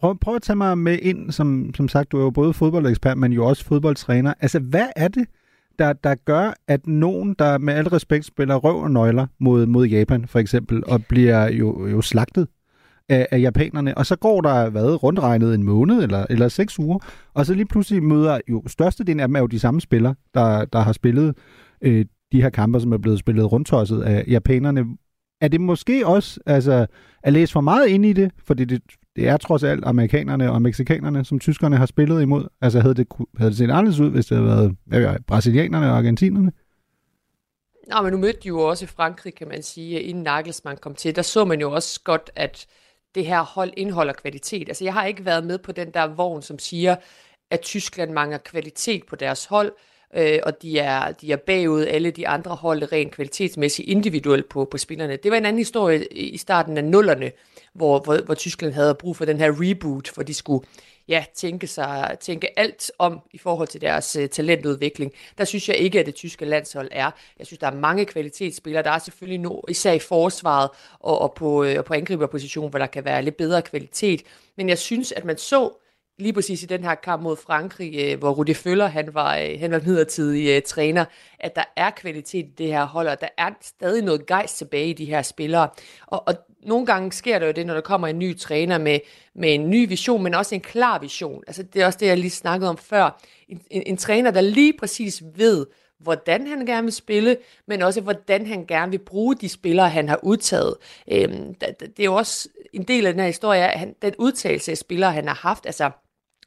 Prøv, 0.00 0.18
prøv 0.18 0.34
at 0.36 0.42
tage 0.42 0.56
mig 0.56 0.78
med 0.78 0.98
ind, 1.02 1.32
som, 1.32 1.74
som 1.76 1.88
sagt, 1.88 2.12
du 2.12 2.18
er 2.18 2.22
jo 2.22 2.30
både 2.30 2.54
fodboldekspert, 2.54 3.18
men 3.18 3.32
jo 3.32 3.46
også 3.46 3.64
fodboldtræner. 3.64 4.34
Altså, 4.40 4.58
hvad 4.58 4.88
er 4.96 5.08
det, 5.08 5.28
der, 5.78 5.92
der 5.92 6.14
gør, 6.14 6.52
at 6.68 6.86
nogen, 6.86 7.34
der 7.38 7.58
med 7.58 7.74
al 7.74 7.88
respekt 7.88 8.24
spiller 8.24 8.56
røv 8.56 8.76
og 8.76 8.90
nøgler 8.90 9.26
mod, 9.40 9.66
mod 9.66 9.86
Japan, 9.86 10.26
for 10.26 10.38
eksempel, 10.38 10.82
og 10.86 11.04
bliver 11.08 11.50
jo, 11.50 11.86
jo 11.86 12.00
slagtet 12.00 12.48
af, 13.08 13.28
af 13.30 13.40
japanerne, 13.40 13.98
og 13.98 14.06
så 14.06 14.16
går 14.16 14.40
der, 14.40 14.70
hvad, 14.70 15.02
rundt 15.02 15.20
regnet 15.20 15.54
en 15.54 15.62
måned 15.62 16.02
eller, 16.02 16.26
eller 16.30 16.48
seks 16.48 16.78
uger, 16.78 16.98
og 17.34 17.46
så 17.46 17.54
lige 17.54 17.66
pludselig 17.66 18.02
møder 18.02 18.40
jo 18.48 18.62
størstedelen 18.66 19.20
af 19.20 19.28
dem 19.28 19.36
er 19.36 19.40
jo 19.40 19.46
de 19.46 19.58
samme 19.58 19.80
spillere, 19.80 20.14
der, 20.34 20.64
der 20.64 20.80
har 20.80 20.92
spillet 20.92 21.34
øh, 21.82 22.04
de 22.32 22.42
her 22.42 22.50
kampe, 22.50 22.80
som 22.80 22.92
er 22.92 22.98
blevet 22.98 23.18
spillet 23.18 23.52
rundtosset 23.52 24.02
af 24.02 24.24
japanerne. 24.28 24.84
Er 25.40 25.48
det 25.48 25.60
måske 25.60 26.06
også 26.06 26.40
altså, 26.46 26.86
at 27.22 27.32
læse 27.32 27.52
for 27.52 27.60
meget 27.60 27.88
ind 27.88 28.04
i 28.04 28.12
det, 28.12 28.30
fordi 28.46 28.64
det, 28.64 28.82
det 28.86 28.94
det 29.16 29.28
er 29.28 29.36
trods 29.36 29.62
alt 29.62 29.84
amerikanerne 29.84 30.52
og 30.52 30.62
meksikanerne, 30.62 31.24
som 31.24 31.38
tyskerne 31.38 31.76
har 31.76 31.86
spillet 31.86 32.22
imod. 32.22 32.48
Altså 32.60 32.80
havde 32.80 32.94
det, 32.94 33.06
havde 33.36 33.50
det 33.50 33.58
set 33.58 33.70
anderledes 33.70 34.00
ud, 34.00 34.10
hvis 34.10 34.26
det 34.26 34.36
havde 34.36 34.48
været 34.48 34.76
hvad 34.84 35.00
ved 35.00 35.08
jeg, 35.08 35.18
brasilianerne 35.26 35.90
og 35.90 35.96
argentinerne? 35.96 36.52
Nå, 37.92 38.02
men 38.02 38.12
nu 38.12 38.18
mødte 38.18 38.40
de 38.42 38.48
jo 38.48 38.58
også 38.60 38.84
i 38.84 38.88
Frankrig, 38.88 39.34
kan 39.34 39.48
man 39.48 39.62
sige, 39.62 40.00
inden 40.00 40.22
Nagelsmann 40.22 40.78
kom 40.78 40.94
til. 40.94 41.16
Der 41.16 41.22
så 41.22 41.44
man 41.44 41.60
jo 41.60 41.72
også 41.72 42.00
godt, 42.04 42.30
at 42.36 42.66
det 43.14 43.26
her 43.26 43.42
hold 43.42 43.72
indeholder 43.76 44.12
kvalitet. 44.12 44.68
Altså 44.68 44.84
jeg 44.84 44.92
har 44.92 45.04
ikke 45.04 45.24
været 45.24 45.46
med 45.46 45.58
på 45.58 45.72
den 45.72 45.90
der 45.90 46.06
vogn, 46.06 46.42
som 46.42 46.58
siger, 46.58 46.96
at 47.50 47.60
Tyskland 47.60 48.12
mangler 48.12 48.38
kvalitet 48.38 49.02
på 49.08 49.16
deres 49.16 49.44
hold, 49.44 49.72
øh, 50.16 50.38
og 50.42 50.62
de 50.62 50.78
er, 50.78 51.12
de 51.12 51.32
er 51.32 51.36
bagud 51.36 51.82
alle 51.86 52.10
de 52.10 52.28
andre 52.28 52.54
hold 52.54 52.92
rent 52.92 53.12
kvalitetsmæssigt 53.12 53.88
individuelt 53.88 54.48
på, 54.48 54.64
på 54.64 54.78
spillerne. 54.78 55.16
Det 55.16 55.30
var 55.30 55.36
en 55.36 55.46
anden 55.46 55.58
historie 55.58 56.06
i 56.12 56.36
starten 56.36 56.76
af 56.76 56.84
nullerne, 56.84 57.32
hvor, 57.72 57.98
hvor, 57.98 58.16
hvor 58.16 58.34
Tyskland 58.34 58.72
havde 58.72 58.94
brug 58.94 59.16
for 59.16 59.24
den 59.24 59.38
her 59.38 59.52
reboot, 59.60 60.14
hvor 60.14 60.22
de 60.22 60.34
skulle 60.34 60.66
ja, 61.08 61.24
tænke, 61.34 61.66
sig, 61.66 62.16
tænke 62.20 62.58
alt 62.58 62.90
om 62.98 63.20
i 63.32 63.38
forhold 63.38 63.68
til 63.68 63.80
deres 63.80 64.16
uh, 64.16 64.26
talentudvikling. 64.26 65.12
Der 65.38 65.44
synes 65.44 65.68
jeg 65.68 65.76
ikke, 65.76 66.00
at 66.00 66.06
det 66.06 66.14
tyske 66.14 66.44
landshold 66.44 66.88
er. 66.92 67.10
Jeg 67.38 67.46
synes, 67.46 67.58
der 67.58 67.66
er 67.66 67.74
mange 67.74 68.04
kvalitetsspillere. 68.04 68.82
Der 68.82 68.90
er 68.90 68.98
selvfølgelig 68.98 69.40
no, 69.40 69.60
især 69.68 69.92
i 69.92 69.98
forsvaret 69.98 70.70
og, 71.00 71.20
og 71.20 71.34
på, 71.34 71.64
uh, 71.64 71.84
på 71.86 71.94
angriberposition, 71.94 72.70
hvor 72.70 72.78
der 72.78 72.86
kan 72.86 73.04
være 73.04 73.22
lidt 73.22 73.36
bedre 73.36 73.62
kvalitet. 73.62 74.22
Men 74.56 74.68
jeg 74.68 74.78
synes, 74.78 75.12
at 75.12 75.24
man 75.24 75.38
så 75.38 75.83
lige 76.18 76.32
præcis 76.32 76.62
i 76.62 76.66
den 76.66 76.84
her 76.84 76.94
kamp 76.94 77.22
mod 77.22 77.36
Frankrig, 77.36 77.94
øh, 77.98 78.18
hvor 78.18 78.30
Rudi 78.30 78.54
Føller, 78.54 78.86
han 78.86 79.14
var, 79.14 79.36
øh, 79.36 79.60
han 79.60 79.70
var 79.70 79.80
midlertidig 79.86 80.56
øh, 80.56 80.62
træner, 80.62 81.04
at 81.40 81.56
der 81.56 81.64
er 81.76 81.90
kvalitet 81.90 82.46
i 82.46 82.52
det 82.58 82.66
her 82.66 82.84
hold, 82.84 83.08
og 83.08 83.20
der 83.20 83.28
er 83.38 83.50
stadig 83.62 84.02
noget 84.04 84.26
gejst 84.26 84.58
tilbage 84.58 84.88
i 84.88 84.92
de 84.92 85.04
her 85.04 85.22
spillere. 85.22 85.68
Og, 86.06 86.28
og 86.28 86.34
nogle 86.62 86.86
gange 86.86 87.12
sker 87.12 87.38
der 87.38 87.46
jo 87.46 87.52
det, 87.52 87.66
når 87.66 87.74
der 87.74 87.80
kommer 87.80 88.08
en 88.08 88.18
ny 88.18 88.38
træner 88.38 88.78
med, 88.78 88.98
med 89.34 89.54
en 89.54 89.70
ny 89.70 89.88
vision, 89.88 90.22
men 90.22 90.34
også 90.34 90.54
en 90.54 90.60
klar 90.60 90.98
vision. 90.98 91.42
Altså, 91.46 91.62
det 91.62 91.82
er 91.82 91.86
også 91.86 91.98
det, 91.98 92.06
jeg 92.06 92.18
lige 92.18 92.30
snakkede 92.30 92.70
om 92.70 92.78
før. 92.78 93.20
En, 93.48 93.60
en, 93.70 93.82
en 93.86 93.96
træner, 93.96 94.30
der 94.30 94.40
lige 94.40 94.72
præcis 94.78 95.22
ved, 95.34 95.66
hvordan 95.98 96.46
han 96.46 96.66
gerne 96.66 96.82
vil 96.82 96.92
spille, 96.92 97.36
men 97.66 97.82
også 97.82 98.00
hvordan 98.00 98.46
han 98.46 98.66
gerne 98.66 98.90
vil 98.90 98.98
bruge 98.98 99.34
de 99.34 99.48
spillere, 99.48 99.88
han 99.88 100.08
har 100.08 100.20
udtaget. 100.22 100.74
Øhm, 101.10 101.54
det 101.54 102.00
er 102.00 102.04
jo 102.04 102.14
også 102.14 102.48
en 102.72 102.82
del 102.82 103.06
af 103.06 103.12
den 103.12 103.20
her 103.20 103.26
historie, 103.26 103.72
at 103.72 103.78
han, 103.78 103.94
den 104.02 104.14
udtalelse 104.18 104.70
af 104.70 104.78
spillere, 104.78 105.12
han 105.12 105.28
har 105.28 105.34
haft, 105.34 105.66
altså 105.66 105.90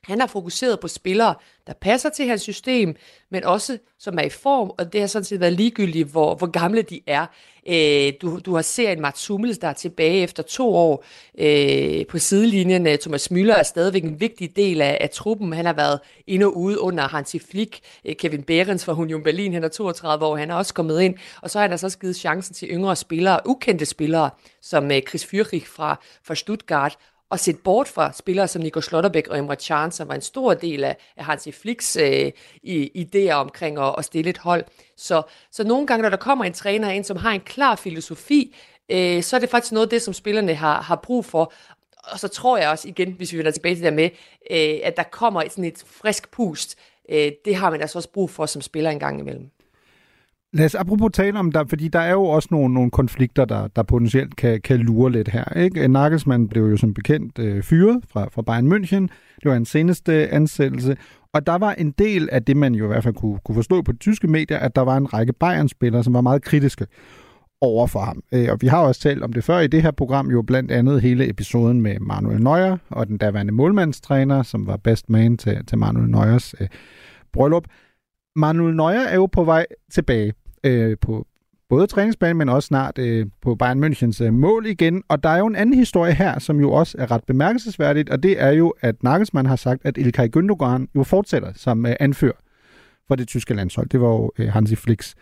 han 0.04 0.20
har 0.20 0.28
fokuseret 0.28 0.80
på 0.80 0.88
spillere, 0.88 1.36
der 1.68 1.74
passer 1.82 2.10
til 2.10 2.28
hans 2.28 2.42
system, 2.42 2.96
men 3.32 3.44
også 3.44 3.78
som 4.00 4.18
er 4.18 4.24
i 4.24 4.30
form, 4.30 4.72
og 4.78 4.94
det 4.94 5.02
har 5.02 5.08
sådan 5.08 5.24
set 5.24 5.40
været 5.40 5.54
ligegyldigt, 5.54 6.08
hvor, 6.08 6.36
hvor 6.36 6.48
gamle 6.48 6.82
de 6.82 7.02
er. 7.08 7.26
Øh, 7.70 8.14
du, 8.22 8.40
du 8.46 8.56
har 8.56 8.62
set 8.62 8.92
en 8.92 9.02
Mats 9.02 9.28
Hummels, 9.28 9.58
der 9.58 9.68
er 9.68 9.74
tilbage 9.74 10.24
efter 10.24 10.44
to 10.44 10.76
år 10.76 11.06
øh, 11.40 12.06
på 12.06 12.20
sidelinjen. 12.20 12.88
Øh, 12.88 12.98
Thomas 12.98 13.32
Müller 13.32 13.60
er 13.60 13.64
stadigvæk 13.64 14.04
en 14.04 14.20
vigtig 14.20 14.56
del 14.56 14.82
af, 14.82 14.98
af 15.02 15.10
truppen. 15.10 15.54
Han 15.54 15.66
har 15.66 15.74
været 15.74 16.00
ind 16.28 16.44
og 16.44 16.58
ude 16.58 16.80
under 16.82 17.08
Hansi 17.08 17.40
Flick. 17.40 17.80
Øh, 18.06 18.16
Kevin 18.16 18.44
Behrens 18.44 18.86
fra 18.86 18.94
Union 18.94 19.24
Berlin, 19.24 19.54
han 19.54 19.64
er 19.64 19.68
32 19.68 20.26
år, 20.26 20.38
han 20.38 20.52
er 20.52 20.56
også 20.56 20.74
kommet 20.74 21.02
ind. 21.02 21.16
Og 21.42 21.50
så 21.50 21.58
har 21.60 21.64
han 21.64 21.72
altså 21.72 21.88
også 21.88 22.00
givet 22.00 22.16
chancen 22.16 22.56
til 22.56 22.70
yngre 22.70 22.96
spillere, 22.96 23.40
ukendte 23.46 23.86
spillere, 23.86 24.30
som 24.62 24.92
øh, 24.92 25.02
Chris 25.10 25.26
Fürich 25.26 25.66
fra, 25.76 26.00
fra 26.24 26.36
Stuttgart, 26.36 26.98
og 27.30 27.40
set 27.40 27.60
bort 27.60 27.88
fra 27.88 28.14
spillere 28.14 28.48
som 28.48 28.62
Nico 28.62 28.82
Schlotterbeck 28.82 29.28
og 29.28 29.38
Emre 29.38 29.56
Can, 29.56 29.92
som 29.92 30.08
var 30.08 30.16
en 30.16 30.22
stor 30.22 30.54
del 30.54 30.84
af, 30.84 30.98
af 31.18 31.26
Hansi 31.26 31.52
Flicks 31.52 31.96
øh, 31.96 32.32
idéer 32.98 33.32
omkring 33.32 33.80
at, 33.80 33.96
at 33.98 34.06
stille 34.06 34.30
et 34.30 34.38
hold. 34.38 34.64
Så, 34.98 35.22
så 35.52 35.64
nogle 35.64 35.88
gange, 35.88 36.02
når 36.02 36.10
der 36.10 36.18
kommer 36.18 36.46
en 36.46 36.54
træner 36.54 36.90
ind, 36.90 37.04
som 37.04 37.18
har 37.18 37.32
en 37.32 37.40
klar 37.40 37.76
filosofi, 37.76 38.56
øh, 38.90 39.24
så 39.24 39.36
er 39.36 39.40
det 39.40 39.50
faktisk 39.50 39.72
noget 39.72 39.86
af 39.86 39.90
det, 39.90 40.02
som 40.02 40.14
spillerne 40.14 40.56
har, 40.56 40.82
har 40.82 40.96
brug 40.96 41.26
for. 41.26 41.54
Og 42.04 42.20
så 42.20 42.28
tror 42.28 42.58
jeg 42.58 42.70
også 42.70 42.88
igen, 42.88 43.12
hvis 43.12 43.34
vi 43.34 43.38
vender 43.38 43.52
tilbage 43.52 43.76
til 43.76 43.84
det 43.84 43.92
der 43.92 43.96
med, 43.96 44.10
øh, 44.52 44.80
at 44.84 44.98
der 44.98 45.04
kommer 45.04 45.44
sådan 45.50 45.64
et 45.64 45.84
frisk 45.88 46.32
pust. 46.32 46.78
Øh, 47.10 47.32
det 47.46 47.56
har 47.56 47.70
man 47.70 47.82
altså 47.82 48.00
også 48.00 48.10
brug 48.10 48.30
for 48.30 48.46
som 48.46 48.62
spiller 48.62 48.90
en 48.90 49.00
gang 49.00 49.20
imellem. 49.20 49.50
Lad 50.54 50.66
os 50.66 50.76
apropos 50.76 51.10
tale 51.14 51.40
om 51.40 51.52
der, 51.52 51.64
fordi 51.70 51.88
der 51.88 52.00
er 52.00 52.12
jo 52.12 52.24
også 52.24 52.48
nogle, 52.52 52.74
nogle 52.74 52.92
konflikter, 52.92 53.46
der, 53.46 53.68
der 53.68 53.84
potentielt 53.84 54.36
kan, 54.36 54.62
kan 54.62 54.80
lure 54.80 55.12
lidt 55.12 55.28
her. 55.28 55.58
Ikke? 55.58 55.84
Øh, 55.84 55.88
Nagelsmann 55.88 56.48
blev 56.48 56.64
jo 56.64 56.78
som 56.78 56.94
bekendt 56.94 57.40
øh, 57.40 57.64
fyret 57.64 58.04
fra, 58.10 58.28
fra 58.32 58.42
Bayern 58.42 58.72
München. 58.72 59.08
Det 59.44 59.52
var 59.52 59.56
en 59.56 59.66
seneste 59.66 60.30
ansættelse. 60.30 60.98
Og 61.34 61.48
der 61.48 61.56
var 61.56 61.74
en 61.74 61.92
del 61.92 62.30
af 62.32 62.44
det, 62.44 62.58
man 62.58 62.76
jo 62.76 62.86
i 62.86 62.88
hvert 62.88 63.04
fald 63.04 63.16
kunne, 63.16 63.40
kunne 63.46 63.56
forstå 63.56 63.82
på 63.82 63.92
de 63.92 63.98
tyske 63.98 64.28
medier, 64.28 64.58
at 64.58 64.76
der 64.76 64.82
var 64.82 64.98
en 64.98 65.14
række 65.14 65.34
Bayern-spillere, 65.34 66.04
som 66.04 66.14
var 66.14 66.22
meget 66.22 66.42
kritiske 66.42 66.86
over 67.62 67.88
for 67.88 68.00
ham. 68.00 68.24
Øh, 68.32 68.48
og 68.52 68.58
vi 68.62 68.68
har 68.68 68.80
også 68.80 69.02
talt 69.02 69.24
om 69.24 69.34
det 69.34 69.44
før 69.44 69.60
i 69.60 69.68
det 69.68 69.82
her 69.82 69.92
program, 69.92 70.32
jo 70.32 70.42
blandt 70.42 70.72
andet 70.72 71.02
hele 71.02 71.30
episoden 71.30 71.82
med 71.82 72.00
Manuel 72.00 72.44
Neuer 72.44 72.78
og 72.90 73.08
den 73.08 73.18
daværende 73.18 73.54
målmandstræner, 73.54 74.44
som 74.44 74.68
var 74.68 74.78
best 74.78 75.10
man 75.10 75.38
til, 75.38 75.66
til 75.66 75.78
Manuel 75.78 76.10
Neuers 76.10 76.56
øh, 76.62 76.68
bryllup. 77.34 77.64
Manuel 78.38 78.76
Neuer 78.76 79.00
er 79.00 79.16
jo 79.16 79.26
på 79.26 79.44
vej 79.44 79.66
tilbage 79.92 80.34
øh, 80.64 80.98
på 81.02 81.28
både 81.70 81.88
træningsbanen, 81.88 82.38
men 82.38 82.50
også 82.50 82.68
snart 82.68 82.98
øh, 82.98 83.26
på 83.42 83.56
Bayern 83.56 83.84
Münchens 83.84 84.24
øh, 84.24 84.34
mål 84.34 84.66
igen. 84.66 85.04
Og 85.08 85.24
der 85.24 85.30
er 85.30 85.38
jo 85.38 85.48
en 85.48 85.56
anden 85.56 85.76
historie 85.76 86.14
her, 86.14 86.40
som 86.40 86.60
jo 86.60 86.72
også 86.72 86.98
er 87.00 87.12
ret 87.12 87.24
bemærkelsesværdigt, 87.24 88.10
og 88.10 88.24
det 88.24 88.42
er 88.42 88.52
jo, 88.52 88.74
at 88.82 89.04
Nagelsmann 89.04 89.48
har 89.48 89.56
sagt, 89.56 89.86
at 89.86 89.98
Ilkay 89.98 90.28
Gündogan 90.38 90.86
jo 90.96 91.04
fortsætter 91.04 91.52
som 91.56 91.86
øh, 91.86 91.96
anfører 92.00 92.38
for 93.08 93.16
det 93.16 93.28
tyske 93.28 93.54
landshold. 93.54 93.90
Det 93.90 94.02
var 94.02 94.08
jo 94.08 94.32
øh, 94.40 94.48
Hansi 94.48 94.76
Flicks 94.76 95.16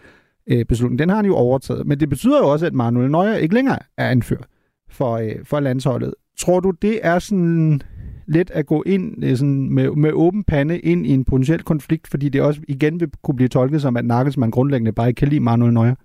øh, 0.48 0.66
beslutning. 0.66 1.00
Den 1.00 1.10
har 1.10 1.16
han 1.16 1.26
jo 1.26 1.36
overtaget. 1.36 1.88
Men 1.88 2.00
det 2.00 2.10
betyder 2.10 2.38
jo 2.38 2.52
også, 2.52 2.66
at 2.66 2.74
Manuel 2.74 3.12
Neuer 3.12 3.36
ikke 3.36 3.56
længere 3.56 3.80
er 3.98 4.10
anfører 4.10 4.44
for, 4.90 5.14
øh, 5.14 5.36
for 5.44 5.60
landsholdet. 5.60 6.14
Tror 6.40 6.60
du, 6.60 6.72
det 6.72 7.00
er 7.04 7.20
sådan 7.20 7.82
let 8.28 8.52
at 8.52 8.66
gå 8.66 8.84
ind 8.86 9.24
øh, 9.24 9.38
sådan 9.38 9.70
med, 9.70 9.90
med 9.90 10.12
åben 10.12 10.44
pande 10.44 10.80
ind 10.80 11.08
i 11.08 11.10
en 11.10 11.26
potentiel 11.26 11.64
konflikt, 11.64 12.08
fordi 12.08 12.30
det 12.30 12.42
også 12.42 12.62
igen 12.68 13.00
vil 13.00 13.10
kunne 13.24 13.36
blive 13.36 13.50
tolket 13.50 13.82
som, 13.82 13.98
at 13.98 14.06
Nagelsmann 14.06 14.52
grundlæggende 14.52 14.92
bare 14.92 15.08
ikke 15.08 15.20
kan 15.20 15.28
lide 15.28 15.40
Manuel 15.40 15.74
Neuer? 15.74 15.96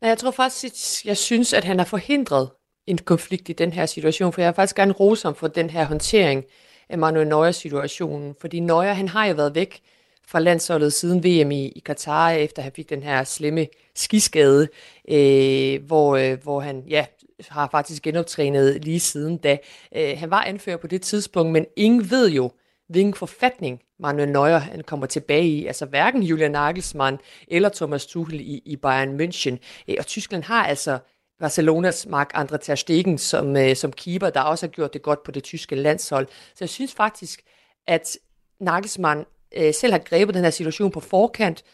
Nej, 0.00 0.08
jeg 0.08 0.18
tror 0.18 0.30
faktisk, 0.30 1.06
jeg 1.06 1.16
synes, 1.16 1.52
at 1.52 1.64
han 1.64 1.78
har 1.78 1.86
forhindret 1.86 2.48
en 2.86 2.98
konflikt 2.98 3.48
i 3.48 3.52
den 3.52 3.72
her 3.72 3.86
situation, 3.86 4.32
for 4.32 4.40
jeg 4.40 4.48
har 4.48 4.52
faktisk 4.52 4.76
gerne 4.76 4.92
rose 4.92 5.24
ham 5.24 5.34
for 5.34 5.48
den 5.48 5.70
her 5.70 5.84
håndtering 5.84 6.44
af 6.88 6.98
Manuel 6.98 7.28
Neuer-situationen, 7.28 8.34
fordi 8.40 8.60
Neuer, 8.60 8.92
han 8.92 9.08
har 9.08 9.26
jo 9.26 9.34
været 9.34 9.54
væk 9.54 9.80
fra 10.28 10.40
landsholdet 10.40 10.92
siden 10.92 11.24
VM 11.24 11.50
i, 11.50 11.68
i 11.68 11.82
Katar, 11.86 12.30
efter 12.30 12.62
han 12.62 12.72
fik 12.76 12.90
den 12.90 13.02
her 13.02 13.24
slemme 13.24 13.66
skiskade, 13.94 14.68
øh, 15.10 15.86
hvor, 15.86 16.16
øh, 16.16 16.42
hvor 16.42 16.60
han 16.60 16.84
ja, 16.88 17.06
har 17.48 17.68
faktisk 17.70 18.02
genoptrænet 18.02 18.84
lige 18.84 19.00
siden 19.00 19.36
da. 19.36 19.58
Øh, 19.96 20.18
han 20.18 20.30
var 20.30 20.42
anfører 20.42 20.76
på 20.76 20.86
det 20.86 21.02
tidspunkt, 21.02 21.52
men 21.52 21.66
ingen 21.76 22.10
ved 22.10 22.30
jo, 22.30 22.50
hvilken 22.88 23.14
forfatning 23.14 23.80
Manuel 23.98 24.28
Neuer 24.28 24.58
han 24.58 24.82
kommer 24.82 25.06
tilbage 25.06 25.46
i. 25.46 25.66
Altså 25.66 25.86
hverken 25.86 26.22
Julian 26.22 26.50
Nagelsmann 26.50 27.18
eller 27.48 27.68
Thomas 27.68 28.06
Tuchel 28.06 28.40
i, 28.40 28.62
i 28.64 28.76
Bayern 28.76 29.20
München. 29.20 29.56
Øh, 29.88 29.96
og 29.98 30.06
Tyskland 30.06 30.42
har 30.42 30.66
altså 30.66 30.98
Barcelonas 31.40 32.06
Marc-Andre 32.06 32.58
Ter 32.58 32.74
Stegen 32.74 33.18
som, 33.18 33.56
øh, 33.56 33.76
som 33.76 33.92
keeper, 33.92 34.30
der 34.30 34.40
også 34.40 34.66
har 34.66 34.70
gjort 34.70 34.92
det 34.92 35.02
godt 35.02 35.22
på 35.22 35.30
det 35.30 35.44
tyske 35.44 35.76
landshold. 35.76 36.26
Så 36.28 36.58
jeg 36.60 36.68
synes 36.68 36.94
faktisk, 36.94 37.42
at 37.86 38.16
Nagelsmann 38.60 39.24
øh, 39.56 39.74
selv 39.74 39.92
har 39.92 39.98
grebet 39.98 40.34
den 40.34 40.44
her 40.44 40.50
situation 40.50 40.90
på 40.90 41.00
forkant, 41.00 41.64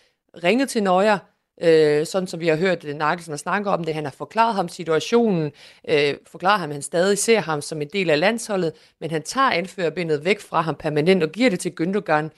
ringet 0.45 0.69
til 0.69 0.83
Neuer, 0.83 1.19
øh, 1.63 2.07
sådan 2.07 2.27
som 2.27 2.41
vi 2.41 2.49
har 2.49 2.57
hørt 2.57 2.85
Nagelsmann 2.85 3.39
snakke 3.39 3.71
om 3.71 3.85
det. 3.85 3.95
Han 3.95 4.05
har 4.05 4.13
forklaret 4.13 4.55
ham 4.55 4.69
situationen, 4.69 5.53
øh, 5.89 6.15
forklaret 6.27 6.61
ham, 6.61 6.71
at 6.71 6.75
han 6.75 6.83
stadig 6.83 7.19
ser 7.19 7.41
ham 7.41 7.61
som 7.61 7.83
en 7.83 7.89
del 7.93 8.11
af 8.11 8.21
landsholdet, 8.21 8.73
men 9.01 9.11
han 9.11 9.23
tager 9.23 9.51
anførerbindet 9.51 10.25
væk 10.25 10.41
fra 10.41 10.61
ham 10.61 10.75
permanent 10.75 11.23
og 11.23 11.33
giver 11.33 11.51
det 11.51 11.61
til 11.61 11.73
Gündogan. 11.81 12.29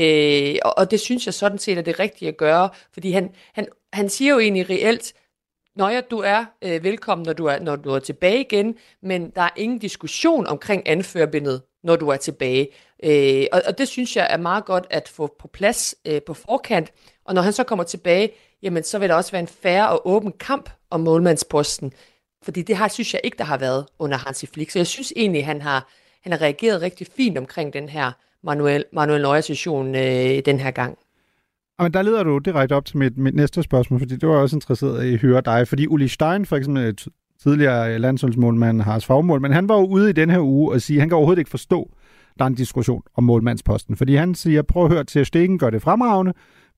Øh, 0.00 0.54
og, 0.64 0.78
og 0.78 0.90
det 0.90 1.00
synes 1.00 1.26
jeg 1.26 1.34
sådan 1.34 1.58
set 1.58 1.78
er 1.78 1.82
det 1.82 1.98
rigtige 1.98 2.28
at 2.28 2.36
gøre, 2.36 2.68
fordi 2.92 3.10
han, 3.10 3.30
han, 3.52 3.66
han 3.92 4.08
siger 4.08 4.32
jo 4.32 4.38
egentlig 4.38 4.70
reelt, 4.70 5.14
Nøja, 5.76 6.00
du 6.00 6.18
er 6.18 6.44
øh, 6.62 6.84
velkommen, 6.84 7.26
når 7.26 7.32
du 7.32 7.46
er, 7.46 7.58
når 7.58 7.76
du 7.76 7.90
er 7.90 7.98
tilbage 7.98 8.40
igen, 8.40 8.76
men 9.02 9.30
der 9.30 9.42
er 9.42 9.50
ingen 9.56 9.78
diskussion 9.78 10.46
omkring 10.46 10.88
anførbindet, 10.88 11.62
når 11.84 11.96
du 11.96 12.08
er 12.08 12.16
tilbage. 12.16 12.68
Øh, 13.04 13.46
og, 13.52 13.62
og 13.66 13.78
det 13.78 13.88
synes 13.88 14.16
jeg 14.16 14.26
er 14.30 14.36
meget 14.36 14.64
godt 14.64 14.86
at 14.90 15.08
få 15.08 15.36
på 15.38 15.48
plads 15.48 15.94
øh, 16.06 16.22
på 16.22 16.34
forkant. 16.34 16.92
Og 17.24 17.34
når 17.34 17.42
han 17.42 17.52
så 17.52 17.64
kommer 17.64 17.84
tilbage, 17.84 18.32
jamen 18.62 18.82
så 18.82 18.98
vil 18.98 19.08
der 19.08 19.14
også 19.14 19.32
være 19.32 19.40
en 19.40 19.48
færre 19.48 19.88
og 19.88 20.08
åben 20.08 20.32
kamp 20.40 20.70
om 20.90 21.00
målmandsposten. 21.00 21.92
Fordi 22.42 22.62
det 22.62 22.76
har, 22.76 22.88
synes 22.88 23.14
jeg 23.14 23.20
ikke, 23.24 23.38
der 23.38 23.44
har 23.44 23.58
været 23.58 23.86
under 23.98 24.16
Hansi 24.16 24.46
Flick. 24.46 24.70
Så 24.70 24.78
jeg 24.78 24.86
synes 24.86 25.12
egentlig, 25.16 25.46
han 25.46 25.62
har, 25.62 25.88
han 26.22 26.32
har 26.32 26.42
reageret 26.42 26.82
rigtig 26.82 27.06
fint 27.16 27.38
omkring 27.38 27.72
den 27.72 27.88
her 27.88 28.12
Manuel, 28.44 28.84
Manuel 28.92 29.22
Neuer-session 29.22 29.94
øh, 29.94 30.42
den 30.44 30.58
her 30.58 30.70
gang. 30.70 30.98
Men 31.78 31.94
der 31.94 32.02
leder 32.02 32.22
du 32.22 32.38
direkte 32.38 32.72
op 32.72 32.84
til 32.84 32.98
mit, 32.98 33.18
mit 33.18 33.34
næste 33.34 33.62
spørgsmål, 33.62 34.00
fordi 34.00 34.16
det 34.16 34.28
var 34.28 34.36
også 34.36 34.56
interesseret 34.56 35.04
i 35.04 35.14
at 35.14 35.20
høre 35.20 35.40
dig. 35.40 35.68
Fordi 35.68 35.86
Uli 35.86 36.08
Stein, 36.08 36.46
for 36.46 36.56
eksempel 36.56 36.98
tidligere 37.42 37.98
landsholdsmålmand, 37.98 38.80
har 38.80 38.98
fagmål, 38.98 39.40
men 39.40 39.52
han 39.52 39.68
var 39.68 39.78
jo 39.78 39.86
ude 39.86 40.10
i 40.10 40.12
den 40.12 40.30
her 40.30 40.40
uge 40.40 40.72
og 40.72 40.80
sige, 40.80 40.96
at 40.96 41.00
han 41.00 41.08
kan 41.08 41.16
overhovedet 41.16 41.40
ikke 41.40 41.50
forstå, 41.50 41.90
der 42.38 42.44
er 42.44 42.48
en 42.48 42.54
diskussion 42.54 43.02
om 43.14 43.24
målmandsposten. 43.24 43.96
Fordi 43.96 44.14
han 44.14 44.34
siger, 44.34 44.62
prøv 44.62 44.84
at 44.84 44.92
høre, 44.92 45.04
til 45.04 45.20
at 45.20 45.26
Stegen 45.26 45.58
gør 45.58 45.70
det 45.70 45.82
fremragende. 45.82 46.32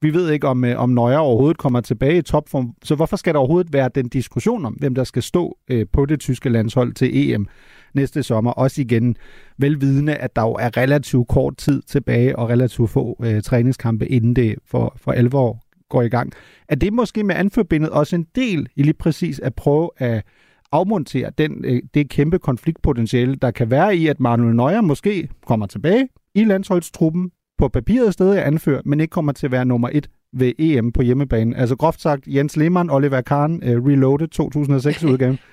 Vi 0.05 0.15
ved 0.15 0.31
ikke, 0.31 0.49
om, 0.49 0.65
øh, 0.65 0.81
om 0.81 0.91
Nøjer 0.91 1.19
overhovedet 1.19 1.59
kommer 1.59 1.81
tilbage 1.81 2.19
i 2.19 2.23
topform. 2.23 2.75
Så 2.83 2.95
hvorfor 2.95 3.17
skal 3.17 3.35
der 3.35 3.41
overhovedet 3.41 3.73
være 3.73 3.91
den 3.95 4.09
diskussion 4.09 4.65
om, 4.65 4.73
hvem 4.73 4.95
der 4.95 5.05
skal 5.05 5.23
stå 5.23 5.59
øh, 5.71 5.87
på 5.93 6.07
det 6.07 6.21
tyske 6.21 6.49
landshold 6.49 6.93
til 6.93 7.33
EM 7.33 7.47
næste 7.95 8.23
sommer? 8.23 8.51
Også 8.51 8.81
igen 8.81 9.17
velvidende, 9.59 10.15
at 10.15 10.37
der 10.37 10.43
jo 10.43 10.53
er 10.53 10.77
relativt 10.77 11.29
kort 11.29 11.57
tid 11.57 11.83
tilbage 11.83 12.39
og 12.39 12.49
relativt 12.49 12.91
få 12.91 13.17
øh, 13.25 13.43
træningskampe, 13.43 14.09
inden 14.09 14.37
det 14.37 14.55
for, 14.67 14.97
for 14.97 15.13
alvor 15.13 15.61
går 15.89 16.03
i 16.03 16.09
gang. 16.09 16.33
Er 16.69 16.75
det 16.75 16.93
måske 16.93 17.25
med 17.25 17.35
anforbindet 17.35 17.91
også 17.91 18.17
en 18.17 18.27
del 18.35 18.69
i 18.77 18.83
lige 18.83 18.95
præcis 18.95 19.39
at 19.39 19.55
prøve 19.55 19.91
at 19.97 20.25
afmontere 20.73 21.31
den, 21.39 21.65
øh, 21.65 21.83
det 21.95 22.11
kæmpe 22.11 22.39
konfliktpotentiale, 22.39 23.35
der 23.35 23.51
kan 23.51 23.71
være 23.71 23.97
i, 23.97 24.07
at 24.07 24.21
Manuel 24.21 24.57
Neuer 24.57 24.81
måske 24.81 25.29
kommer 25.47 25.67
tilbage 25.67 26.09
i 26.35 26.45
landsholdstruppen, 26.45 27.31
på 27.59 27.69
papiret 27.69 28.13
stadig 28.13 28.47
anfører, 28.47 28.83
men 28.85 29.01
ikke 29.01 29.11
kommer 29.11 29.33
til 29.33 29.47
at 29.47 29.53
være 29.53 29.65
nummer 29.65 29.89
et 29.93 30.11
ved 30.33 30.53
EM 30.59 30.93
på 30.93 31.03
hjemmebane. 31.03 31.57
Altså 31.57 31.77
groft 31.77 32.01
sagt, 32.01 32.27
Jens 32.27 32.57
Lehmann, 32.57 32.91
Oliver 32.91 33.21
Kahn, 33.21 33.55
uh, 33.55 33.87
Reloaded 33.87 34.29
2006-udgaven. 34.41 35.39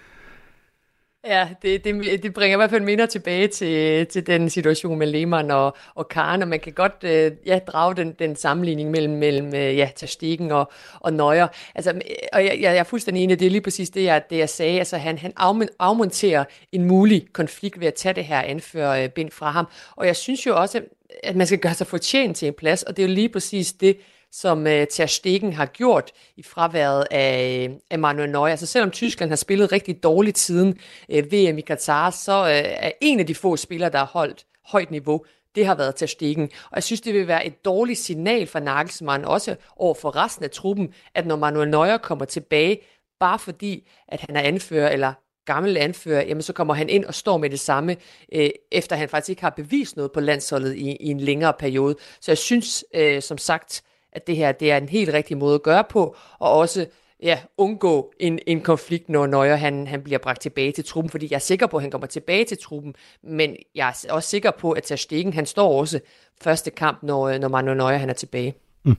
Ja, 1.27 1.49
det, 1.61 1.83
det, 1.83 2.23
det 2.23 2.33
bringer 2.33 2.55
i 2.55 2.59
hvert 2.59 2.69
fald 2.69 2.81
minder 2.83 3.05
tilbage 3.05 3.47
til, 3.47 4.07
til 4.07 4.27
den 4.27 4.49
situation 4.49 4.99
med 4.99 5.07
Lehmann 5.07 5.51
og, 5.51 5.77
og 5.95 6.07
Karen, 6.07 6.41
og 6.41 6.47
man 6.47 6.59
kan 6.59 6.73
godt 6.73 7.03
øh, 7.03 7.31
ja, 7.45 7.59
drage 7.67 7.95
den, 7.95 8.15
den 8.19 8.35
sammenligning 8.35 8.91
mellem, 8.91 9.13
mellem 9.13 9.47
øh, 9.47 9.77
ja, 9.77 9.89
Tastikken 9.95 10.51
og, 10.51 10.71
og 10.99 11.13
Nøjer. 11.13 11.47
Altså, 11.75 11.91
øh, 11.91 12.01
og 12.33 12.45
jeg, 12.45 12.57
jeg 12.61 12.77
er 12.77 12.83
fuldstændig 12.83 13.23
enig, 13.23 13.39
det 13.39 13.45
er 13.45 13.49
lige 13.49 13.61
præcis 13.61 13.89
det, 13.89 14.03
jeg, 14.03 14.23
det, 14.29 14.37
jeg 14.37 14.49
sagde. 14.49 14.77
Altså, 14.79 14.97
han, 14.97 15.17
han 15.17 15.33
afmonterer 15.79 16.43
en 16.71 16.85
mulig 16.85 17.27
konflikt 17.33 17.79
ved 17.79 17.87
at 17.87 17.93
tage 17.93 18.13
det 18.13 18.25
her 18.25 18.41
anfør 18.41 18.91
øh, 18.91 19.09
bind 19.09 19.31
fra 19.31 19.51
ham. 19.51 19.67
Og 19.95 20.05
jeg 20.05 20.15
synes 20.15 20.45
jo 20.47 20.55
også, 20.55 20.81
at 21.23 21.35
man 21.35 21.47
skal 21.47 21.59
gøre 21.59 21.73
sig 21.73 21.87
fortjent 21.87 22.37
til 22.37 22.47
en 22.47 22.53
plads, 22.53 22.83
og 22.83 22.97
det 22.97 23.03
er 23.03 23.07
jo 23.07 23.13
lige 23.13 23.29
præcis 23.29 23.73
det, 23.73 23.97
som 24.31 24.67
øh, 24.67 24.87
Ter 24.87 25.05
Stegen 25.05 25.53
har 25.53 25.65
gjort 25.65 26.11
i 26.37 26.43
fraværet 26.43 27.07
af, 27.11 27.67
øh, 27.69 27.75
af 27.89 27.99
Manuel 27.99 28.29
Neuer. 28.29 28.47
Altså 28.47 28.65
selvom 28.65 28.91
Tyskland 28.91 29.31
har 29.31 29.35
spillet 29.35 29.71
rigtig 29.71 30.03
dårligt 30.03 30.37
siden 30.37 30.79
øh, 31.09 31.31
VM 31.31 31.57
i 31.57 31.61
Katar, 31.61 32.09
så 32.09 32.31
øh, 32.31 32.63
er 32.65 32.91
en 33.01 33.19
af 33.19 33.27
de 33.27 33.35
få 33.35 33.57
spillere, 33.57 33.89
der 33.89 33.97
har 33.97 34.05
holdt 34.05 34.45
højt 34.65 34.91
niveau, 34.91 35.25
det 35.55 35.65
har 35.65 35.75
været 35.75 35.95
Ter 35.95 36.05
Stegen. 36.05 36.43
Og 36.43 36.75
jeg 36.75 36.83
synes, 36.83 37.01
det 37.01 37.13
vil 37.13 37.27
være 37.27 37.45
et 37.45 37.65
dårligt 37.65 37.99
signal 37.99 38.47
for 38.47 38.59
Nagelsmann, 38.59 39.25
også 39.25 39.55
over 39.75 39.93
for 39.93 40.15
resten 40.15 40.45
af 40.45 40.51
truppen, 40.51 40.93
at 41.15 41.25
når 41.25 41.35
Manuel 41.35 41.69
Neuer 41.69 41.97
kommer 41.97 42.25
tilbage, 42.25 42.79
bare 43.19 43.39
fordi, 43.39 43.89
at 44.07 44.19
han 44.19 44.35
er 44.35 44.41
anfører, 44.41 44.89
eller 44.89 45.13
gammel 45.53 45.77
anfører, 45.77 46.23
jamen 46.25 46.41
så 46.41 46.53
kommer 46.53 46.73
han 46.73 46.89
ind 46.89 47.05
og 47.05 47.13
står 47.13 47.37
med 47.37 47.49
det 47.49 47.59
samme, 47.59 47.95
øh, 48.33 48.49
efter 48.71 48.95
han 48.95 49.09
faktisk 49.09 49.29
ikke 49.29 49.41
har 49.41 49.49
bevist 49.49 49.95
noget 49.95 50.11
på 50.11 50.19
landsholdet 50.19 50.75
i, 50.75 50.97
i 50.99 51.07
en 51.07 51.19
længere 51.19 51.53
periode. 51.59 51.95
Så 52.21 52.31
jeg 52.31 52.37
synes, 52.37 52.85
øh, 52.95 53.21
som 53.21 53.37
sagt, 53.37 53.83
at 54.11 54.27
det 54.27 54.35
her 54.35 54.51
det 54.51 54.71
er 54.71 54.77
en 54.77 54.89
helt 54.89 55.13
rigtig 55.13 55.37
måde 55.37 55.55
at 55.55 55.63
gøre 55.63 55.83
på, 55.89 56.15
og 56.39 56.51
også 56.51 56.85
ja, 57.23 57.39
undgå 57.57 58.13
en, 58.19 58.39
en 58.47 58.61
konflikt, 58.61 59.09
når 59.09 59.27
Nøjer 59.27 59.55
han, 59.55 59.87
han 59.87 60.01
bliver 60.01 60.19
bragt 60.19 60.41
tilbage 60.41 60.71
til 60.71 60.85
truppen, 60.85 61.09
fordi 61.09 61.27
jeg 61.29 61.35
er 61.35 61.39
sikker 61.39 61.67
på, 61.67 61.77
at 61.77 61.83
han 61.83 61.91
kommer 61.91 62.07
tilbage 62.07 62.45
til 62.45 62.57
truppen, 62.57 62.95
men 63.23 63.55
jeg 63.75 63.93
er 64.07 64.13
også 64.13 64.29
sikker 64.29 64.51
på, 64.51 64.71
at 64.71 64.83
Ter 64.83 64.95
Stegen, 64.95 65.33
han 65.33 65.45
står 65.45 65.79
også 65.79 65.99
første 66.41 66.71
kamp, 66.71 67.03
når, 67.03 67.27
øh, 67.27 67.39
når 67.39 67.47
Manuel 67.47 67.77
Nøjer 67.77 67.97
han 67.97 68.09
er 68.09 68.13
tilbage. 68.13 68.55
Mm. 68.83 68.95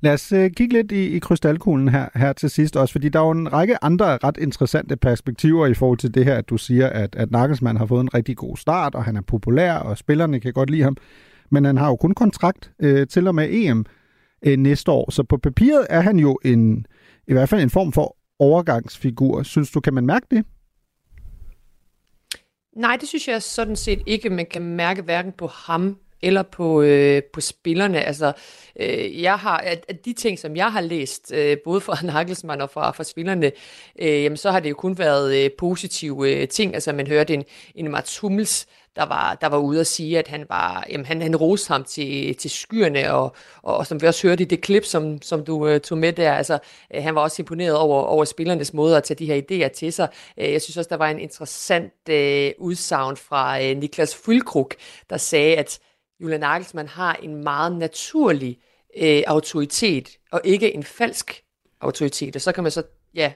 Lad 0.00 0.12
os 0.12 0.32
øh, 0.32 0.50
kigge 0.50 0.74
lidt 0.74 0.92
i, 0.92 1.06
i 1.06 1.18
krystalkuglen 1.18 1.88
her, 1.88 2.08
her 2.14 2.32
til 2.32 2.50
sidst 2.50 2.76
også, 2.76 2.92
fordi 2.92 3.08
der 3.08 3.20
er 3.20 3.24
jo 3.24 3.30
en 3.30 3.52
række 3.52 3.84
andre 3.84 4.18
ret 4.24 4.36
interessante 4.36 4.96
perspektiver 4.96 5.66
i 5.66 5.74
forhold 5.74 5.98
til 5.98 6.14
det 6.14 6.24
her, 6.24 6.34
at 6.34 6.48
du 6.48 6.56
siger, 6.56 6.88
at, 6.88 7.16
at 7.16 7.30
Nagelsmann 7.30 7.78
har 7.78 7.86
fået 7.86 8.00
en 8.00 8.14
rigtig 8.14 8.36
god 8.36 8.56
start, 8.56 8.94
og 8.94 9.04
han 9.04 9.16
er 9.16 9.20
populær, 9.20 9.74
og 9.74 9.98
spillerne 9.98 10.40
kan 10.40 10.52
godt 10.52 10.70
lide 10.70 10.82
ham, 10.82 10.96
men 11.50 11.64
han 11.64 11.76
har 11.76 11.88
jo 11.88 11.96
kun 11.96 12.14
kontrakt 12.14 12.72
øh, 12.82 13.06
til 13.06 13.28
og 13.28 13.34
med 13.34 13.48
EM 13.50 13.84
øh, 14.46 14.56
næste 14.56 14.90
år, 14.90 15.10
så 15.10 15.22
på 15.22 15.36
papiret 15.36 15.86
er 15.90 16.00
han 16.00 16.18
jo 16.18 16.38
en, 16.44 16.86
i 17.28 17.32
hvert 17.32 17.48
fald 17.48 17.62
en 17.62 17.70
form 17.70 17.92
for 17.92 18.16
overgangsfigur. 18.38 19.42
Synes 19.42 19.70
du, 19.70 19.80
kan 19.80 19.94
man 19.94 20.06
mærke 20.06 20.26
det? 20.30 20.44
Nej, 22.76 22.96
det 23.00 23.08
synes 23.08 23.28
jeg 23.28 23.42
sådan 23.42 23.76
set 23.76 24.02
ikke, 24.06 24.30
man 24.30 24.46
kan 24.50 24.62
mærke 24.62 25.02
hverken 25.02 25.32
på 25.32 25.46
ham 25.46 25.96
eller 26.22 26.42
på, 26.42 26.82
øh, 26.82 27.22
på 27.32 27.40
spillerne. 27.40 28.00
Altså, 28.00 28.32
øh, 28.80 29.22
jeg 29.22 29.36
har, 29.36 29.58
at, 29.58 29.84
at 29.88 30.04
de 30.04 30.12
ting, 30.12 30.38
som 30.38 30.56
jeg 30.56 30.72
har 30.72 30.80
læst, 30.80 31.32
øh, 31.34 31.56
både 31.64 31.80
fra 31.80 31.96
Nagelsmann 32.06 32.60
og 32.60 32.70
fra, 32.70 32.90
fra 32.90 33.04
spillerne, 33.04 33.52
øh, 33.98 34.22
jamen, 34.22 34.36
så 34.36 34.50
har 34.50 34.60
det 34.60 34.70
jo 34.70 34.74
kun 34.74 34.98
været 34.98 35.44
øh, 35.44 35.50
positive 35.58 36.30
øh, 36.32 36.48
ting. 36.48 36.74
Altså, 36.74 36.92
man 36.92 37.06
hørte 37.06 37.34
en, 37.34 37.44
en 37.74 37.90
Mats 37.90 38.18
Hummels, 38.18 38.66
der 38.98 39.06
var, 39.06 39.34
der 39.34 39.46
var 39.46 39.58
ude 39.58 39.80
at 39.80 39.86
sige, 39.86 40.18
at 40.18 40.28
han 40.28 40.46
var, 40.48 40.86
jamen, 40.90 41.06
han, 41.06 41.22
han 41.22 41.36
roste 41.36 41.72
ham 41.72 41.84
til, 41.84 42.36
til 42.36 42.50
skyerne, 42.50 43.12
og, 43.12 43.36
og, 43.62 43.76
og 43.76 43.86
som 43.86 44.02
vi 44.02 44.06
også 44.06 44.28
hørte 44.28 44.42
i 44.42 44.46
det 44.46 44.60
klip, 44.60 44.84
som, 44.84 45.22
som 45.22 45.44
du 45.44 45.68
øh, 45.68 45.80
tog 45.80 45.98
med 45.98 46.12
der, 46.12 46.32
altså, 46.32 46.58
øh, 46.94 47.02
han 47.02 47.14
var 47.14 47.20
også 47.20 47.42
imponeret 47.42 47.76
over, 47.76 48.02
over 48.02 48.24
spillernes 48.24 48.74
måde 48.74 48.96
at 48.96 49.04
tage 49.04 49.18
de 49.18 49.26
her 49.26 49.42
idéer 49.42 49.68
til 49.68 49.92
sig. 49.92 50.08
Øh, 50.38 50.52
jeg 50.52 50.62
synes 50.62 50.76
også, 50.76 50.88
der 50.88 50.96
var 50.96 51.08
en 51.08 51.18
interessant 51.18 52.08
øh, 52.08 52.52
udsagn 52.58 53.16
fra 53.16 53.62
øh, 53.62 53.76
Niklas 53.76 54.16
Fylkrug, 54.26 54.70
der 55.10 55.16
sagde, 55.16 55.56
at 55.56 55.78
Julian 56.20 56.40
Nagelsmann 56.40 56.88
har 56.88 57.14
en 57.14 57.44
meget 57.44 57.76
naturlig 57.76 58.58
øh, 58.96 59.22
autoritet, 59.26 60.08
og 60.32 60.40
ikke 60.44 60.74
en 60.74 60.82
falsk 60.82 61.42
autoritet. 61.80 62.36
Og 62.36 62.42
så 62.42 62.52
kan 62.52 62.62
man 62.62 62.72
så, 62.72 62.82
ja, 63.14 63.32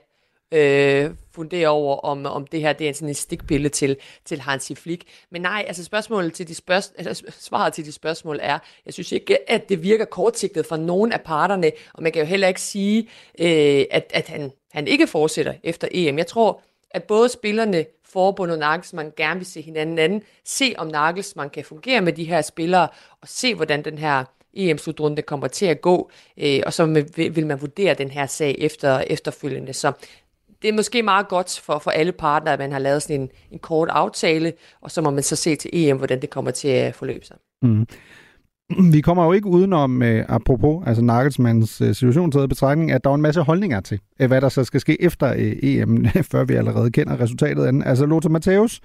øh, 0.52 1.10
fundere 1.34 1.68
over, 1.68 1.96
om, 1.96 2.26
om 2.26 2.46
det 2.46 2.60
her 2.60 2.72
det 2.72 2.88
er 2.88 2.92
sådan 2.92 3.08
en 3.08 3.14
stikpille 3.14 3.68
til, 3.68 3.96
til 4.24 4.40
Hansi 4.40 4.74
Flick. 4.74 5.02
Men 5.30 5.42
nej, 5.42 5.64
altså 5.66 5.84
spørgsmålet 5.84 6.32
til 6.32 6.48
de 6.48 6.54
spørg- 6.54 6.92
altså, 6.98 7.32
svaret 7.38 7.72
til 7.72 7.86
de 7.86 7.92
spørgsmål 7.92 8.38
er, 8.42 8.58
jeg 8.86 8.94
synes 8.94 9.12
ikke, 9.12 9.50
at 9.50 9.68
det 9.68 9.82
virker 9.82 10.04
kortsigtet 10.04 10.66
for 10.66 10.76
nogen 10.76 11.12
af 11.12 11.20
parterne, 11.20 11.72
og 11.94 12.02
man 12.02 12.12
kan 12.12 12.22
jo 12.22 12.26
heller 12.26 12.48
ikke 12.48 12.60
sige, 12.60 13.08
øh, 13.38 13.84
at, 13.90 14.10
at 14.14 14.28
han, 14.28 14.52
han 14.72 14.88
ikke 14.88 15.06
fortsætter 15.06 15.54
efter 15.62 15.88
EM. 15.90 16.18
Jeg 16.18 16.26
tror, 16.26 16.62
at 16.90 17.04
både 17.04 17.28
spillerne, 17.28 17.84
forbundet 18.12 18.54
og 18.54 18.60
Nagelsmann 18.60 19.12
gerne 19.16 19.40
vil 19.40 19.46
se 19.46 19.60
hinanden 19.60 19.98
anden, 19.98 20.22
se 20.44 20.74
om 20.78 20.86
Nagelsmann 20.86 21.50
kan 21.50 21.64
fungere 21.64 22.00
med 22.00 22.12
de 22.12 22.24
her 22.24 22.42
spillere, 22.42 22.88
og 23.20 23.28
se 23.28 23.54
hvordan 23.54 23.84
den 23.84 23.98
her 23.98 24.24
EM-slutrunde 24.54 25.22
kommer 25.22 25.46
til 25.46 25.66
at 25.66 25.80
gå, 25.80 26.10
øh, 26.36 26.60
og 26.66 26.72
så 26.72 27.04
vil 27.16 27.46
man 27.46 27.60
vurdere 27.60 27.94
den 27.94 28.10
her 28.10 28.26
sag 28.26 28.56
efter, 28.58 28.98
efterfølgende. 28.98 29.72
Så 29.72 29.92
det 30.62 30.68
er 30.68 30.72
måske 30.72 31.02
meget 31.02 31.28
godt 31.28 31.60
for, 31.64 31.78
for 31.78 31.90
alle 31.90 32.12
partnere, 32.12 32.52
at 32.52 32.58
man 32.58 32.72
har 32.72 32.78
lavet 32.78 33.02
sådan 33.02 33.20
en, 33.20 33.30
en 33.50 33.58
kort 33.58 33.88
aftale, 33.88 34.52
og 34.80 34.90
så 34.90 35.00
må 35.00 35.10
man 35.10 35.22
så 35.22 35.36
se 35.36 35.56
til 35.56 35.70
EM, 35.72 35.96
hvordan 35.96 36.22
det 36.22 36.30
kommer 36.30 36.50
til 36.50 36.68
at 36.68 36.94
forløbe 36.94 37.26
sig. 37.26 37.36
Mm. 37.62 37.86
Vi 38.92 39.00
kommer 39.00 39.24
jo 39.24 39.32
ikke 39.32 39.46
udenom, 39.46 40.02
øh, 40.02 40.24
apropos 40.28 40.82
altså 40.86 41.04
Nagelsmanns 41.04 41.80
øh, 41.80 41.94
situation 41.94 42.32
taget 42.32 42.48
betragtning, 42.48 42.92
at 42.92 43.04
der 43.04 43.10
er 43.10 43.14
en 43.14 43.22
masse 43.22 43.40
holdninger 43.40 43.80
til, 43.80 44.00
øh, 44.20 44.28
hvad 44.28 44.40
der 44.40 44.48
så 44.48 44.64
skal 44.64 44.80
ske 44.80 45.02
efter 45.02 45.32
øh, 45.36 45.52
EM, 45.62 46.06
før 46.32 46.44
vi 46.44 46.54
allerede 46.54 46.90
kender 46.90 47.20
resultatet 47.20 47.64
af 47.64 47.72
den. 47.72 47.82
Altså 47.82 48.06
Lothar 48.06 48.30
Matthäus 48.30 48.80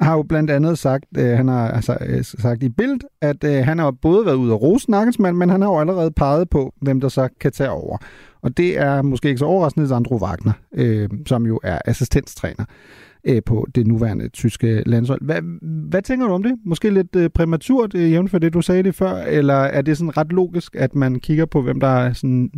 har 0.00 0.16
jo 0.16 0.22
blandt 0.22 0.50
andet 0.50 0.78
sagt, 0.78 1.04
øh, 1.18 1.36
han 1.36 1.48
har 1.48 1.70
altså, 1.70 1.96
øh, 2.00 2.24
sagt 2.24 2.62
i 2.62 2.68
bild, 2.68 3.00
at 3.20 3.44
øh, 3.44 3.64
han 3.64 3.78
har 3.78 3.90
både 4.02 4.26
været 4.26 4.36
ude 4.36 4.52
og 4.52 4.62
rose 4.62 4.90
Nagelsmann, 4.90 5.38
men 5.38 5.50
han 5.50 5.62
har 5.62 5.68
jo 5.68 5.80
allerede 5.80 6.10
peget 6.10 6.50
på, 6.50 6.74
hvem 6.80 7.00
der 7.00 7.08
så 7.08 7.28
kan 7.40 7.52
tage 7.52 7.70
over. 7.70 7.98
Og 8.42 8.56
det 8.56 8.78
er 8.78 9.02
måske 9.02 9.28
ikke 9.28 9.38
så 9.38 9.44
overraskende 9.44 9.88
Sandro 9.88 10.16
Wagner, 10.16 10.52
øh, 10.72 11.08
som 11.26 11.46
jo 11.46 11.60
er 11.62 11.78
assistenstræner 11.84 12.64
øh, 13.24 13.42
på 13.46 13.66
det 13.74 13.86
nuværende 13.86 14.28
tyske 14.28 14.82
landshold. 14.86 15.24
Hvad, 15.24 15.42
hvad 15.62 16.02
tænker 16.02 16.26
du 16.26 16.32
om 16.32 16.42
det? 16.42 16.58
Måske 16.64 16.90
lidt 16.90 17.16
øh, 17.16 17.30
præmaturt, 17.30 17.94
øh, 17.94 18.10
jævnt 18.10 18.30
for 18.30 18.38
det, 18.38 18.54
du 18.54 18.62
sagde 18.62 18.82
det 18.82 18.94
før, 18.94 19.12
eller 19.12 19.54
er 19.54 19.82
det 19.82 19.98
sådan 19.98 20.16
ret 20.16 20.32
logisk, 20.32 20.76
at 20.76 20.94
man 20.94 21.20
kigger 21.20 21.46
på, 21.46 21.62
hvem 21.62 21.80
der 21.80 21.88
er 21.88 22.12
sådan 22.12 22.50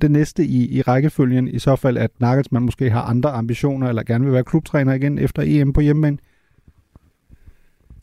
det 0.00 0.10
næste 0.10 0.44
i, 0.44 0.76
i 0.78 0.82
rækkefølgen, 0.82 1.48
i 1.48 1.58
så 1.58 1.76
fald, 1.76 1.96
at 1.96 2.10
Nagelsmann 2.18 2.66
måske 2.66 2.90
har 2.90 3.02
andre 3.02 3.30
ambitioner, 3.30 3.88
eller 3.88 4.02
gerne 4.02 4.24
vil 4.24 4.32
være 4.32 4.44
klubtræner 4.44 4.92
igen 4.92 5.18
efter 5.18 5.42
EM 5.46 5.72
på 5.72 5.80
hjemmebane? 5.80 6.18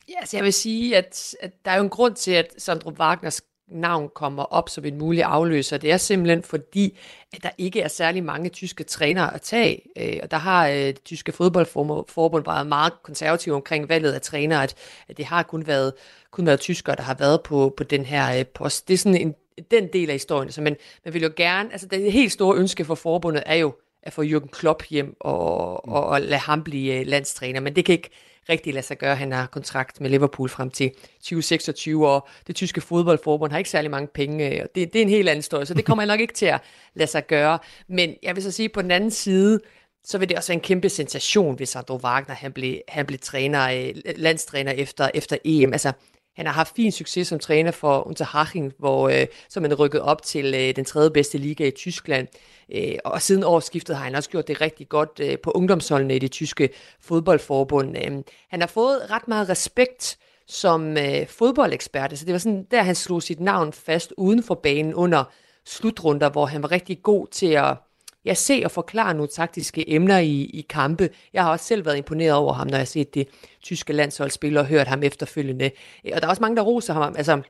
Ja, 0.09 0.19
altså 0.19 0.37
jeg 0.37 0.43
vil 0.43 0.53
sige, 0.53 0.97
at, 0.97 1.35
at 1.41 1.51
der 1.65 1.71
er 1.71 1.77
jo 1.77 1.83
en 1.83 1.89
grund 1.89 2.13
til, 2.13 2.31
at 2.31 2.47
Sandro 2.57 2.91
Wagners 2.99 3.41
navn 3.73 4.09
kommer 4.15 4.43
op 4.43 4.69
som 4.69 4.85
en 4.85 4.97
mulig 4.97 5.23
afløser. 5.23 5.77
Det 5.77 5.91
er 5.91 5.97
simpelthen 5.97 6.43
fordi, 6.43 6.97
at 7.33 7.43
der 7.43 7.49
ikke 7.57 7.81
er 7.81 7.87
særlig 7.87 8.23
mange 8.23 8.49
tyske 8.49 8.83
trænere 8.83 9.33
at 9.33 9.41
tage. 9.41 9.81
Øh, 9.97 10.19
og 10.23 10.31
der 10.31 10.37
har 10.37 10.67
øh, 10.67 10.75
det 10.75 11.03
tyske 11.03 11.31
fodboldforbund 11.31 12.45
været 12.45 12.67
meget 12.67 12.93
konservativ 13.03 13.53
omkring 13.53 13.89
valget 13.89 14.11
af 14.11 14.21
trænere, 14.21 14.63
at, 14.63 14.75
at 15.09 15.17
det 15.17 15.25
har 15.25 15.43
kun 15.43 15.67
været, 15.67 15.93
kun 16.31 16.45
været 16.45 16.59
tyskere, 16.59 16.95
der 16.95 17.03
har 17.03 17.15
været 17.19 17.41
på, 17.41 17.73
på 17.77 17.83
den 17.83 18.05
her 18.05 18.39
øh, 18.39 18.45
post. 18.45 18.87
Det 18.87 18.93
er 18.93 18.97
sådan 18.97 19.21
en, 19.21 19.35
den 19.71 19.87
del 19.93 20.09
af 20.09 20.15
historien. 20.15 20.51
Så 20.51 20.61
man, 20.61 20.75
man 21.05 21.13
vil 21.13 21.21
jo 21.23 21.31
gerne, 21.35 21.71
altså 21.71 21.87
det 21.87 22.11
helt 22.11 22.31
store 22.31 22.57
ønske 22.57 22.85
for 22.85 22.95
forbundet 22.95 23.43
er 23.45 23.55
jo 23.55 23.73
at 24.03 24.13
få 24.13 24.23
Jürgen 24.23 24.47
Klopp 24.47 24.83
hjem 24.89 25.15
og, 25.19 25.89
og, 25.89 26.05
og 26.05 26.21
lade 26.21 26.41
ham 26.41 26.63
blive 26.63 26.99
øh, 26.99 27.07
landstræner, 27.07 27.59
men 27.59 27.75
det 27.75 27.85
kan 27.85 27.93
ikke 27.93 28.09
rigtig 28.49 28.73
lade 28.73 28.85
sig 28.85 28.97
gøre. 28.97 29.15
Han 29.15 29.31
har 29.31 29.45
kontrakt 29.45 30.01
med 30.01 30.09
Liverpool 30.09 30.49
frem 30.49 30.69
til 30.69 30.91
2026, 31.19 32.07
og 32.07 32.27
det 32.47 32.55
tyske 32.55 32.81
fodboldforbund 32.81 33.51
har 33.51 33.57
ikke 33.57 33.69
særlig 33.69 33.91
mange 33.91 34.07
penge, 34.07 34.49
øh, 34.49 34.59
og 34.63 34.69
det, 34.75 34.93
det 34.93 34.99
er 34.99 35.03
en 35.03 35.09
helt 35.09 35.29
anden 35.29 35.39
historie, 35.39 35.65
så 35.65 35.73
det 35.73 35.85
kommer 35.85 36.05
nok 36.05 36.19
ikke 36.19 36.33
til 36.33 36.45
at 36.45 36.61
lade 36.93 37.09
sig 37.09 37.27
gøre. 37.27 37.59
Men 37.87 38.15
jeg 38.23 38.35
vil 38.35 38.43
så 38.43 38.51
sige, 38.51 38.69
på 38.69 38.81
den 38.81 38.91
anden 38.91 39.11
side, 39.11 39.59
så 40.03 40.17
vil 40.17 40.29
det 40.29 40.37
også 40.37 40.49
være 40.49 40.57
en 40.57 40.61
kæmpe 40.61 40.89
sensation, 40.89 41.55
hvis 41.55 41.69
Sandro 41.69 41.99
Wagner 42.03 42.35
han 42.35 42.51
blev, 42.51 42.77
han 42.87 43.05
blev 43.05 43.19
træner, 43.19 43.69
øh, 43.69 43.95
landstræner 44.15 44.71
efter, 44.71 45.09
efter 45.13 45.37
EM. 45.45 45.73
Altså, 45.73 45.91
han 46.35 46.45
har 46.45 46.53
haft 46.53 46.75
fin 46.75 46.91
succes 46.91 47.27
som 47.27 47.39
træner 47.39 47.71
for 47.71 48.07
Unterhaching, 48.07 48.73
hvor, 48.79 49.09
øh, 49.09 49.27
som 49.49 49.63
han 49.63 49.73
rykket 49.73 50.01
op 50.01 50.21
til 50.21 50.53
øh, 50.55 50.75
den 50.75 50.85
tredje 50.85 51.11
bedste 51.11 51.37
liga 51.37 51.67
i 51.67 51.71
Tyskland. 51.71 52.27
Øh, 52.75 52.95
og 53.05 53.21
siden 53.21 53.43
årsskiftet 53.43 53.95
har 53.95 54.03
han 54.03 54.15
også 54.15 54.29
gjort 54.29 54.47
det 54.47 54.61
rigtig 54.61 54.89
godt 54.89 55.19
øh, 55.19 55.37
på 55.43 55.51
ungdomsholdene 55.51 56.15
i 56.15 56.19
det 56.19 56.31
tyske 56.31 56.69
fodboldforbund. 56.99 57.97
Øh, 57.97 58.23
han 58.49 58.59
har 58.59 58.67
fået 58.67 59.11
ret 59.11 59.27
meget 59.27 59.49
respekt 59.49 60.17
som 60.47 60.97
øh, 60.97 61.27
fodboldekspert. 61.27 62.19
Så 62.19 62.25
det 62.25 62.31
var 62.31 62.39
sådan, 62.39 62.67
der 62.71 62.81
han 62.81 62.95
slog 62.95 63.23
sit 63.23 63.39
navn 63.39 63.73
fast 63.73 64.13
uden 64.17 64.43
for 64.43 64.55
banen 64.55 64.93
under 64.93 65.23
slutrunder, 65.65 66.29
hvor 66.29 66.45
han 66.45 66.63
var 66.63 66.71
rigtig 66.71 67.03
god 67.03 67.27
til 67.27 67.47
at 67.47 67.77
jeg 68.25 68.37
se 68.37 68.61
og 68.65 68.71
forklare 68.71 69.13
nogle 69.13 69.27
taktiske 69.27 69.89
emner 69.89 70.17
i, 70.17 70.41
i 70.41 70.65
kampe. 70.69 71.09
Jeg 71.33 71.43
har 71.43 71.51
også 71.51 71.65
selv 71.65 71.85
været 71.85 71.97
imponeret 71.97 72.33
over 72.33 72.53
ham, 72.53 72.67
når 72.67 72.73
jeg 72.73 72.79
har 72.79 72.85
set 72.85 73.13
det 73.13 73.27
tyske 73.63 73.93
landshold 73.93 74.31
spille 74.31 74.59
og 74.59 74.65
hørt 74.65 74.87
ham 74.87 75.03
efterfølgende. 75.03 75.71
Øh, 76.05 76.11
og 76.15 76.21
der 76.21 76.27
er 76.27 76.29
også 76.29 76.41
mange, 76.41 76.55
der 76.55 76.61
roser 76.61 76.93
ham. 76.93 77.15
Altså, 77.17 77.41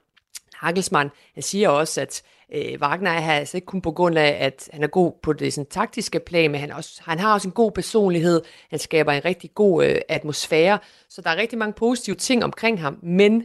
Hagelsmann, 0.53 1.11
han 1.34 1.43
siger 1.43 1.69
også, 1.69 2.01
at 2.01 2.24
øh, 2.53 2.82
Wagner 2.82 3.11
er 3.11 3.19
her 3.19 3.34
altså 3.34 3.57
ikke 3.57 3.65
kun 3.65 3.82
på 3.82 3.91
grund 3.91 4.17
af, 4.17 4.38
at 4.39 4.69
han 4.74 4.84
er 4.84 4.88
god 4.88 5.11
på 5.24 5.34
det 5.34 5.53
sådan, 5.53 5.69
taktiske 5.69 6.19
plan, 6.19 6.51
men 6.51 6.59
han, 6.59 6.71
også, 6.71 7.01
han 7.05 7.19
har 7.19 7.34
også 7.34 7.47
en 7.47 7.51
god 7.51 7.71
personlighed. 7.71 8.41
Han 8.69 8.80
skaber 8.80 9.11
en 9.11 9.26
rigtig 9.26 9.53
god 9.55 9.86
øh, 9.86 9.95
atmosfære. 10.09 10.80
Så 11.09 11.21
der 11.21 11.30
er 11.30 11.36
rigtig 11.36 11.57
mange 11.57 11.74
positive 11.74 12.15
ting 12.15 12.43
omkring 12.43 12.82
ham, 12.82 12.99
men 13.03 13.43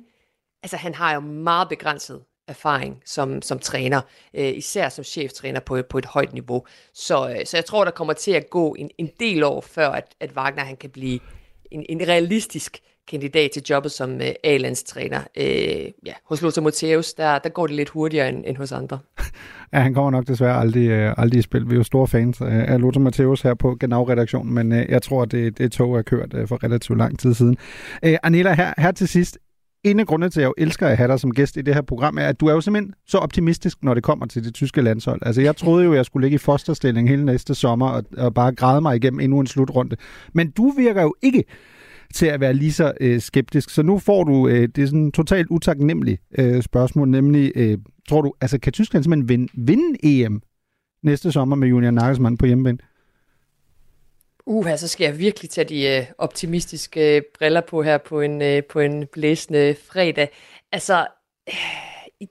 altså, 0.62 0.76
han 0.76 0.94
har 0.94 1.14
jo 1.14 1.20
meget 1.20 1.68
begrænset 1.68 2.22
erfaring 2.48 3.02
som, 3.04 3.42
som 3.42 3.58
træner, 3.58 4.00
øh, 4.34 4.52
især 4.54 4.88
som 4.88 5.04
cheftræner 5.04 5.60
på, 5.60 5.82
på 5.90 5.98
et 5.98 6.06
højt 6.06 6.32
niveau. 6.32 6.66
Så, 6.94 7.28
øh, 7.28 7.46
så 7.46 7.56
jeg 7.56 7.64
tror, 7.64 7.84
der 7.84 7.90
kommer 7.90 8.12
til 8.12 8.32
at 8.32 8.50
gå 8.50 8.74
en, 8.78 8.90
en 8.98 9.10
del 9.20 9.42
år, 9.42 9.60
før 9.60 9.88
at, 9.88 10.04
at 10.20 10.32
Wagner 10.36 10.64
han 10.64 10.76
kan 10.76 10.90
blive 10.90 11.18
en, 11.70 11.86
en 11.88 12.08
realistisk 12.08 12.80
kandidat 13.10 13.50
til 13.50 13.62
jobbet 13.70 13.92
som 13.92 14.20
øh, 14.20 14.32
A-landstræner. 14.44 15.20
Øh, 15.36 15.92
ja, 16.06 16.12
hos 16.28 16.42
Lothar 16.42 16.62
Matthäus, 16.62 17.14
der, 17.16 17.38
der 17.38 17.48
går 17.48 17.66
det 17.66 17.76
lidt 17.76 17.88
hurtigere 17.88 18.28
end, 18.28 18.44
end 18.46 18.56
hos 18.56 18.72
andre. 18.72 18.98
Ja, 19.72 19.78
han 19.78 19.94
kommer 19.94 20.10
nok 20.10 20.26
desværre 20.26 20.60
aldrig, 20.60 20.88
øh, 20.88 21.14
aldrig 21.18 21.38
i 21.38 21.42
spil. 21.42 21.66
Vi 21.66 21.72
er 21.72 21.76
jo 21.76 21.82
store 21.82 22.08
fans 22.08 22.40
øh, 22.40 22.72
af 22.72 22.80
Lothar 22.80 23.00
Matthäus 23.00 23.42
her 23.42 23.54
på 23.54 23.76
Genau-redaktionen, 23.80 24.54
men 24.54 24.72
øh, 24.72 24.86
jeg 24.88 25.02
tror, 25.02 25.24
det, 25.24 25.58
det 25.58 25.72
tog 25.72 25.98
er 25.98 26.02
kørt 26.02 26.34
øh, 26.34 26.48
for 26.48 26.64
relativt 26.64 26.98
lang 26.98 27.18
tid 27.18 27.34
siden. 27.34 27.56
Øh, 28.02 28.16
Anela, 28.22 28.54
her, 28.54 28.72
her 28.78 28.92
til 28.92 29.08
sidst, 29.08 29.38
en 29.84 30.00
af 30.00 30.06
grundene 30.06 30.30
til, 30.30 30.40
at 30.40 30.42
jeg 30.42 30.48
jo 30.48 30.54
elsker 30.58 30.86
at 30.86 30.96
have 30.96 31.08
dig 31.08 31.20
som 31.20 31.34
gæst 31.34 31.56
i 31.56 31.62
det 31.62 31.74
her 31.74 31.82
program, 31.82 32.18
er, 32.18 32.22
at 32.22 32.40
du 32.40 32.46
er 32.46 32.52
jo 32.52 32.60
simpelthen 32.60 32.94
så 33.06 33.18
optimistisk, 33.18 33.84
når 33.84 33.94
det 33.94 34.02
kommer 34.02 34.26
til 34.26 34.44
det 34.44 34.54
tyske 34.54 34.82
landshold. 34.82 35.20
Altså, 35.22 35.42
jeg 35.42 35.56
troede 35.56 35.84
jo, 35.84 35.92
at 35.92 35.96
jeg 35.96 36.04
skulle 36.04 36.24
ligge 36.24 36.34
i 36.34 36.38
fosterstilling 36.38 37.08
hele 37.08 37.24
næste 37.24 37.54
sommer 37.54 37.88
og, 37.88 38.04
og 38.16 38.34
bare 38.34 38.54
græde 38.54 38.80
mig 38.80 38.96
igennem 38.96 39.20
endnu 39.20 39.40
en 39.40 39.46
slutrunde. 39.46 39.96
Men 40.32 40.50
du 40.50 40.70
virker 40.70 41.02
jo 41.02 41.14
ikke 41.22 41.44
til 42.14 42.26
at 42.26 42.40
være 42.40 42.54
lige 42.54 42.72
så 42.72 42.92
øh, 43.00 43.20
skeptisk. 43.20 43.70
Så 43.70 43.82
nu 43.82 43.98
får 43.98 44.24
du 44.24 44.48
øh, 44.48 44.68
det 44.76 44.82
er 44.82 44.86
sådan 44.86 45.12
totalt 45.12 45.46
utaknemmeligt 45.50 46.22
øh, 46.38 46.62
spørgsmål, 46.62 47.08
nemlig, 47.08 47.52
øh, 47.54 47.78
tror 48.08 48.22
du, 48.22 48.32
altså 48.40 48.58
kan 48.58 48.72
Tyskland 48.72 49.04
simpelthen 49.04 49.28
vinde, 49.28 49.48
vinde 49.54 49.98
EM 50.02 50.42
næste 51.02 51.32
sommer 51.32 51.56
med 51.56 51.68
Julian 51.68 51.94
Nagelsmann 51.94 52.36
på 52.36 52.46
hjemmebane? 52.46 52.78
Uha, 54.48 54.76
så 54.76 54.88
skal 54.88 55.04
jeg 55.04 55.18
virkelig 55.18 55.50
tage 55.50 55.68
de 55.68 55.82
øh, 55.86 56.06
optimistiske 56.18 57.16
øh, 57.16 57.22
briller 57.38 57.60
på 57.60 57.82
her 57.82 57.98
på 57.98 58.20
en, 58.20 58.42
øh, 58.42 58.64
på 58.64 58.80
en 58.80 59.06
blæsende 59.06 59.76
fredag. 59.88 60.28
Altså, 60.72 61.06
øh, 61.48 61.54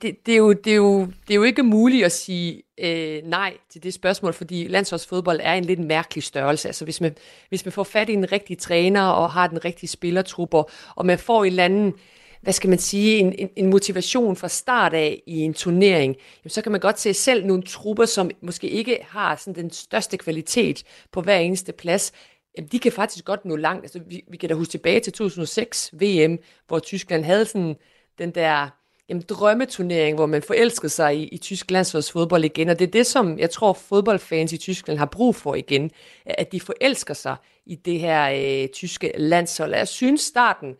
det, 0.02 0.16
det, 0.26 0.34
er 0.34 0.38
jo, 0.38 0.54
det, 0.54 0.72
er 0.72 0.76
jo, 0.76 1.06
det 1.06 1.32
er 1.32 1.36
jo 1.36 1.44
ikke 1.44 1.64
muligt 1.64 2.06
at 2.06 2.12
sige 2.12 2.64
øh, 2.80 3.24
nej 3.24 3.54
til 3.70 3.84
det 3.84 3.94
spørgsmål, 3.94 4.34
fordi 4.34 4.68
landsholdsfodbold 4.68 5.40
er 5.44 5.54
en 5.54 5.66
lidt 5.66 5.80
mærkelig 5.80 6.24
størrelse. 6.24 6.68
Altså, 6.70 6.84
hvis 6.84 7.02
man, 7.02 7.16
hvis 7.50 7.66
man 7.66 7.72
får 7.72 7.84
fat 7.84 8.10
i 8.10 8.14
en 8.14 8.32
rigtig 8.32 8.58
træner 8.58 9.04
og 9.04 9.32
har 9.32 9.48
den 9.48 9.66
rigtige 9.66 9.90
spillertrupper, 9.90 10.64
og 10.96 11.06
man 11.06 11.20
får 11.20 11.44
en 11.44 11.52
eller 11.52 11.66
anden 11.66 11.94
hvad 12.42 12.54
skal 12.54 12.70
man 12.70 12.80
sige, 12.80 13.18
en, 13.18 13.36
en, 13.38 13.50
en 13.56 13.70
motivation 13.70 14.36
fra 14.36 14.48
start 14.48 14.94
af 14.94 15.24
i 15.26 15.38
en 15.40 15.54
turnering, 15.54 16.16
jamen, 16.44 16.50
så 16.50 16.62
kan 16.62 16.72
man 16.72 16.82
godt 16.82 17.00
se 17.00 17.14
selv 17.14 17.46
nogle 17.46 17.64
trupper, 17.64 18.06
som 18.06 18.32
måske 18.42 18.70
ikke 18.70 19.00
har 19.10 19.36
sådan 19.36 19.56
den 19.64 19.72
største 19.72 20.18
kvalitet 20.18 20.84
på 21.12 21.22
hver 21.22 21.38
eneste 21.38 21.72
plads, 21.72 22.12
jamen, 22.58 22.70
de 22.72 22.80
kan 22.80 22.92
faktisk 22.92 23.26
godt 23.26 23.46
nå 23.46 23.56
langt. 23.56 23.84
Altså, 23.84 24.00
vi, 24.08 24.24
vi 24.32 24.38
kan 24.38 24.50
da 24.50 24.56
huske 24.56 24.72
tilbage 24.72 25.00
til 25.00 25.14
2006 25.14 25.92
VM, 25.94 26.38
hvor 26.68 26.80
Tyskland 26.80 27.24
havde 27.24 27.46
sådan 27.46 27.76
den 28.18 28.32
der 28.32 28.70
jamen, 29.10 29.24
drømmeturnering, 29.30 30.16
hvor 30.16 30.26
man 30.26 30.42
forelskede 30.42 30.90
sig 30.90 31.18
i, 31.18 31.28
i 31.28 31.38
tysk 31.38 31.72
landsholdsfodbold 31.72 32.46
igen, 32.46 32.70
og 32.70 32.80
det 32.80 32.88
er 32.88 32.92
det, 32.92 33.06
som 33.06 33.40
jeg 33.40 33.50
tror 33.50 33.74
fodboldfans 33.74 34.54
i 34.54 34.58
Tyskland 34.58 35.00
har 35.00 35.06
brug 35.06 35.36
for 35.36 35.56
igen, 35.56 35.92
at 36.26 36.52
de 36.52 36.60
forelsker 36.60 37.14
sig 37.14 37.36
i 37.66 37.76
det 37.76 38.00
her 38.00 38.30
øh, 38.64 38.70
tyske 38.70 39.12
landshold. 39.18 39.76
Jeg 39.76 39.88
synes 39.88 40.22
starten 40.22 40.76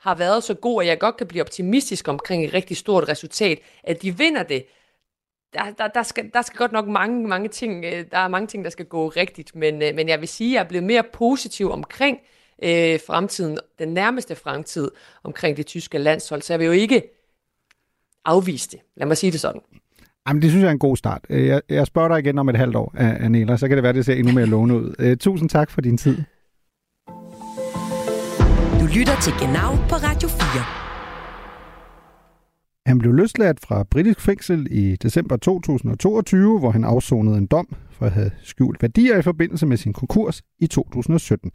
har 0.00 0.14
været 0.14 0.44
så 0.44 0.54
god, 0.54 0.82
at 0.82 0.88
jeg 0.88 0.98
godt 0.98 1.16
kan 1.16 1.26
blive 1.26 1.42
optimistisk 1.42 2.08
omkring 2.08 2.44
et 2.44 2.54
rigtig 2.54 2.76
stort 2.76 3.08
resultat, 3.08 3.58
at 3.84 4.02
de 4.02 4.18
vinder 4.18 4.42
det. 4.42 4.64
Der, 5.52 5.60
der, 5.78 5.88
der, 5.88 6.02
skal, 6.02 6.30
der 6.34 6.42
skal 6.42 6.58
godt 6.58 6.72
nok 6.72 6.88
mange, 6.88 7.28
mange 7.28 7.48
ting, 7.48 7.84
øh, 7.84 8.04
der 8.10 8.18
er 8.18 8.28
mange 8.28 8.46
ting, 8.46 8.64
der 8.64 8.70
skal 8.70 8.86
gå 8.86 9.08
rigtigt, 9.08 9.56
men, 9.56 9.82
øh, 9.82 9.94
men 9.94 10.08
jeg 10.08 10.20
vil 10.20 10.28
sige, 10.28 10.50
at 10.50 10.54
jeg 10.54 10.64
er 10.64 10.68
blevet 10.68 10.84
mere 10.84 11.02
positiv 11.12 11.70
omkring 11.70 12.18
øh, 12.62 13.00
fremtiden, 13.06 13.58
den 13.78 13.88
nærmeste 13.88 14.34
fremtid 14.34 14.90
omkring 15.24 15.56
det 15.56 15.66
tyske 15.66 15.98
landshold, 15.98 16.42
så 16.42 16.52
jeg 16.52 16.60
vil 16.60 16.66
jo 16.66 16.72
ikke 16.72 17.02
afvise 18.24 18.70
det. 18.70 18.80
Lad 18.96 19.06
mig 19.06 19.16
sige 19.16 19.32
det 19.32 19.40
sådan. 19.40 19.60
Jamen, 20.28 20.42
det 20.42 20.50
synes 20.50 20.62
jeg 20.62 20.68
er 20.68 20.72
en 20.72 20.78
god 20.78 20.96
start. 20.96 21.24
Øh, 21.30 21.46
jeg, 21.46 21.62
jeg 21.68 21.86
spørger 21.86 22.08
dig 22.08 22.18
igen 22.18 22.38
om 22.38 22.48
et 22.48 22.56
halvt 22.56 22.76
år, 22.76 22.94
Anela, 22.98 23.56
så 23.56 23.68
kan 23.68 23.76
det 23.76 23.82
være, 23.82 23.92
det 23.92 24.04
ser 24.04 24.14
endnu 24.14 24.32
mere 24.32 24.46
lovende 24.46 24.74
ud. 24.74 25.16
Tusind 25.16 25.48
tak 25.48 25.70
for 25.70 25.80
din 25.80 25.98
tid 25.98 26.18
lytter 28.96 29.20
til 29.24 29.32
Genau 29.40 29.70
på 29.90 29.94
Radio 29.94 30.28
4. 30.28 30.38
Han 32.86 32.98
blev 32.98 33.12
løsladt 33.14 33.60
fra 33.60 33.84
britisk 33.90 34.20
fængsel 34.20 34.66
i 34.70 34.96
december 34.96 35.36
2022, 35.36 36.58
hvor 36.58 36.70
han 36.70 36.84
afsonede 36.84 37.38
en 37.38 37.46
dom 37.46 37.76
for 37.98 38.06
at 38.06 38.12
have 38.12 38.30
skjult 38.42 38.82
værdier 38.82 39.18
i 39.18 39.22
forbindelse 39.22 39.66
med 39.66 39.76
sin 39.76 39.92
konkurs 39.92 40.42
i 40.58 40.66
2017. 40.66 41.50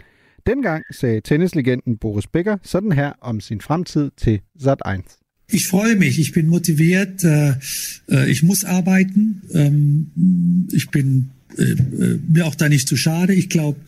Dengang 0.48 0.84
sagde 0.92 1.22
tennislegenden 1.22 1.98
Boris 1.98 2.28
Becker 2.28 2.58
sådan 2.64 2.92
her 2.92 3.12
om 3.22 3.40
sin 3.40 3.62
fremtid 3.62 4.12
til 4.18 4.40
Sat1. 4.64 5.20
Ich 5.54 5.70
freue 5.70 5.96
mich, 5.96 6.20
ich 6.20 6.32
bin 6.34 6.48
motiviert, 6.48 7.24
äh, 7.24 7.50
äh, 8.16 8.32
ich 8.32 8.44
muss 8.44 8.64
arbeiten, 8.64 9.42
ähm, 9.56 10.08
ich 10.74 10.86
bin 10.92 11.32
äh, 11.58 11.64
äh, 11.64 12.20
mir 12.28 12.46
auch 12.46 12.56
da 12.56 12.70
nicht 12.70 12.88
zu 12.88 12.98
schade. 12.98 13.34
Ich 13.34 13.50
glaube, 13.50 13.80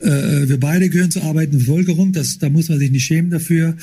äh, 0.00 0.48
wir 0.48 0.60
beide 0.60 0.88
gehören 0.88 1.10
zur 1.10 1.24
arbeitenden 1.24 1.60
Bevölkerung. 1.60 2.12
Das, 2.12 2.38
da 2.38 2.48
muss 2.48 2.68
man 2.68 2.78
sich 2.78 2.90
nicht 2.90 3.06
schämen 3.06 3.30
dafür. 3.30 3.74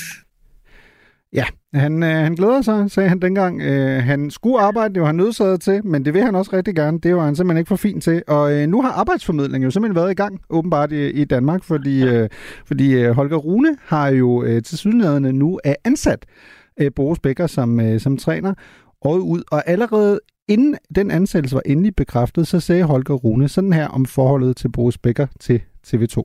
Ja, 1.34 1.46
han, 1.74 2.04
øh, 2.04 2.10
han 2.10 2.36
glæder 2.36 2.62
sig, 2.62 2.92
sagde 2.92 3.10
han 3.10 3.20
dengang. 3.20 3.62
Øh, 3.62 4.04
han 4.04 4.32
skulle 4.32 4.60
arbejde, 4.60 4.94
det 4.94 5.02
var 5.02 5.08
han 5.08 5.16
nødsaget 5.16 5.62
til, 5.62 5.86
men 5.86 6.06
det 6.06 6.14
vil 6.14 6.24
han 6.24 6.36
også 6.36 6.52
rigtig 6.54 6.76
gerne. 6.76 7.00
Det 7.00 7.16
var 7.16 7.26
han 7.26 7.36
simpelthen 7.36 7.58
ikke 7.58 7.68
for 7.68 7.76
fint 7.76 8.04
til. 8.04 8.24
Og 8.28 8.54
øh, 8.54 8.68
nu 8.68 8.82
har 8.82 8.92
arbejdsformidlingen 8.92 9.64
jo 9.64 9.72
simpelthen 9.72 9.96
været 9.96 10.12
i 10.12 10.16
gang, 10.16 10.42
åbenbart 10.50 10.92
i, 10.92 11.10
i 11.10 11.26
Danmark, 11.26 11.64
fordi, 11.64 12.04
øh, 12.04 12.30
fordi 12.66 12.94
øh, 12.94 13.12
Holger 13.12 13.38
Rune 13.38 13.78
har 13.82 14.08
jo 14.08 14.44
øh, 14.44 14.64
til 14.64 14.78
sydnæderne 14.78 15.34
nu 15.34 15.60
er 15.64 15.76
ansat 15.84 16.26
øh, 16.80 16.92
Boris 16.96 17.20
Becker 17.20 17.48
som, 17.48 17.80
øh, 17.80 18.00
som 18.00 18.18
træner 18.18 18.54
året 19.02 19.20
ud. 19.20 19.42
Og 19.52 19.70
allerede 19.70 20.20
inden 20.48 20.76
den 20.96 21.12
ansættelse 21.12 21.56
var 21.56 21.62
endelig 21.66 21.96
bekræftet, 21.96 22.48
så 22.48 22.60
sagde 22.60 22.84
Holger 22.84 23.14
Rune 23.14 23.50
sådan 23.50 23.74
her 23.74 23.88
om 23.88 24.06
forholdet 24.06 24.58
til 24.58 24.70
Boris 24.70 24.98
Becker 24.98 25.28
til 25.40 25.62
TV2. 25.88 26.24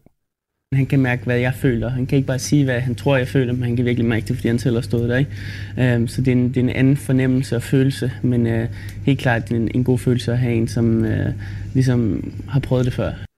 Han 0.74 0.86
kan 0.86 1.00
mærke, 1.00 1.24
hvad 1.24 1.38
jeg 1.38 1.54
føler. 1.54 1.88
Han 1.88 2.06
kan 2.06 2.16
ikke 2.16 2.26
bare 2.26 2.38
sige, 2.38 2.64
hvad 2.64 2.80
han 2.80 2.94
tror, 2.94 3.16
jeg 3.16 3.28
føler, 3.28 3.52
men 3.52 3.62
han 3.62 3.76
kan 3.76 3.84
virkelig 3.84 4.08
mærke 4.08 4.26
det, 4.28 4.36
fordi 4.36 4.48
han 4.48 4.58
selv 4.58 4.74
har 4.74 4.82
stået 4.82 5.08
der. 5.08 5.16
Ikke? 5.16 5.96
Um, 5.96 6.08
så 6.08 6.22
det 6.22 6.28
er, 6.28 6.32
en, 6.32 6.48
det 6.48 6.56
er 6.56 6.60
en 6.60 6.68
anden 6.70 6.96
fornemmelse 6.96 7.56
og 7.56 7.62
følelse, 7.62 8.12
men 8.22 8.46
uh, 8.46 8.68
helt 9.06 9.18
klart 9.18 9.50
en, 9.50 9.70
en 9.74 9.84
god 9.84 9.98
følelse 9.98 10.32
at 10.32 10.38
have 10.38 10.54
en, 10.54 10.68
som 10.68 10.98
uh, 10.98 11.32
ligesom 11.74 12.30
har 12.48 12.60
prøvet 12.60 12.84
det 12.84 12.92
før. 12.92 13.29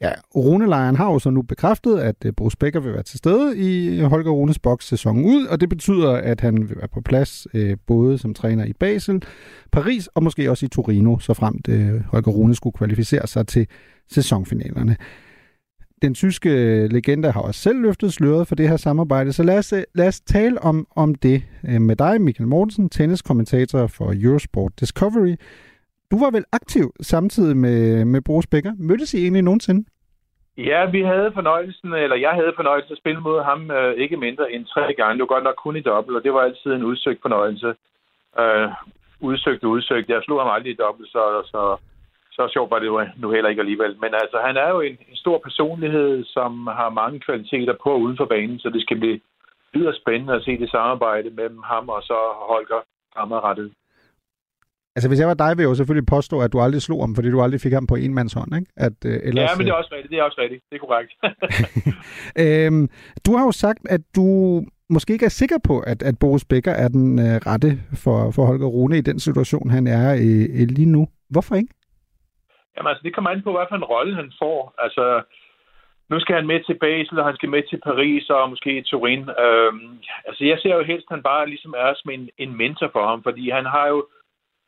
Ja, 0.00 0.12
Rune-lejren 0.36 0.96
har 0.96 1.12
jo 1.12 1.18
så 1.18 1.30
nu 1.30 1.42
bekræftet, 1.42 1.98
at 1.98 2.16
øh, 2.24 2.32
Bruce 2.32 2.56
Becker 2.56 2.80
vil 2.80 2.92
være 2.92 3.02
til 3.02 3.18
stede 3.18 3.58
i 3.58 4.00
øh, 4.00 4.04
Holger 4.04 4.30
Runes 4.30 4.58
boks 4.58 4.86
sæsonen 4.88 5.24
ud, 5.24 5.46
og 5.46 5.60
det 5.60 5.68
betyder, 5.68 6.12
at 6.12 6.40
han 6.40 6.68
vil 6.68 6.76
være 6.76 6.88
på 6.88 7.00
plads 7.00 7.46
øh, 7.54 7.76
både 7.86 8.18
som 8.18 8.34
træner 8.34 8.64
i 8.64 8.72
Basel, 8.72 9.22
Paris 9.72 10.06
og 10.06 10.22
måske 10.22 10.50
også 10.50 10.66
i 10.66 10.68
Torino, 10.68 11.18
så 11.18 11.34
fremt 11.34 11.68
øh, 11.68 12.00
Holger 12.04 12.32
Rune 12.32 12.54
skulle 12.54 12.74
kvalificere 12.74 13.26
sig 13.26 13.46
til 13.46 13.66
sæsonfinalerne. 14.10 14.96
Den 16.02 16.14
tyske 16.14 16.50
øh, 16.50 16.90
legende 16.90 17.30
har 17.30 17.40
også 17.40 17.60
selv 17.60 17.80
løftet 17.80 18.12
sløret 18.12 18.48
for 18.48 18.54
det 18.54 18.68
her 18.68 18.76
samarbejde, 18.76 19.32
så 19.32 19.42
lad 19.42 19.58
os, 19.58 19.74
lad 19.94 20.08
os 20.08 20.20
tale 20.20 20.62
om, 20.62 20.86
om 20.96 21.14
det 21.14 21.42
med 21.62 21.96
dig, 21.96 22.20
Michael 22.20 22.48
Mortensen, 22.48 22.88
tenniskommentator 22.88 23.86
for 23.86 24.14
Eurosport 24.16 24.72
Discovery. 24.80 25.36
Du 26.10 26.16
var 26.24 26.30
vel 26.30 26.44
aktiv 26.52 26.92
samtidig 27.00 27.56
med, 27.56 28.04
med 28.04 28.20
Boris 28.26 28.46
Becker. 28.46 28.72
Mødtes 28.78 29.14
I 29.14 29.22
egentlig 29.22 29.42
nogensinde? 29.42 29.88
Ja, 30.56 30.90
vi 30.90 31.00
havde 31.02 31.32
fornøjelsen, 31.34 31.92
eller 31.94 32.16
jeg 32.16 32.30
havde 32.30 32.52
fornøjelsen 32.56 32.92
at 32.92 32.98
spille 32.98 33.20
mod 33.20 33.42
ham 33.42 33.70
øh, 33.70 33.94
ikke 33.94 34.16
mindre 34.16 34.52
end 34.52 34.64
tre 34.66 34.94
gange. 34.94 35.14
Det 35.14 35.20
var 35.20 35.34
godt 35.34 35.44
nok 35.44 35.58
kun 35.64 35.76
i 35.76 35.80
dobbelt, 35.80 36.16
og 36.16 36.24
det 36.24 36.32
var 36.32 36.40
altid 36.40 36.72
en 36.72 36.84
udsøgt 36.90 37.22
fornøjelse. 37.22 37.74
Øh, 38.40 38.68
udsøgt 39.20 39.64
og 39.64 39.70
udsøgt. 39.70 40.08
Jeg 40.08 40.22
slog 40.22 40.40
ham 40.40 40.54
aldrig 40.54 40.72
i 40.72 40.82
dobbelt, 40.84 41.08
så, 41.08 41.22
så, 41.52 41.76
så 42.32 42.48
sjovt 42.52 42.70
var 42.70 42.78
det 42.78 42.86
jo 42.86 43.06
nu 43.16 43.30
heller 43.30 43.50
ikke 43.50 43.62
alligevel. 43.62 43.96
Men 44.00 44.14
altså, 44.22 44.38
han 44.46 44.56
er 44.56 44.68
jo 44.68 44.80
en, 44.80 44.96
en 45.10 45.16
stor 45.16 45.38
personlighed, 45.38 46.24
som 46.24 46.66
har 46.66 46.90
mange 46.90 47.20
kvaliteter 47.20 47.74
på 47.82 47.96
uden 47.96 48.16
for 48.16 48.24
banen, 48.24 48.58
så 48.58 48.68
det 48.70 48.82
skal 48.82 48.98
blive 48.98 49.20
yderst 49.74 50.00
spændende 50.02 50.34
at 50.34 50.44
se 50.44 50.58
det 50.58 50.70
samarbejde 50.70 51.30
mellem 51.30 51.62
ham 51.62 51.88
og 51.88 52.02
så 52.02 52.18
Holger 52.50 52.80
fremadrettet. 53.14 53.72
Altså, 54.98 55.08
hvis 55.10 55.20
jeg 55.20 55.28
var 55.32 55.38
dig, 55.44 55.50
ville 55.50 55.64
jeg 55.66 55.72
jo 55.72 55.80
selvfølgelig 55.80 56.12
påstå, 56.16 56.36
at 56.40 56.52
du 56.52 56.58
aldrig 56.60 56.82
slog 56.82 57.00
ham, 57.02 57.14
fordi 57.14 57.28
du 57.30 57.40
aldrig 57.42 57.60
fik 57.60 57.72
ham 57.72 57.86
på 57.86 57.94
en 57.94 58.14
mands 58.14 58.32
hånd, 58.38 58.50
ikke? 58.58 58.70
At, 58.86 58.96
øh, 59.10 59.16
ellers, 59.28 59.50
ja, 59.50 59.56
men 59.56 59.66
det 59.66 59.72
er 59.72 59.78
også 59.82 59.92
rigtigt. 59.96 60.10
Det 60.12 60.18
er 60.18 60.22
også 60.28 60.40
rigtigt. 60.44 60.62
Det 60.70 60.74
er 60.76 60.82
korrekt. 60.86 61.10
øhm, 62.44 62.84
du 63.26 63.30
har 63.36 63.44
jo 63.48 63.52
sagt, 63.64 63.82
at 63.94 64.02
du 64.16 64.26
måske 64.94 65.12
ikke 65.12 65.28
er 65.30 65.38
sikker 65.42 65.58
på, 65.68 65.74
at, 65.92 66.02
at 66.02 66.14
Boris 66.22 66.44
Becker 66.50 66.74
er 66.84 66.88
den 66.88 67.18
øh, 67.26 67.36
rette 67.50 67.70
for, 68.02 68.18
for 68.34 68.42
Holger 68.50 68.70
Rune 68.76 68.98
i 68.98 69.06
den 69.10 69.18
situation, 69.20 69.70
han 69.70 69.86
er 69.86 70.12
i, 70.14 70.64
lige 70.78 70.92
nu. 70.96 71.02
Hvorfor 71.30 71.54
ikke? 71.54 71.72
Jamen 72.74 72.90
altså, 72.90 73.02
det 73.04 73.14
kommer 73.14 73.30
an 73.30 73.42
på, 73.46 73.52
hvad 73.52 73.66
for 73.68 73.76
en 73.76 73.90
rolle 73.94 74.14
han 74.14 74.32
får. 74.42 74.74
Altså, 74.84 75.04
nu 76.10 76.20
skal 76.20 76.34
han 76.34 76.46
med 76.46 76.60
til 76.66 76.76
Basel, 76.84 77.18
og 77.18 77.26
han 77.26 77.36
skal 77.36 77.48
med 77.48 77.62
til 77.70 77.80
Paris 77.88 78.30
og 78.30 78.50
måske 78.50 78.82
Turin. 78.82 79.24
Øhm, 79.44 79.90
altså, 80.28 80.42
jeg 80.44 80.58
ser 80.58 80.74
jo 80.78 80.82
helst, 80.90 81.06
at 81.08 81.14
han 81.16 81.22
bare 81.22 81.48
ligesom 81.48 81.74
er 81.76 81.90
som 81.96 82.10
en, 82.10 82.28
en 82.38 82.56
mentor 82.56 82.88
for 82.92 83.04
ham, 83.10 83.22
fordi 83.22 83.50
han 83.50 83.66
har 83.66 83.86
jo 83.88 83.98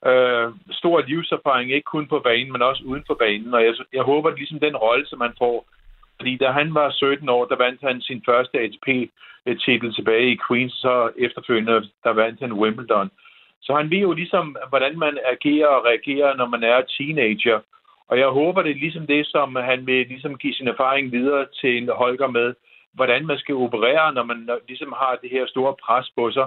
øh, 0.06 0.52
stor 0.70 1.00
livserfaring, 1.00 1.72
ikke 1.72 1.92
kun 1.94 2.06
på 2.06 2.18
banen, 2.18 2.52
men 2.52 2.62
også 2.62 2.82
uden 2.84 3.04
for 3.06 3.14
banen. 3.14 3.54
Og 3.54 3.64
jeg, 3.64 3.74
jeg 3.92 4.02
håber, 4.02 4.30
at 4.30 4.38
ligesom 4.38 4.60
den 4.60 4.76
rolle, 4.76 5.06
som 5.06 5.20
han 5.20 5.32
får, 5.38 5.66
fordi 6.16 6.36
da 6.36 6.50
han 6.50 6.74
var 6.74 6.90
17 6.90 7.28
år, 7.28 7.44
der 7.44 7.56
vandt 7.56 7.80
han 7.82 8.00
sin 8.00 8.22
første 8.26 8.58
ATP-titel 8.58 9.94
tilbage 9.94 10.32
i 10.32 10.38
Queens, 10.48 10.72
så 10.72 11.10
efterfølgende, 11.18 11.88
der 12.04 12.12
vandt 12.12 12.40
han 12.40 12.52
Wimbledon. 12.52 13.10
Så 13.62 13.74
han 13.74 13.90
ved 13.90 13.98
jo 13.98 14.12
ligesom, 14.12 14.56
hvordan 14.68 14.98
man 14.98 15.18
agerer 15.32 15.68
og 15.68 15.84
reagerer, 15.84 16.36
når 16.36 16.46
man 16.46 16.62
er 16.62 16.80
teenager. 16.80 17.60
Og 18.08 18.18
jeg 18.18 18.28
håber, 18.28 18.62
det 18.62 18.70
er 18.70 18.84
ligesom 18.84 19.06
det, 19.06 19.26
som 19.26 19.56
han 19.56 19.86
vil 19.86 20.06
ligesom 20.06 20.38
give 20.38 20.54
sin 20.54 20.68
erfaring 20.68 21.12
videre 21.12 21.46
til 21.60 21.76
en 21.76 21.88
Holger 21.88 22.26
med, 22.26 22.54
hvordan 22.92 23.26
man 23.26 23.38
skal 23.38 23.54
operere, 23.54 24.14
når 24.14 24.24
man 24.24 24.50
ligesom 24.68 24.92
har 24.96 25.18
det 25.22 25.30
her 25.30 25.46
store 25.46 25.74
pres 25.84 26.12
på 26.16 26.30
sig. 26.30 26.46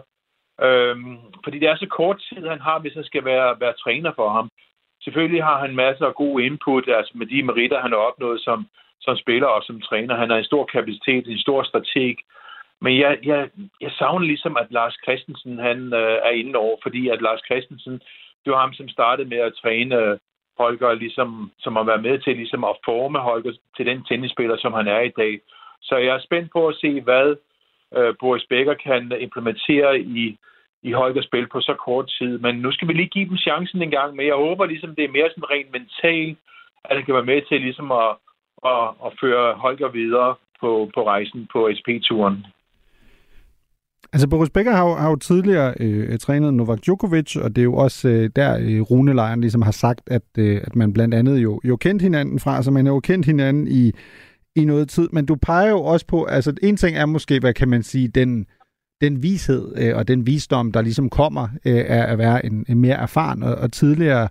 Øhm, 0.61 1.17
fordi 1.43 1.59
det 1.59 1.69
er 1.69 1.75
så 1.75 1.87
kort 1.87 2.23
tid, 2.29 2.47
han 2.47 2.61
har, 2.61 2.79
hvis 2.79 2.93
han 2.93 3.03
skal 3.03 3.25
være, 3.25 3.59
være 3.59 3.73
træner 3.73 4.11
for 4.15 4.29
ham. 4.29 4.49
Selvfølgelig 5.03 5.43
har 5.43 5.59
han 5.59 5.75
masser 5.75 6.05
af 6.05 6.15
god 6.15 6.41
input, 6.41 6.87
altså 6.87 7.11
med 7.15 7.27
de 7.27 7.43
meritter, 7.43 7.81
han 7.81 7.91
har 7.91 7.97
opnået 7.97 8.41
som, 8.41 8.67
som 9.01 9.17
spiller 9.17 9.47
og 9.47 9.63
som 9.63 9.81
træner. 9.81 10.15
Han 10.15 10.29
har 10.29 10.37
en 10.37 10.51
stor 10.51 10.65
kapacitet, 10.65 11.27
en 11.27 11.37
stor 11.37 11.63
strateg. 11.63 12.15
Men 12.81 12.99
jeg, 12.99 13.17
jeg, 13.23 13.49
jeg 13.81 13.91
savner 13.91 14.25
ligesom, 14.25 14.57
at 14.57 14.67
Lars 14.71 14.95
Christensen 15.03 15.59
han, 15.59 15.93
øh, 15.93 16.17
er 16.27 16.29
inde 16.29 16.55
over, 16.55 16.77
fordi 16.83 17.09
at 17.09 17.21
Lars 17.21 17.41
Christensen, 17.45 17.93
det 18.43 18.51
var 18.53 18.59
ham, 18.59 18.73
som 18.73 18.89
startede 18.89 19.29
med 19.29 19.37
at 19.37 19.53
træne 19.61 19.95
øh, 19.95 20.17
Holger, 20.57 20.93
ligesom, 20.93 21.51
som 21.59 21.75
har 21.75 21.83
været 21.83 22.03
med 22.03 22.19
til 22.19 22.35
ligesom 22.35 22.63
at 22.63 22.75
forme 22.85 23.19
Holger 23.19 23.53
til 23.77 23.85
den 23.85 24.03
tennisspiller, 24.03 24.57
som 24.57 24.73
han 24.73 24.87
er 24.87 24.99
i 24.99 25.13
dag. 25.17 25.39
Så 25.81 25.95
jeg 25.97 26.15
er 26.15 26.19
spændt 26.19 26.51
på 26.51 26.67
at 26.67 26.75
se, 26.75 27.01
hvad 27.01 27.35
øh, 27.97 28.13
Boris 28.19 28.45
Becker 28.49 28.73
kan 28.73 29.11
implementere 29.19 29.99
i, 29.99 30.37
i 30.83 30.91
Holgers 30.91 31.25
spil 31.25 31.47
på 31.51 31.59
så 31.61 31.75
kort 31.85 32.07
tid. 32.17 32.37
Men 32.37 32.55
nu 32.55 32.71
skal 32.71 32.87
vi 32.87 32.93
lige 32.93 33.13
give 33.15 33.29
dem 33.29 33.37
chancen 33.37 33.81
en 33.81 33.91
gang, 33.91 34.15
men 34.15 34.25
jeg 34.27 34.35
håber 34.35 34.65
ligesom, 34.65 34.95
det 34.95 35.03
er 35.03 35.15
mere 35.17 35.29
sådan 35.29 35.51
rent 35.53 35.71
mentalt, 35.71 36.37
at 36.85 36.95
han 36.95 37.05
kan 37.05 37.15
være 37.15 37.31
med 37.31 37.41
til 37.49 37.61
ligesom 37.61 37.91
at, 37.91 38.11
at, 38.65 38.85
at 39.05 39.11
føre 39.21 39.53
Holger 39.53 39.89
videre 39.99 40.35
på, 40.61 40.91
på 40.95 41.01
rejsen 41.07 41.47
på 41.53 41.59
SP-turen. 41.77 42.45
Altså 44.13 44.29
Boris 44.29 44.49
Becker 44.49 44.71
har 44.71 44.89
jo, 44.89 44.95
har 44.95 45.09
jo 45.09 45.15
tidligere 45.15 45.73
øh, 45.79 46.19
trænet 46.19 46.53
Novak 46.53 46.79
Djokovic, 46.85 47.35
og 47.35 47.49
det 47.49 47.57
er 47.57 47.63
jo 47.63 47.75
også 47.75 48.09
øh, 48.09 48.29
der 48.35 48.57
øh, 48.61 48.81
Rune 48.81 49.41
ligesom 49.41 49.61
har 49.61 49.71
sagt, 49.71 50.01
at, 50.07 50.27
øh, 50.37 50.61
at 50.63 50.75
man 50.75 50.93
blandt 50.93 51.13
andet 51.13 51.43
jo, 51.43 51.61
jo 51.63 51.75
kendt 51.75 52.01
hinanden 52.01 52.39
fra, 52.39 52.63
så 52.63 52.71
man 52.71 52.85
har 52.85 52.93
jo 52.93 52.99
kendt 52.99 53.25
hinanden 53.25 53.67
i, 53.67 53.91
i 54.55 54.65
noget 54.65 54.89
tid, 54.89 55.09
men 55.11 55.25
du 55.25 55.35
peger 55.35 55.69
jo 55.69 55.83
også 55.83 56.05
på, 56.05 56.23
altså 56.23 56.53
en 56.61 56.77
ting 56.77 56.97
er 56.97 57.05
måske, 57.05 57.39
hvad 57.39 57.53
kan 57.53 57.69
man 57.69 57.83
sige, 57.83 58.07
den, 58.07 58.45
den 59.01 59.23
vished 59.23 59.73
øh, 59.77 59.95
og 59.95 60.07
den 60.07 60.27
visdom, 60.27 60.71
der 60.71 60.81
ligesom 60.81 61.09
kommer 61.09 61.47
øh, 61.65 61.85
af 61.87 62.11
at 62.11 62.17
være 62.17 62.45
en, 62.45 62.65
en 62.69 62.79
mere 62.79 62.95
erfaren 62.95 63.43
og, 63.43 63.55
og 63.55 63.71
tidligere 63.71 64.27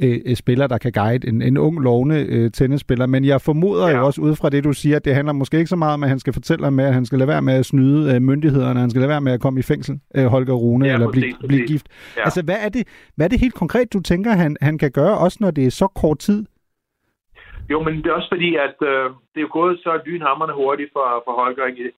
øh, 0.00 0.36
spiller, 0.36 0.66
der 0.66 0.78
kan 0.78 0.92
guide 0.92 1.28
en, 1.28 1.42
en 1.42 1.56
ung, 1.58 1.80
lovende 1.80 2.26
øh, 2.28 2.50
tennisspiller. 2.50 3.06
Men 3.06 3.24
jeg 3.24 3.40
formoder 3.40 3.88
ja. 3.88 3.96
jo 3.96 4.06
også 4.06 4.20
ud 4.20 4.36
fra 4.36 4.50
det, 4.50 4.64
du 4.64 4.72
siger, 4.72 4.96
at 4.96 5.04
det 5.04 5.14
handler 5.14 5.32
måske 5.32 5.58
ikke 5.58 5.68
så 5.68 5.76
meget 5.76 5.94
om, 5.94 6.02
at 6.02 6.08
han 6.08 6.18
skal 6.18 6.32
fortælle 6.32 6.64
ham 6.64 6.72
med, 6.72 6.84
at 6.84 6.94
han 6.94 7.06
skal 7.06 7.18
lade 7.18 7.28
være 7.28 7.42
med 7.42 7.54
at 7.54 7.66
snyde 7.66 8.14
øh, 8.14 8.22
myndighederne, 8.22 8.80
han 8.80 8.90
skal 8.90 9.00
lade 9.00 9.08
være 9.08 9.20
med 9.20 9.32
at 9.32 9.40
komme 9.40 9.60
i 9.60 9.62
fængsel, 9.62 10.00
øh, 10.14 10.26
Holger 10.26 10.54
Rune, 10.54 10.86
ja, 10.86 10.94
eller 10.94 11.10
blive, 11.10 11.34
blive 11.48 11.66
gift. 11.66 11.86
Ja. 12.16 12.24
Altså, 12.24 12.42
hvad 12.42 12.56
er, 12.60 12.68
det, 12.68 12.88
hvad 13.16 13.26
er 13.26 13.28
det 13.28 13.40
helt 13.40 13.54
konkret, 13.54 13.92
du 13.92 14.00
tænker, 14.00 14.32
han, 14.32 14.56
han 14.60 14.78
kan 14.78 14.90
gøre, 14.90 15.18
også 15.18 15.38
når 15.40 15.50
det 15.50 15.66
er 15.66 15.70
så 15.70 15.86
kort 15.86 16.18
tid? 16.18 16.44
Jo, 17.70 17.82
men 17.82 17.96
det 17.96 18.06
er 18.06 18.18
også 18.18 18.32
fordi, 18.34 18.50
at 18.66 18.76
øh, 18.90 19.06
det 19.30 19.38
er 19.38 19.46
jo 19.48 19.58
gået 19.60 19.80
så 19.84 20.00
lynhammerne 20.06 20.52
hurtigt 20.52 20.90
for, 20.92 21.22
for 21.24 21.32
Holger. 21.40 21.66
Ikke? 21.66 21.92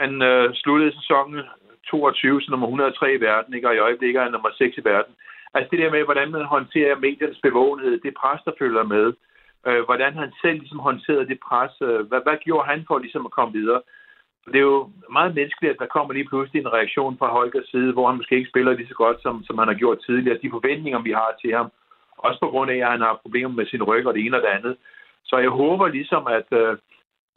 Han 0.00 0.22
øh, 0.22 0.54
sluttede 0.54 0.92
sæsonen 0.98 1.40
22 1.90 2.42
som 2.42 2.50
nummer 2.52 2.66
103 2.66 3.14
i 3.14 3.20
verden, 3.20 3.54
ikke? 3.54 3.68
og 3.68 3.74
i 3.74 3.84
øjeblikket 3.88 4.18
er 4.18 4.22
han 4.22 4.32
nummer 4.32 4.50
6 4.58 4.78
i 4.78 4.84
verden. 4.84 5.14
Altså 5.54 5.68
det 5.70 5.78
der 5.78 5.90
med, 5.90 6.04
hvordan 6.04 6.30
man 6.30 6.44
håndterer 6.44 7.02
mediernes 7.06 7.40
bevågenhed, 7.42 8.00
det 8.00 8.14
pres, 8.20 8.40
der 8.44 8.52
følger 8.58 8.84
med, 8.94 9.06
øh, 9.66 9.82
hvordan 9.84 10.12
han 10.14 10.32
selv 10.42 10.58
ligesom 10.58 10.78
håndterede 10.78 11.28
det 11.28 11.38
pres, 11.48 11.74
øh, 11.88 12.00
hvad, 12.08 12.20
hvad 12.26 12.36
gjorde 12.44 12.68
han 12.70 12.84
for 12.88 12.98
ligesom 12.98 13.26
at 13.26 13.36
komme 13.36 13.52
videre? 13.60 13.82
Det 14.52 14.58
er 14.60 14.70
jo 14.74 14.90
meget 15.12 15.34
menneskeligt, 15.34 15.72
at 15.72 15.82
der 15.82 15.94
kommer 15.94 16.12
lige 16.14 16.28
pludselig 16.30 16.60
en 16.60 16.72
reaktion 16.78 17.18
fra 17.18 17.32
Holgers 17.36 17.68
side, 17.72 17.92
hvor 17.92 18.06
han 18.08 18.16
måske 18.16 18.36
ikke 18.36 18.52
spiller 18.52 18.72
lige 18.72 18.88
så 18.92 18.94
godt, 18.94 19.22
som, 19.22 19.44
som 19.46 19.58
han 19.58 19.68
har 19.68 19.74
gjort 19.74 19.98
tidligere. 20.06 20.42
De 20.42 20.50
forventninger, 20.50 21.00
vi 21.02 21.12
har 21.12 21.30
til 21.40 21.52
ham, 21.58 21.68
også 22.18 22.40
på 22.40 22.50
grund 22.52 22.70
af, 22.70 22.76
at 22.76 22.90
han 22.90 23.00
har 23.00 23.20
problemer 23.22 23.54
med 23.54 23.66
sin 23.66 23.82
ryg 23.82 24.06
og 24.06 24.14
det 24.14 24.26
ene 24.26 24.36
og 24.36 24.42
det 24.42 24.48
andet. 24.48 24.76
Så 25.24 25.36
jeg 25.38 25.50
håber 25.50 25.88
ligesom, 25.88 26.26
at, 26.26 26.48
øh, 26.60 26.76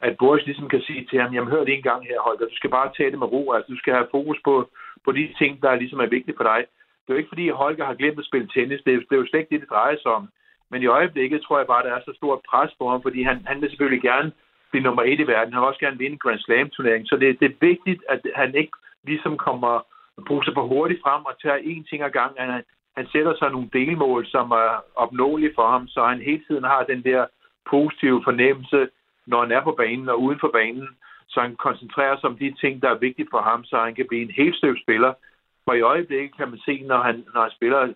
at 0.00 0.16
Boris 0.18 0.46
ligesom 0.46 0.68
kan 0.68 0.80
sige 0.80 1.06
til 1.10 1.20
ham, 1.20 1.34
jamen 1.34 1.50
hør 1.50 1.64
det 1.64 1.74
en 1.74 1.88
gang 1.90 2.02
her, 2.06 2.20
Holger, 2.20 2.46
du 2.46 2.56
skal 2.56 2.70
bare 2.70 2.92
tage 2.96 3.10
det 3.10 3.18
med 3.18 3.32
ro, 3.32 3.52
altså 3.52 3.72
du 3.72 3.78
skal 3.78 3.94
have 3.94 4.08
fokus 4.10 4.38
på, 4.44 4.70
på 5.04 5.12
de 5.12 5.34
ting, 5.38 5.62
der 5.62 5.74
ligesom 5.74 6.00
er 6.00 6.14
vigtige 6.16 6.36
for 6.36 6.44
dig. 6.44 6.60
Det 7.02 7.08
er 7.08 7.14
jo 7.14 7.22
ikke 7.22 7.34
fordi, 7.34 7.48
Holger 7.48 7.84
har 7.84 7.94
glemt 7.94 8.18
at 8.18 8.24
spille 8.24 8.48
tennis, 8.54 8.82
det 8.86 8.94
er, 8.94 8.98
det 8.98 9.14
er 9.14 9.22
jo 9.22 9.26
slet 9.26 9.40
ikke 9.40 9.54
det, 9.54 9.60
det 9.60 9.70
drejer 9.70 9.96
sig 10.02 10.10
om. 10.18 10.28
Men 10.70 10.82
i 10.82 10.86
øjeblikket 10.86 11.42
tror 11.42 11.58
jeg 11.58 11.66
bare, 11.66 11.82
der 11.86 11.94
er 11.94 12.00
så 12.04 12.12
stort 12.16 12.40
pres 12.50 12.70
på 12.78 12.88
ham, 12.90 13.02
fordi 13.02 13.22
han, 13.22 13.36
han 13.46 13.60
vil 13.60 13.70
selvfølgelig 13.70 14.02
gerne 14.02 14.32
blive 14.70 14.84
nummer 14.84 15.02
et 15.02 15.20
i 15.20 15.26
verden. 15.26 15.52
Han 15.52 15.60
vil 15.60 15.68
også 15.68 15.80
gerne 15.80 15.98
vinde 15.98 16.12
en 16.12 16.24
Grand 16.24 16.38
Slam-turnering. 16.38 17.06
Så 17.06 17.16
det, 17.16 17.40
det 17.40 17.46
er 17.50 17.66
vigtigt, 17.66 18.02
at 18.08 18.20
han 18.34 18.54
ikke 18.54 18.72
ligesom 19.04 19.36
kommer 19.36 19.84
bruger 20.26 20.44
sig 20.44 20.54
for 20.54 20.66
hurtigt 20.66 21.02
frem 21.02 21.24
og 21.24 21.34
tager 21.42 21.58
én 21.58 21.82
ting 21.90 22.02
ad 22.02 22.10
gang. 22.10 22.32
Han, 22.38 22.62
han 22.96 23.06
sætter 23.12 23.34
sig 23.38 23.50
nogle 23.50 23.70
delmål, 23.72 24.26
som 24.26 24.50
er 24.50 24.84
opnåelige 24.94 25.52
for 25.54 25.66
ham, 25.70 25.88
så 25.88 26.00
han 26.04 26.20
hele 26.20 26.42
tiden 26.48 26.64
har 26.64 26.82
den 26.84 27.02
der 27.04 27.26
positive 27.70 28.20
fornemmelse, 28.24 28.88
når 29.26 29.40
han 29.40 29.52
er 29.52 29.62
på 29.64 29.72
banen 29.72 30.08
og 30.08 30.22
uden 30.22 30.40
for 30.40 30.50
banen, 30.52 30.88
så 31.28 31.40
han 31.40 31.56
koncentrerer 31.56 32.16
sig 32.16 32.30
om 32.30 32.38
de 32.38 32.54
ting, 32.60 32.82
der 32.82 32.90
er 32.90 33.04
vigtige 33.06 33.28
for 33.30 33.40
ham, 33.40 33.64
så 33.64 33.76
han 33.78 33.94
kan 33.94 34.06
blive 34.08 34.22
en 34.22 34.38
helt 34.40 34.56
støv 34.56 34.74
spiller. 34.82 35.12
For 35.64 35.72
i 35.72 35.80
øjeblikket 35.80 36.36
kan 36.36 36.48
man 36.50 36.58
se, 36.58 36.82
når 36.86 37.00
han, 37.02 37.24
når 37.34 37.42
han 37.42 37.50
spiller 37.50 37.92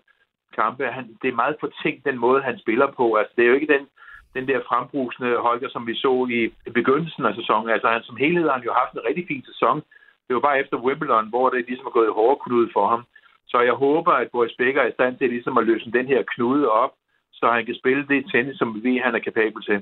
kampe, 0.61 0.85
han, 0.85 1.05
det 1.23 1.29
er 1.29 1.43
meget 1.43 1.57
fortænkt 1.61 2.05
den 2.05 2.19
måde, 2.19 2.43
han 2.43 2.59
spiller 2.59 2.87
på. 2.87 3.15
Altså, 3.15 3.33
det 3.37 3.43
er 3.45 3.49
jo 3.49 3.55
ikke 3.55 3.75
den, 3.75 3.87
den 4.35 4.49
der 4.49 4.61
frembrusende 4.69 5.37
Holger, 5.37 5.69
som 5.69 5.87
vi 5.87 5.95
så 5.95 6.27
i, 6.31 6.71
begyndelsen 6.73 7.25
af 7.25 7.35
sæsonen. 7.35 7.71
Altså, 7.71 7.89
han, 7.89 8.03
som 8.03 8.17
helhed 8.17 8.45
har 8.45 8.57
han 8.59 8.69
jo 8.69 8.73
haft 8.73 8.93
en 8.93 9.07
rigtig 9.09 9.25
fin 9.29 9.45
sæson. 9.51 9.83
Det 10.27 10.35
var 10.35 10.41
bare 10.41 10.61
efter 10.61 10.77
Wimbledon, 10.77 11.29
hvor 11.29 11.49
det 11.49 11.67
ligesom 11.69 11.87
er 11.87 11.99
gået 11.99 12.13
hårdt 12.19 12.43
knude 12.45 12.71
for 12.73 12.87
ham. 12.89 13.03
Så 13.47 13.61
jeg 13.61 13.73
håber, 13.73 14.13
at 14.13 14.31
Boris 14.33 14.57
Becker 14.59 14.83
er 14.83 14.89
i 14.89 14.93
stand 14.99 15.19
til 15.19 15.29
ligesom 15.29 15.59
at 15.59 15.67
løse 15.67 15.93
den 15.93 16.07
her 16.07 16.23
knude 16.23 16.71
op, 16.71 16.93
så 17.43 17.49
han 17.57 17.67
kan 17.67 17.75
spille 17.75 18.03
det 18.09 18.31
tennis, 18.33 18.57
som 18.59 18.69
vi 18.85 18.93
han 19.05 19.15
er 19.15 19.23
kapabel 19.29 19.63
til. 19.63 19.79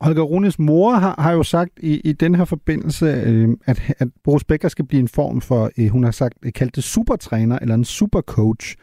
Holger 0.00 0.22
Runes 0.22 0.58
mor 0.58 0.90
har, 0.90 1.14
har 1.18 1.32
jo 1.32 1.42
sagt 1.42 1.72
i, 1.82 2.00
i 2.04 2.12
den 2.12 2.34
her 2.34 2.44
forbindelse, 2.44 3.06
øh, 3.06 3.48
at, 3.66 3.78
at 3.98 4.08
Boris 4.24 4.44
Becker 4.44 4.68
skal 4.68 4.86
blive 4.86 5.00
en 5.00 5.08
form 5.08 5.40
for, 5.40 5.62
øh, 5.78 5.88
hun 5.88 6.04
har 6.04 6.10
sagt, 6.10 6.34
øh, 6.44 6.52
kaldt 6.52 6.76
det 6.76 6.84
supertræner 6.84 7.58
eller 7.58 7.74
en 7.74 7.84
supercoach. 7.84 8.76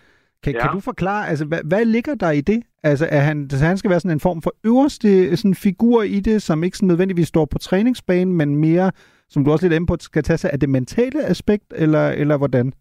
Kan, 0.44 0.54
ja. 0.54 0.62
kan 0.62 0.70
du 0.72 0.80
forklare, 0.80 1.28
altså, 1.30 1.46
hvad, 1.46 1.60
hvad 1.66 1.86
ligger 1.86 2.16
der 2.16 2.32
i 2.32 2.42
det? 2.42 2.64
Altså, 2.84 3.08
er 3.12 3.20
han, 3.20 3.42
altså, 3.42 3.66
han 3.66 3.78
skal 3.78 3.90
være 3.90 4.00
sådan 4.00 4.16
en 4.16 4.20
form 4.20 4.42
for 4.42 4.54
øverste 4.66 5.38
sådan 5.38 5.56
figur 5.56 6.04
i 6.04 6.20
det, 6.20 6.42
som 6.42 6.64
ikke 6.64 6.78
sådan 6.78 6.88
nødvendigvis 6.88 7.28
står 7.28 7.46
på 7.46 7.58
træningsbanen, 7.58 8.34
men 8.34 8.56
mere, 8.56 8.92
som 9.30 9.46
du 9.46 9.52
også 9.52 9.66
lidt 9.66 9.76
inde 9.76 9.88
på, 9.88 9.96
skal 10.00 10.24
tage 10.24 10.38
sig 10.38 10.50
af 10.52 10.60
det 10.60 10.70
mentale 10.70 11.26
aspekt, 11.26 11.74
eller, 11.76 12.10
eller 12.10 12.38
hvordan? 12.38 12.74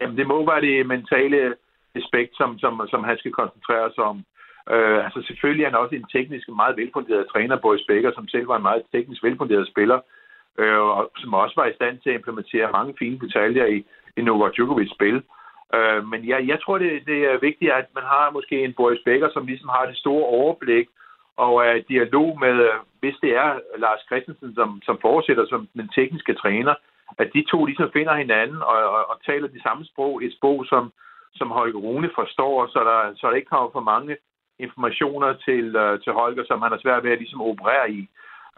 Jamen, 0.00 0.16
det 0.16 0.26
må 0.26 0.46
være 0.50 0.60
det 0.60 0.86
mentale 0.86 1.54
aspekt, 2.00 2.32
som, 2.36 2.58
som, 2.58 2.72
som 2.92 3.04
han 3.04 3.18
skal 3.18 3.32
koncentrere 3.32 3.90
sig 3.94 4.04
om. 4.04 4.18
Øh, 4.72 5.04
altså 5.04 5.20
selvfølgelig 5.26 5.64
er 5.64 5.70
han 5.70 5.82
også 5.82 5.94
en 5.94 6.10
teknisk 6.16 6.48
meget 6.48 6.76
velfunderet 6.76 7.26
træner, 7.32 7.56
Boris 7.56 7.84
Becker, 7.88 8.12
som 8.14 8.28
selv 8.28 8.48
var 8.48 8.56
en 8.56 8.68
meget 8.70 8.82
teknisk 8.92 9.22
velfunderet 9.22 9.68
spiller, 9.68 9.98
øh, 10.58 10.80
og 10.80 11.10
som 11.16 11.34
også 11.34 11.54
var 11.60 11.66
i 11.66 11.78
stand 11.78 11.98
til 11.98 12.10
at 12.10 12.16
implementere 12.16 12.72
mange 12.72 12.94
fine 12.98 13.18
detaljer 13.18 13.66
i, 13.66 13.78
i 14.16 14.20
Novak 14.22 14.52
Djokovic 14.54 14.90
spil. 14.94 15.22
Øh, 15.76 16.00
men 16.10 16.20
ja, 16.24 16.38
jeg 16.46 16.58
tror, 16.62 16.78
det, 16.78 16.90
det 17.06 17.18
er 17.30 17.38
vigtigt, 17.48 17.70
at 17.72 17.86
man 17.94 18.04
har 18.04 18.30
måske 18.30 18.64
en 18.64 18.74
Boris 18.74 19.02
Becker, 19.04 19.28
som 19.32 19.46
ligesom 19.46 19.68
har 19.68 19.86
det 19.86 19.96
store 19.96 20.26
overblik, 20.26 20.86
og 21.36 21.66
er 21.66 21.86
dialog 21.88 22.38
med, 22.40 22.54
øh, 22.68 22.74
hvis 23.00 23.16
det 23.22 23.32
er 23.36 23.50
Lars 23.78 24.02
Christensen, 24.06 24.54
som, 24.54 24.82
som 24.84 24.98
fortsætter 25.00 25.46
som 25.46 25.68
den 25.74 25.88
tekniske 25.94 26.34
træner, 26.34 26.74
at 27.18 27.28
de 27.34 27.44
to 27.50 27.64
ligesom 27.64 27.90
finder 27.92 28.14
hinanden 28.14 28.62
og, 28.62 28.78
og, 28.96 29.10
og 29.10 29.16
taler 29.26 29.48
det 29.48 29.62
samme 29.62 29.84
sprog, 29.84 30.24
et 30.24 30.32
sprog, 30.38 30.66
som, 30.66 30.92
som 31.34 31.50
Holger 31.50 31.78
Rune 31.78 32.10
forstår, 32.14 32.66
så 32.66 32.78
der, 32.78 33.14
så 33.16 33.26
der 33.26 33.36
ikke 33.36 33.48
kommer 33.48 33.70
for 33.72 33.80
mange 33.80 34.16
informationer 34.58 35.32
til, 35.46 35.76
øh, 35.76 36.00
til 36.00 36.12
Holger, 36.12 36.44
som 36.46 36.62
han 36.62 36.72
har 36.72 36.78
svært 36.82 37.04
ved 37.04 37.10
at 37.10 37.18
ligesom 37.18 37.42
operere 37.42 37.90
i. 37.90 38.08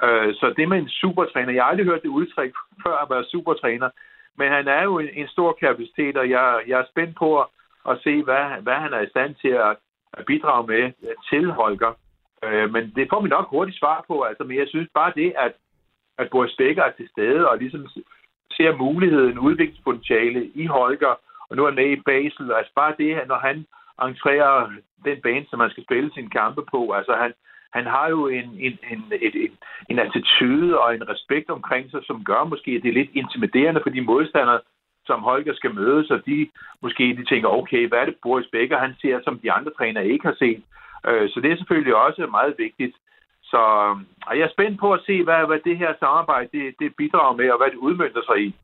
Øh, 0.04 0.34
så 0.34 0.54
det 0.56 0.68
med 0.68 0.78
en 0.78 0.88
supertræner, 0.88 1.52
jeg 1.52 1.62
har 1.62 1.70
aldrig 1.70 1.86
hørt 1.86 2.02
det 2.02 2.16
udtryk 2.20 2.54
før 2.84 2.96
at 2.96 3.10
være 3.10 3.24
supertræner, 3.24 3.90
men 4.38 4.48
han 4.48 4.68
er 4.68 4.82
jo 4.82 4.98
en, 4.98 5.08
en 5.12 5.28
stor 5.28 5.52
kapacitet, 5.60 6.16
og 6.16 6.30
jeg, 6.30 6.62
jeg 6.66 6.80
er 6.80 6.90
spændt 6.90 7.16
på 7.16 7.40
at, 7.40 7.46
at 7.88 7.98
se, 8.04 8.22
hvad, 8.22 8.44
hvad 8.62 8.74
han 8.74 8.92
er 8.92 9.00
i 9.00 9.12
stand 9.14 9.34
til 9.34 9.48
at, 9.48 9.76
at 10.12 10.26
bidrage 10.26 10.66
med 10.66 10.92
til 11.30 11.50
Holger. 11.50 11.92
Øh, 12.44 12.72
men 12.72 12.92
det 12.96 13.06
får 13.10 13.22
vi 13.22 13.28
nok 13.28 13.48
hurtigt 13.50 13.78
svar 13.78 14.04
på, 14.08 14.22
altså, 14.22 14.44
men 14.44 14.56
jeg 14.58 14.68
synes 14.68 14.88
bare 14.94 15.12
det, 15.16 15.32
at, 15.36 15.52
at 16.18 16.30
Boris 16.30 16.54
Becker 16.58 16.82
er 16.82 16.92
til 16.92 17.08
stede 17.08 17.48
og 17.48 17.58
ligesom 17.58 17.88
ser 18.52 18.76
muligheden, 18.76 19.38
udviklingspotentiale 19.38 20.50
i 20.54 20.66
Holger, 20.66 21.14
og 21.50 21.56
nu 21.56 21.62
er 21.62 21.70
han 21.70 21.74
med 21.74 21.90
i 21.90 22.02
Basel. 22.06 22.52
Altså 22.52 22.72
bare 22.74 22.94
det, 22.98 23.28
når 23.28 23.38
han 23.38 23.66
entrerer 24.08 24.70
den 25.04 25.18
bane, 25.22 25.46
som 25.50 25.58
man 25.58 25.70
skal 25.70 25.84
spille 25.84 26.10
sine 26.14 26.30
kampe 26.30 26.62
på. 26.70 26.90
Altså 26.90 27.12
han, 27.22 27.32
han 27.72 27.86
har 27.86 28.08
jo 28.08 28.26
en, 28.26 28.48
en, 28.66 28.78
en, 28.92 29.04
et, 29.26 29.34
en, 29.44 29.52
en 29.90 29.98
attitude 29.98 30.80
og 30.80 30.94
en 30.94 31.08
respekt 31.08 31.50
omkring 31.50 31.90
sig, 31.90 32.00
som 32.04 32.24
gør 32.24 32.44
måske, 32.44 32.70
at 32.70 32.82
det 32.82 32.88
er 32.88 33.00
lidt 33.00 33.10
intimiderende 33.14 33.80
for 33.82 33.90
de 33.90 34.00
modstandere, 34.00 34.60
som 35.06 35.22
Holger 35.22 35.54
skal 35.54 35.74
møde, 35.74 36.06
så 36.06 36.20
de 36.26 36.48
måske 36.82 37.04
de 37.18 37.24
tænker, 37.24 37.48
okay, 37.48 37.88
hvad 37.88 37.98
er 37.98 38.04
det 38.04 38.16
Boris 38.22 38.48
Becker, 38.52 38.78
han 38.78 38.94
ser, 39.00 39.20
som 39.24 39.38
de 39.38 39.52
andre 39.52 39.72
trænere 39.78 40.06
ikke 40.06 40.26
har 40.26 40.36
set. 40.38 40.62
Øh, 41.08 41.30
så 41.30 41.40
det 41.40 41.52
er 41.52 41.56
selvfølgelig 41.56 41.94
også 41.94 42.26
meget 42.26 42.54
vigtigt. 42.58 42.96
Så 43.42 43.62
og 44.26 44.38
jeg 44.38 44.44
er 44.44 44.54
spændt 44.56 44.80
på 44.80 44.92
at 44.92 45.00
se, 45.06 45.24
hvad, 45.24 45.46
hvad 45.46 45.58
det 45.64 45.78
her 45.78 45.92
samarbejde 45.98 46.48
det, 46.52 46.74
det 46.80 46.96
bidrager 46.96 47.36
med, 47.36 47.50
og 47.50 47.58
hvad 47.58 47.70
det 47.70 47.84
udmyndter 47.86 48.22
sig 48.26 48.38
i. 48.46 48.54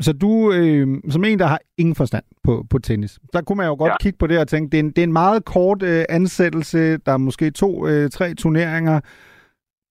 Så 0.00 0.12
du, 0.12 0.52
øh, 0.52 0.86
som 1.10 1.24
en, 1.24 1.38
der 1.38 1.46
har 1.46 1.60
ingen 1.78 1.94
forstand 1.94 2.24
på, 2.44 2.64
på 2.70 2.78
tennis, 2.78 3.18
der 3.32 3.42
kunne 3.42 3.56
man 3.56 3.66
jo 3.66 3.76
godt 3.78 3.90
ja. 3.90 3.96
kigge 4.00 4.18
på 4.18 4.26
det 4.26 4.38
og 4.38 4.48
tænke, 4.48 4.70
det 4.72 4.78
er 4.78 4.82
en, 4.82 4.90
det 4.90 4.98
er 4.98 5.06
en 5.06 5.12
meget 5.12 5.44
kort 5.44 5.82
øh, 5.82 6.04
ansættelse, 6.08 6.96
der 6.96 7.12
er 7.12 7.16
måske 7.16 7.50
to, 7.50 7.86
øh, 7.86 8.10
tre 8.10 8.34
turneringer. 8.34 9.00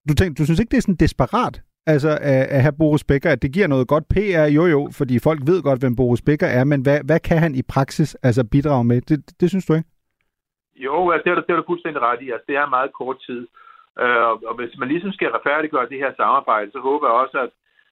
Du, 0.09 0.13
tænker, 0.13 0.33
du 0.33 0.45
synes 0.45 0.59
ikke, 0.59 0.71
det 0.71 0.77
er 0.77 0.81
sådan 0.81 0.95
desperat 0.95 1.61
altså, 1.93 2.11
at, 2.33 2.41
at 2.55 2.61
have 2.65 2.79
Boris 2.81 3.03
Becker, 3.03 3.31
at 3.31 3.41
det 3.41 3.53
giver 3.53 3.67
noget 3.67 3.87
godt 3.87 4.05
PR? 4.13 4.45
Jo 4.57 4.63
jo, 4.75 4.81
fordi 4.99 5.15
folk 5.27 5.39
ved 5.49 5.59
godt, 5.67 5.79
hvem 5.83 5.95
Boris 5.95 6.21
Becker 6.27 6.49
er, 6.59 6.63
men 6.71 6.79
hvad, 6.85 6.99
hvad 7.09 7.19
kan 7.19 7.37
han 7.45 7.55
i 7.55 7.63
praksis 7.73 8.09
altså 8.27 8.43
bidrage 8.51 8.85
med? 8.91 9.01
Det, 9.01 9.17
det 9.41 9.49
synes 9.49 9.65
du 9.65 9.73
ikke? 9.73 9.89
Jo, 10.75 10.95
altså, 11.11 11.23
det 11.23 11.31
er 11.31 11.35
du, 11.35 11.41
det 11.47 11.53
er 11.53 11.59
du 11.61 11.71
fuldstændig 11.71 12.01
ret 12.01 12.21
i. 12.25 12.27
Altså, 12.33 12.45
det 12.47 12.55
er 12.55 12.75
meget 12.77 12.91
kort 12.99 13.17
tid. 13.27 13.41
Øh, 14.03 14.31
og 14.49 14.55
hvis 14.59 14.73
man 14.81 14.89
ligesom 14.93 15.11
skal 15.11 15.29
retfærdiggøre 15.35 15.89
det 15.91 15.99
her 16.03 16.11
samarbejde, 16.21 16.71
så 16.71 16.79
håber 16.87 17.07
jeg 17.07 17.15
også, 17.23 17.37
at, 17.45 17.51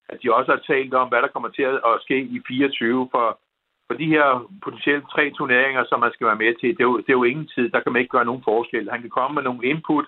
at 0.10 0.18
de 0.24 0.34
også 0.34 0.52
har 0.52 0.62
talt 0.74 0.94
om, 0.94 1.08
hvad 1.10 1.22
der 1.22 1.34
kommer 1.34 1.50
til 1.50 1.64
at 1.64 2.02
ske 2.02 2.20
i 2.36 2.42
24, 2.48 3.10
for, 3.12 3.40
for 3.88 3.96
de 4.02 4.08
her 4.16 4.28
potentielt 4.64 5.06
tre 5.14 5.32
turneringer, 5.38 5.84
som 5.90 6.00
man 6.00 6.14
skal 6.14 6.28
være 6.28 6.44
med 6.44 6.54
til, 6.60 6.70
det 6.78 6.84
er, 6.84 6.92
jo, 6.92 6.98
det 6.98 7.10
er 7.10 7.20
jo 7.22 7.24
ingen 7.24 7.50
tid, 7.56 7.70
der 7.70 7.80
kan 7.80 7.92
man 7.92 8.02
ikke 8.02 8.16
gøre 8.16 8.30
nogen 8.30 8.44
forskel. 8.44 8.92
Han 8.92 9.02
kan 9.02 9.10
komme 9.18 9.36
med 9.36 9.44
nogle 9.44 9.68
input, 9.72 10.06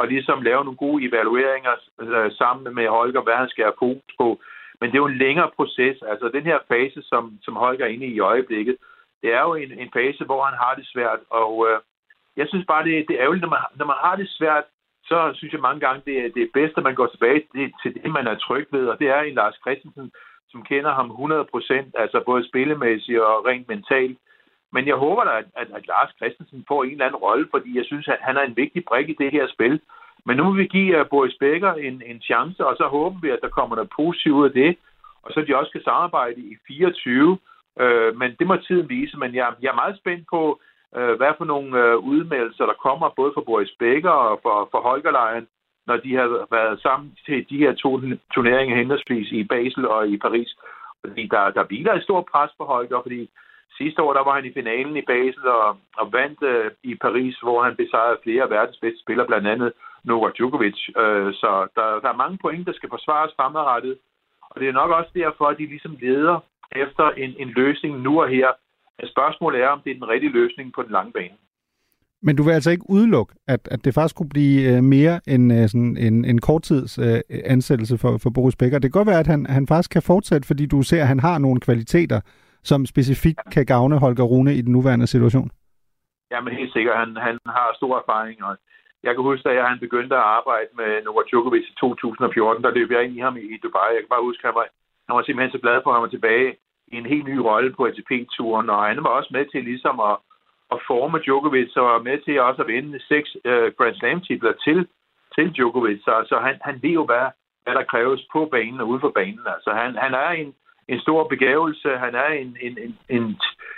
og 0.00 0.08
ligesom 0.08 0.42
lave 0.42 0.64
nogle 0.64 0.82
gode 0.84 1.04
evalueringer 1.08 1.74
øh, 2.00 2.32
sammen 2.32 2.74
med 2.74 2.88
Holger, 2.88 3.22
hvad 3.22 3.36
han 3.42 3.48
skal 3.48 3.64
have 3.64 3.80
fokus 3.84 4.12
på. 4.20 4.28
Men 4.80 4.86
det 4.88 4.96
er 4.96 5.04
jo 5.04 5.12
en 5.12 5.22
længere 5.24 5.50
proces. 5.56 5.96
Altså 6.12 6.26
den 6.36 6.44
her 6.50 6.58
fase, 6.68 7.02
som, 7.02 7.38
som 7.42 7.56
Holger 7.56 7.84
er 7.84 7.88
inde 7.94 8.06
i 8.06 8.14
i 8.14 8.20
øjeblikket, 8.20 8.76
det 9.22 9.32
er 9.32 9.40
jo 9.40 9.54
en, 9.54 9.72
en 9.72 9.90
fase, 9.92 10.24
hvor 10.24 10.44
han 10.44 10.56
har 10.62 10.74
det 10.74 10.86
svært. 10.86 11.20
Og 11.30 11.52
øh, 11.68 11.78
jeg 12.36 12.46
synes 12.48 12.66
bare, 12.66 12.84
det, 12.84 13.08
det 13.08 13.14
er 13.14 13.22
ærgerligt, 13.22 13.42
når 13.42 13.54
man, 13.56 13.62
når 13.76 13.86
man 13.86 14.00
har 14.04 14.16
det 14.16 14.28
svært, 14.28 14.64
så 15.10 15.18
synes 15.34 15.52
jeg 15.52 15.60
mange 15.60 15.80
gange, 15.86 16.02
det 16.06 16.16
er, 16.24 16.28
det 16.34 16.42
er 16.42 16.56
bedst, 16.58 16.74
at 16.78 16.86
man 16.88 16.94
går 16.94 17.06
tilbage 17.06 17.42
til, 17.54 17.72
til 17.82 17.90
det, 17.94 18.10
man 18.18 18.26
er 18.26 18.34
tryg 18.34 18.66
ved, 18.72 18.86
og 18.92 18.98
det 18.98 19.08
er 19.08 19.20
en 19.20 19.34
Lars 19.34 19.58
Christensen, 19.64 20.12
som 20.50 20.62
kender 20.62 20.92
ham 20.98 21.08
100% 21.10 22.00
altså 22.02 22.22
både 22.26 22.48
spillemæssigt 22.48 23.20
og 23.20 23.46
rent 23.46 23.68
mentalt. 23.68 24.18
Men 24.72 24.86
jeg 24.86 24.96
håber 24.96 25.24
da, 25.24 25.30
at, 25.38 25.48
at, 25.56 25.68
at 25.76 25.86
Lars 25.86 26.12
Christensen 26.18 26.64
får 26.68 26.84
en 26.84 26.90
eller 26.90 27.06
anden 27.06 27.24
rolle, 27.26 27.48
fordi 27.50 27.76
jeg 27.78 27.84
synes, 27.84 28.08
at 28.08 28.18
han 28.20 28.36
er 28.36 28.42
en 28.42 28.56
vigtig 28.56 28.84
brik 28.84 29.08
i 29.08 29.20
det 29.22 29.30
her 29.32 29.46
spil. 29.48 29.80
Men 30.26 30.36
nu 30.36 30.42
må 30.44 30.52
vi 30.52 30.66
give 30.66 31.00
uh, 31.00 31.08
Boris 31.10 31.36
Becker 31.40 31.72
en, 31.72 32.02
en 32.06 32.20
chance, 32.20 32.66
og 32.66 32.76
så 32.76 32.86
håber 32.88 33.18
vi, 33.22 33.30
at 33.30 33.38
der 33.42 33.48
kommer 33.48 33.76
noget 33.76 33.90
positivt 33.96 34.34
ud 34.34 34.44
af 34.44 34.52
det, 34.52 34.76
og 35.22 35.30
så 35.32 35.40
de 35.40 35.56
også 35.56 35.72
kan 35.72 35.82
samarbejde 35.82 36.40
i 36.40 36.56
24. 36.66 37.38
Øh, 37.80 38.08
uh, 38.08 38.18
men 38.18 38.36
det 38.38 38.46
må 38.46 38.56
tiden 38.56 38.88
vise, 38.88 39.18
men 39.18 39.34
jeg, 39.34 39.54
jeg 39.62 39.68
er 39.70 39.82
meget 39.82 39.96
spændt 39.98 40.26
på, 40.30 40.60
øh, 40.96 41.16
hvad 41.16 41.32
for 41.38 41.44
nogle 41.44 41.70
øh, 41.82 41.96
udmeldelser, 41.96 42.66
der 42.66 42.82
kommer 42.86 43.08
både 43.16 43.32
for 43.34 43.40
Boris 43.40 43.74
Becker 43.78 44.10
og 44.10 44.38
for, 44.42 44.68
for 44.70 44.80
Holgerlejen, 44.80 45.46
når 45.86 45.96
de 45.96 46.14
har 46.14 46.46
været 46.50 46.82
sammen 46.82 47.16
til 47.26 47.46
de 47.50 47.56
her 47.58 47.72
to 47.74 48.00
turneringer 48.34 48.76
henholdsvis 48.76 49.32
i 49.32 49.44
Basel 49.44 49.88
og 49.88 50.08
i 50.08 50.16
Paris. 50.16 50.50
Fordi 51.06 51.26
der, 51.26 51.50
der 51.50 51.64
hviler 51.64 51.92
et 51.94 52.02
stort 52.02 52.24
pres 52.32 52.50
på 52.58 52.64
Holger, 52.64 53.00
fordi 53.02 53.30
sidste 53.78 54.02
år 54.02 54.12
der 54.12 54.24
var 54.24 54.34
han 54.34 54.44
i 54.44 54.52
finalen 54.52 54.96
i 54.96 55.08
Basel 55.12 55.46
og, 55.48 55.68
og 56.00 56.12
vandt 56.12 56.42
øh, 56.42 56.70
i 56.82 56.94
Paris, 56.94 57.36
hvor 57.42 57.62
han 57.62 57.76
besejrede 57.76 58.22
flere 58.22 58.42
af 58.42 58.50
verdens 58.50 58.78
bedste 58.82 59.00
spillere, 59.00 59.26
blandt 59.26 59.48
andet 59.48 59.72
Novak 60.04 60.34
Djokovic. 60.36 60.78
Øh, 61.02 61.32
så 61.40 61.50
der, 61.76 61.86
der 62.02 62.08
er 62.10 62.22
mange 62.22 62.38
point, 62.42 62.66
der 62.66 62.72
skal 62.72 62.88
forsvares 62.88 63.32
fremadrettet. 63.36 63.98
Og 64.50 64.60
det 64.60 64.68
er 64.68 64.72
nok 64.72 64.90
også 64.90 65.10
derfor, 65.14 65.46
at 65.46 65.58
de 65.58 65.66
ligesom 65.66 65.96
leder 66.00 66.36
efter 66.72 67.10
en, 67.10 67.34
en 67.38 67.48
løsning 67.48 68.00
nu 68.00 68.22
og 68.22 68.28
her, 68.28 68.48
Spørgsmålet 69.04 69.60
er, 69.60 69.68
om 69.68 69.80
det 69.84 69.90
er 69.90 69.94
den 69.94 70.08
rigtige 70.08 70.32
løsning 70.32 70.72
på 70.72 70.82
den 70.82 70.90
lange 70.90 71.12
bane. 71.12 71.36
Men 72.22 72.36
du 72.36 72.42
vil 72.42 72.52
altså 72.52 72.70
ikke 72.70 72.84
udelukke, 72.88 73.34
at, 73.48 73.68
at 73.70 73.84
det 73.84 73.94
faktisk 73.94 74.16
kunne 74.16 74.28
blive 74.28 74.78
uh, 74.78 74.84
mere 74.84 75.20
end 75.28 75.52
uh, 75.52 75.66
sådan 75.72 75.96
en, 75.96 76.24
en 76.24 76.38
korttids 76.40 76.98
uh, 76.98 77.04
ansættelse 77.54 77.98
for, 77.98 78.18
for 78.22 78.30
Boris 78.30 78.56
Becker. 78.56 78.78
Det 78.78 78.92
kan 78.92 78.98
godt 78.98 79.08
være, 79.12 79.24
at 79.24 79.26
han, 79.26 79.46
han 79.46 79.66
faktisk 79.66 79.90
kan 79.90 80.02
fortsætte, 80.02 80.46
fordi 80.46 80.66
du 80.66 80.82
ser, 80.82 81.02
at 81.02 81.08
han 81.08 81.20
har 81.20 81.38
nogle 81.38 81.60
kvaliteter, 81.60 82.20
som 82.62 82.86
specifikt 82.86 83.40
kan 83.52 83.66
gavne 83.66 83.98
Holger 83.98 84.24
Rune 84.24 84.54
i 84.54 84.62
den 84.62 84.72
nuværende 84.72 85.06
situation. 85.06 85.50
Ja, 86.32 86.40
men 86.40 86.52
helt 86.54 86.72
sikkert. 86.72 86.96
Han, 87.02 87.16
han 87.16 87.38
har 87.46 87.68
stor 87.76 87.92
erfaring, 88.02 88.44
og 88.44 88.56
jeg 89.04 89.12
kan 89.14 89.22
huske, 89.30 89.48
at 89.50 89.68
han 89.70 89.78
begyndte 89.86 90.14
at 90.16 90.28
arbejde 90.38 90.70
med 90.80 90.90
Novak 91.04 91.26
Djokovic 91.30 91.66
i 91.72 91.74
2014, 91.80 92.64
der 92.64 92.70
løb 92.78 92.90
jeg 92.90 93.04
ind 93.04 93.14
i 93.16 93.24
ham 93.26 93.36
i 93.36 93.56
Dubai. 93.62 93.94
Jeg 93.94 94.02
kan 94.02 94.14
bare 94.14 94.28
huske, 94.28 94.40
at 94.42 94.48
han 94.48 94.58
var, 94.58 94.66
han 95.06 95.16
var 95.16 95.22
simpelthen 95.22 95.54
så 95.54 95.60
glad 95.64 95.76
for, 95.80 95.90
at 95.90 95.96
han 95.96 96.06
var 96.06 96.14
tilbage 96.16 96.50
en 96.90 97.06
helt 97.06 97.24
ny 97.24 97.36
rolle 97.36 97.72
på 97.72 97.84
ATP-turen, 97.86 98.70
og 98.70 98.84
han 98.84 99.04
var 99.04 99.10
også 99.10 99.30
med 99.32 99.46
til 99.46 99.64
ligesom 99.64 100.00
at, 100.00 100.16
at 100.72 100.78
forme 100.86 101.18
Djokovic, 101.18 101.76
og 101.76 101.84
var 101.84 102.02
med 102.02 102.18
til 102.18 102.40
også 102.40 102.62
at 102.62 102.68
vinde 102.68 103.00
seks 103.08 103.36
øh, 103.44 103.72
Grand 103.78 103.94
Slam-titler 103.94 104.52
til, 104.64 104.88
til 105.34 105.52
Djokovic. 105.54 106.00
Så 106.04 106.10
altså, 106.10 106.36
han, 106.38 106.56
han 106.64 106.82
ved 106.82 106.90
jo, 106.90 107.04
hvad, 107.04 107.26
hvad 107.62 107.74
der 107.74 107.90
kræves 107.92 108.22
på 108.32 108.48
banen 108.50 108.80
og 108.80 108.88
ude 108.88 109.00
for 109.00 109.12
banen. 109.20 109.46
Altså, 109.54 109.70
han, 109.70 109.96
han 110.04 110.14
er 110.14 110.30
en, 110.30 110.54
en 110.88 111.00
stor 111.00 111.28
begævelse. 111.28 111.88
Han 111.88 112.14
er 112.14 112.30
en, 112.42 112.56
en, 112.60 112.78
en, 112.84 112.98
en, 113.08 113.36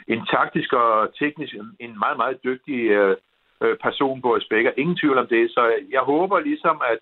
en 0.09 0.27
taktisk 0.27 0.73
og 0.73 1.15
teknisk 1.19 1.55
en 1.81 1.99
meget, 1.99 2.17
meget 2.17 2.45
dygtig 2.45 2.81
øh, 2.91 3.17
øh 3.63 3.77
person, 3.83 4.23
Boris 4.23 4.47
Becker. 4.51 4.73
Ingen 4.77 4.97
tvivl 4.97 5.19
om 5.19 5.27
det. 5.27 5.51
Så 5.51 5.75
jeg 5.91 6.01
håber 6.01 6.41
ligesom, 6.41 6.83
at, 6.91 6.99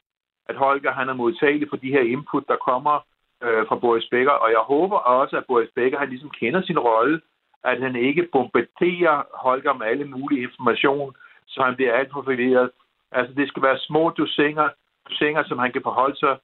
at 0.48 0.56
Holger 0.56 0.92
han 0.92 1.08
er 1.08 1.14
modtagelig 1.14 1.68
for 1.68 1.76
de 1.76 1.94
her 1.96 2.00
input, 2.00 2.44
der 2.48 2.56
kommer 2.56 3.04
øh, 3.42 3.66
fra 3.68 3.76
Boris 3.76 4.08
Becker, 4.10 4.32
og 4.32 4.50
jeg 4.50 4.58
håber 4.58 4.96
også, 4.96 5.36
at 5.36 5.44
Boris 5.46 5.70
Becker 5.74 5.98
han 5.98 6.08
ligesom 6.08 6.30
kender 6.30 6.62
sin 6.62 6.78
rolle, 6.78 7.20
at 7.64 7.80
han 7.82 7.96
ikke 7.96 8.28
bombarderer 8.32 9.22
Holger 9.34 9.72
med 9.72 9.86
alle 9.86 10.04
mulige 10.04 10.42
information, 10.42 11.16
så 11.46 11.62
han 11.62 11.76
bliver 11.76 11.92
alt 11.92 12.12
for 12.12 12.22
forvirret. 12.22 12.70
Altså, 13.12 13.34
det 13.34 13.48
skal 13.48 13.62
være 13.62 13.78
små 13.78 14.10
dosinger, 14.10 14.68
dosinger 15.10 15.42
som 15.44 15.58
han 15.58 15.72
kan 15.72 15.82
forholde 15.82 16.16
sig 16.18 16.36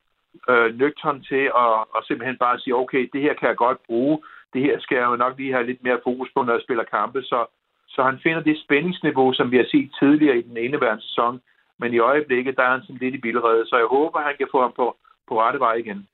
øh, 0.49 0.79
nøgtern 0.79 1.23
til, 1.23 1.53
og, 1.53 1.95
og 1.97 2.05
simpelthen 2.05 2.39
bare 2.39 2.59
sige, 2.59 2.75
okay, 2.75 3.09
det 3.13 3.21
her 3.21 3.35
kan 3.35 3.49
jeg 3.49 3.57
godt 3.57 3.79
bruge, 3.87 4.19
det 4.53 4.63
her 4.63 4.81
skal 4.81 4.97
jeg 4.97 5.07
jo 5.07 5.17
nok 5.17 5.39
lige 5.39 5.53
have 5.53 5.67
lidt 5.67 5.83
mere 5.83 6.01
fokus 6.05 6.29
på, 6.35 6.43
når 6.43 6.53
jeg 6.53 6.63
spiller 6.63 6.85
kampe, 6.85 7.23
så, 7.23 7.47
så 7.89 8.03
han 8.03 8.19
finder 8.23 8.43
det 8.43 8.63
spændingsniveau, 8.65 9.33
som 9.33 9.51
vi 9.51 9.57
har 9.57 9.67
set 9.71 9.91
tidligere 10.01 10.39
i 10.39 10.43
den 10.43 10.57
indeværende 10.57 11.03
sæson, 11.03 11.41
men 11.79 11.95
i 11.95 11.99
øjeblikket, 11.99 12.57
der 12.57 12.63
er 12.63 12.71
han 12.71 12.83
sådan 12.83 12.97
lidt 12.97 13.15
i 13.15 13.19
bilrede, 13.19 13.67
så 13.67 13.77
jeg 13.77 13.87
håber, 13.87 14.21
han 14.21 14.37
kan 14.39 14.49
få 14.53 14.61
ham 14.61 14.73
på, 14.77 14.97
på 15.29 15.41
rette 15.41 15.61
vej 15.61 15.75
igen. 15.75 16.09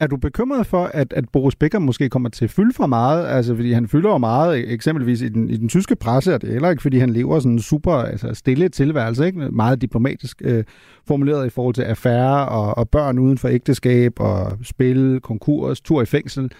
Er 0.00 0.06
du 0.06 0.16
bekymret 0.16 0.66
for, 0.66 0.84
at, 0.84 1.12
at 1.12 1.28
Boris 1.28 1.56
Becker 1.56 1.78
måske 1.78 2.08
kommer 2.08 2.28
til 2.28 2.44
at 2.44 2.50
fylde 2.50 2.74
for 2.74 2.86
meget? 2.86 3.26
Altså, 3.26 3.54
fordi 3.54 3.72
han 3.72 3.88
fylder 3.88 4.10
jo 4.10 4.18
meget, 4.18 4.64
e- 4.64 4.70
eksempelvis 4.70 5.20
i 5.22 5.28
den, 5.28 5.50
i 5.50 5.56
den 5.56 5.68
tyske 5.68 5.96
presse, 5.96 6.34
og 6.34 6.40
det 6.40 6.48
er 6.48 6.52
heller 6.52 6.70
ikke, 6.70 6.82
fordi 6.82 6.98
han 6.98 7.10
lever 7.10 7.38
sådan 7.38 7.52
en 7.52 7.58
super 7.58 7.92
altså, 7.92 8.34
stille 8.34 8.68
tilværelse, 8.68 9.26
ikke? 9.26 9.38
meget 9.38 9.82
diplomatisk 9.82 10.42
øh, 10.44 10.64
formuleret 11.06 11.46
i 11.46 11.50
forhold 11.50 11.74
til 11.74 11.82
affære 11.82 12.48
og, 12.48 12.78
og 12.78 12.88
børn 12.88 13.18
uden 13.18 13.38
for 13.38 13.48
ægteskab 13.48 14.20
og 14.20 14.58
spil, 14.62 15.20
konkurs, 15.22 15.80
tur 15.80 16.02
i 16.02 16.06
fængsel 16.06 16.50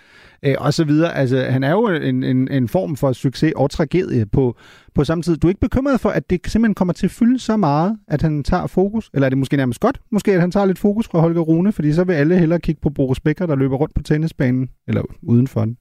øh, 0.44 0.54
og 0.58 0.72
så 0.72 0.84
videre. 0.84 1.14
Altså, 1.14 1.36
han 1.36 1.62
er 1.64 1.70
jo 1.70 1.86
en, 1.86 2.22
en, 2.24 2.48
en 2.50 2.68
form 2.68 2.96
for 2.96 3.12
succes 3.12 3.52
og 3.56 3.70
tragedie 3.70 4.26
på, 4.26 4.56
på 4.94 5.04
samme 5.04 5.22
tid. 5.22 5.36
Du 5.36 5.46
er 5.46 5.50
ikke 5.50 5.66
bekymret 5.68 6.00
for, 6.00 6.08
at 6.08 6.30
det 6.30 6.46
simpelthen 6.46 6.74
kommer 6.74 6.94
til 6.94 7.06
at 7.06 7.16
fylde 7.18 7.38
så 7.38 7.56
meget, 7.56 7.98
at 8.08 8.22
han 8.22 8.44
tager 8.44 8.66
fokus? 8.66 9.10
Eller 9.14 9.26
er 9.26 9.30
det 9.30 9.38
måske 9.38 9.56
nærmest 9.56 9.80
godt, 9.80 9.98
måske 10.10 10.32
at 10.32 10.40
han 10.40 10.50
tager 10.50 10.66
lidt 10.66 10.78
fokus 10.78 11.08
fra 11.08 11.18
Holger 11.20 11.40
Rune, 11.40 11.72
fordi 11.72 11.92
så 11.92 12.04
vil 12.04 12.12
alle 12.12 12.38
hellere 12.38 12.60
kigge 12.60 12.80
på 12.82 12.90
Boris 12.90 13.20
Becker, 13.20 13.46
der 13.46 13.56
løber 13.56 13.76
rundt 13.76 13.94
på 13.94 14.02
tennisbanen, 14.02 14.70
eller 14.88 15.02
uden 15.22 15.48
for 15.48 15.60
den? 15.60 15.76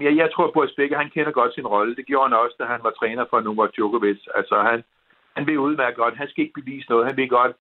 Jeg, 0.00 0.16
jeg 0.16 0.28
tror, 0.34 0.46
at 0.46 0.54
Boris 0.54 0.74
Becker, 0.76 0.98
han 0.98 1.10
kender 1.14 1.32
godt 1.32 1.54
sin 1.54 1.66
rolle. 1.66 1.96
Det 1.96 2.06
gjorde 2.06 2.28
han 2.28 2.38
også, 2.42 2.56
da 2.60 2.64
han 2.64 2.80
var 2.86 2.92
træner 3.00 3.24
for 3.30 3.40
Novak 3.40 3.70
Djokovic. 3.74 4.20
Altså, 4.38 4.56
han, 4.70 4.78
han 5.36 5.46
vil 5.46 5.58
udmærke 5.58 5.96
godt. 6.02 6.16
Han 6.16 6.28
skal 6.28 6.42
ikke 6.44 6.60
bevise 6.60 6.90
noget. 6.90 7.06
Han 7.08 7.16
vil 7.16 7.28
godt, 7.28 7.52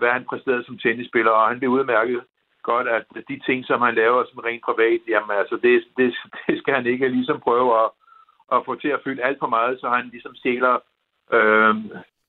hvad 0.00 0.10
han 0.16 0.24
præsterede 0.30 0.64
som 0.64 0.78
tennisspiller, 0.78 1.30
og 1.30 1.48
han 1.48 1.60
vil 1.60 1.68
udmærke 1.68 2.20
godt, 2.62 2.88
at 2.88 3.04
de 3.28 3.38
ting, 3.46 3.64
som 3.64 3.80
han 3.80 3.94
laver 3.94 4.24
som 4.24 4.38
rent 4.38 4.64
privat, 4.68 5.00
jamen 5.08 5.34
altså, 5.40 5.56
det, 5.64 5.84
det, 5.96 6.14
det 6.46 6.58
skal 6.58 6.74
han 6.74 6.86
ikke 6.86 7.08
ligesom 7.08 7.40
prøve 7.40 7.70
at, 7.82 7.88
at 8.54 8.62
få 8.66 8.74
til 8.74 8.88
at 8.88 9.00
fylde 9.04 9.22
alt 9.22 9.38
for 9.40 9.50
meget, 9.56 9.80
så 9.80 9.88
han 9.88 10.08
ligesom 10.14 10.34
stjæler 10.34 10.74
øh, 11.36 11.74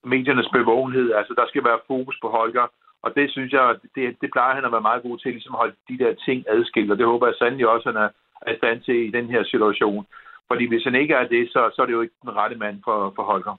mediernes 0.04 0.50
bevågenhed. 0.54 1.08
Altså, 1.20 1.34
der 1.40 1.46
skal 1.48 1.64
være 1.64 1.86
fokus 1.88 2.18
på 2.22 2.30
Holger, 2.30 2.68
og 3.04 3.16
det 3.16 3.32
synes 3.32 3.52
jeg, 3.54 3.76
det, 3.96 4.16
det 4.22 4.30
plejer 4.32 4.56
han 4.56 4.66
at 4.66 4.72
være 4.72 4.88
meget 4.90 5.04
god 5.04 5.18
til, 5.18 5.32
ligesom 5.32 5.56
at 5.56 5.62
holde 5.64 5.76
de 5.90 5.98
der 6.04 6.14
ting 6.26 6.46
adskilt, 6.50 6.92
og 6.92 6.98
det 6.98 7.06
håber 7.06 7.28
jeg 7.28 7.36
sandelig 7.40 7.68
også, 7.68 7.90
at 7.90 7.96
han 7.96 8.04
er, 8.04 8.10
er 8.42 8.52
i 8.54 8.58
stand 8.58 8.82
til 8.82 9.08
i 9.08 9.12
den 9.18 9.28
her 9.30 9.44
situation. 9.44 10.06
Fordi 10.48 10.68
hvis 10.68 10.84
han 10.84 10.96
ikke 10.96 11.14
er 11.14 11.28
det, 11.28 11.50
så, 11.54 11.72
så 11.76 11.82
er 11.82 11.86
det 11.86 11.94
jo 11.94 12.02
ikke 12.02 12.16
den 12.22 12.36
rette 12.36 12.56
mand 12.56 12.78
for, 12.86 13.14
for 13.16 13.24
Holger. 13.24 13.56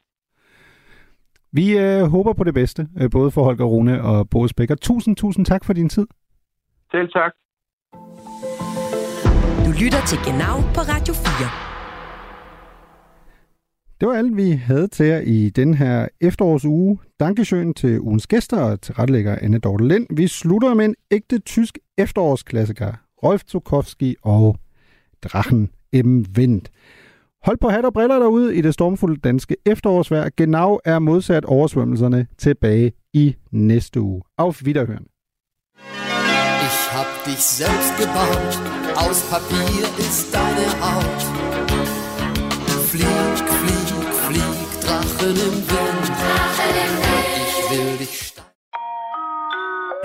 Vi 1.52 1.78
øh, 1.78 2.02
håber 2.14 2.32
på 2.32 2.44
det 2.44 2.54
bedste, 2.54 2.82
øh, 3.00 3.10
både 3.10 3.30
for 3.30 3.42
Holger 3.42 3.64
Rune 3.64 4.02
og 4.02 4.28
Boris 4.30 4.54
Becker. 4.54 4.74
Tusind, 4.74 5.16
tusind 5.16 5.46
tak 5.46 5.64
for 5.64 5.72
din 5.72 5.88
tid. 5.88 6.06
Selv 6.92 7.08
tak. 7.18 7.32
Du 9.66 9.70
lytter 9.82 10.02
til 10.10 10.18
Genau 10.26 10.54
på 10.76 10.80
Radio 10.92 11.14
4. 11.14 11.70
Det 14.00 14.08
var 14.08 14.14
alt, 14.14 14.36
vi 14.36 14.50
havde 14.50 14.88
til 14.88 15.06
jer 15.06 15.20
i 15.20 15.50
den 15.50 15.74
her 15.74 16.08
efterårsuge. 16.20 16.98
Dankesøen 17.20 17.74
til 17.74 18.00
ugens 18.00 18.26
gæster 18.26 18.60
og 18.62 18.80
til 18.80 18.94
retlægger 18.94 19.38
Anne 19.42 19.58
Dorte 19.58 19.88
Lind. 19.88 20.06
Vi 20.16 20.26
slutter 20.26 20.74
med 20.74 20.84
en 20.84 20.94
ægte 21.10 21.38
tysk 21.38 21.78
efterårsklassiker. 21.98 22.92
Rolf 23.22 23.42
Zukowski 23.42 24.16
og 24.22 24.56
Drachen 25.22 25.70
im 25.92 26.24
Wind. 26.36 26.62
Hold 27.44 27.58
på 27.58 27.68
hat 27.68 27.84
og 27.84 27.92
briller 27.92 28.18
derude 28.18 28.56
i 28.56 28.60
det 28.60 28.74
stormfulde 28.74 29.20
danske 29.20 29.56
efterårsvejr. 29.66 30.28
Genau 30.36 30.78
er 30.84 30.98
modsat 30.98 31.44
oversvømmelserne 31.44 32.26
tilbage 32.38 32.92
i 33.12 33.36
næste 33.50 34.00
uge. 34.00 34.22
Auf 34.38 34.62
Wiederhören. 34.62 35.09
Hab 36.96 37.06
dich 37.24 37.38
selbst 37.38 37.92
gebaut, 37.98 38.54
aus 38.96 39.22
Papier 39.30 39.86
ist 39.98 40.34
deine 40.34 40.66
Haut. 40.82 41.22
Flieg, 42.90 43.36
flieg, 43.60 43.88
flieg, 44.26 44.56
Drachen 44.84 45.36
im 45.46 45.56
Wind. 45.70 46.04
Ich 47.46 47.70
will 47.70 47.98
dich 47.98 48.34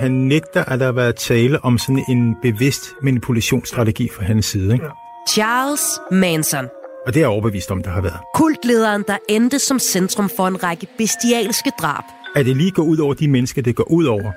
Han 0.00 0.12
nægter, 0.12 0.64
at 0.64 0.80
der 0.80 0.86
har 0.86 0.92
været 0.92 1.16
tale 1.16 1.64
om 1.64 1.78
sådan 1.78 2.04
en 2.08 2.36
bevidst 2.42 2.94
manipulationsstrategi 3.02 4.08
fra 4.08 4.24
hans 4.24 4.46
side. 4.46 4.72
Ikke? 4.72 4.86
Charles 5.28 6.00
Manson. 6.10 6.64
Og 7.06 7.14
det 7.14 7.16
er 7.16 7.20
jeg 7.20 7.28
overbevist 7.28 7.70
om, 7.70 7.82
der 7.82 7.90
har 7.90 8.00
været. 8.00 8.18
Kultlederen, 8.34 9.04
der 9.08 9.16
endte 9.28 9.58
som 9.58 9.78
centrum 9.78 10.28
for 10.36 10.48
en 10.48 10.62
række 10.62 10.86
bestialske 10.98 11.70
drab. 11.80 12.04
At 12.36 12.46
det 12.46 12.56
lige 12.56 12.70
går 12.70 12.82
ud 12.82 12.98
over 12.98 13.14
de 13.14 13.28
mennesker, 13.28 13.62
det 13.62 13.76
går 13.76 13.90
ud 13.90 14.04
over, 14.04 14.32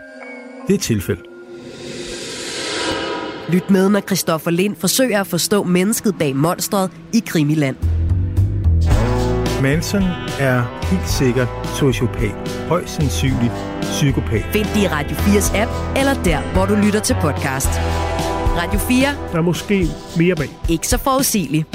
det 0.67 0.73
er 0.73 0.77
et 0.77 0.81
tilfælde. 0.81 1.28
Lyt 3.51 3.69
med, 3.69 3.89
når 3.89 3.99
Christoffer 3.99 4.51
Lind 4.51 4.75
forsøger 4.75 5.21
at 5.21 5.27
forstå 5.27 5.63
mennesket 5.63 6.15
bag 6.19 6.35
monstret 6.35 6.91
i 7.13 7.23
Krimiland. 7.27 7.75
Manson 9.61 10.03
er 10.39 10.85
helt 10.91 11.09
sikkert 11.09 11.47
sociopat. 11.75 12.65
Højst 12.67 12.95
sandsynligt 12.95 13.53
psykopat. 13.81 14.43
Find 14.53 14.65
det 14.65 14.77
i 14.81 14.87
Radio 14.87 15.15
4's 15.17 15.57
app, 15.57 15.71
eller 15.97 16.23
der, 16.23 16.41
hvor 16.53 16.65
du 16.65 16.75
lytter 16.75 16.99
til 16.99 17.15
podcast. 17.21 17.69
Radio 18.57 18.79
4. 18.79 19.07
Der 19.31 19.37
er 19.37 19.41
måske 19.41 19.87
mere 20.17 20.35
bag. 20.35 20.49
Ikke 20.69 20.87
så 20.87 20.97
forudsigeligt. 20.97 21.67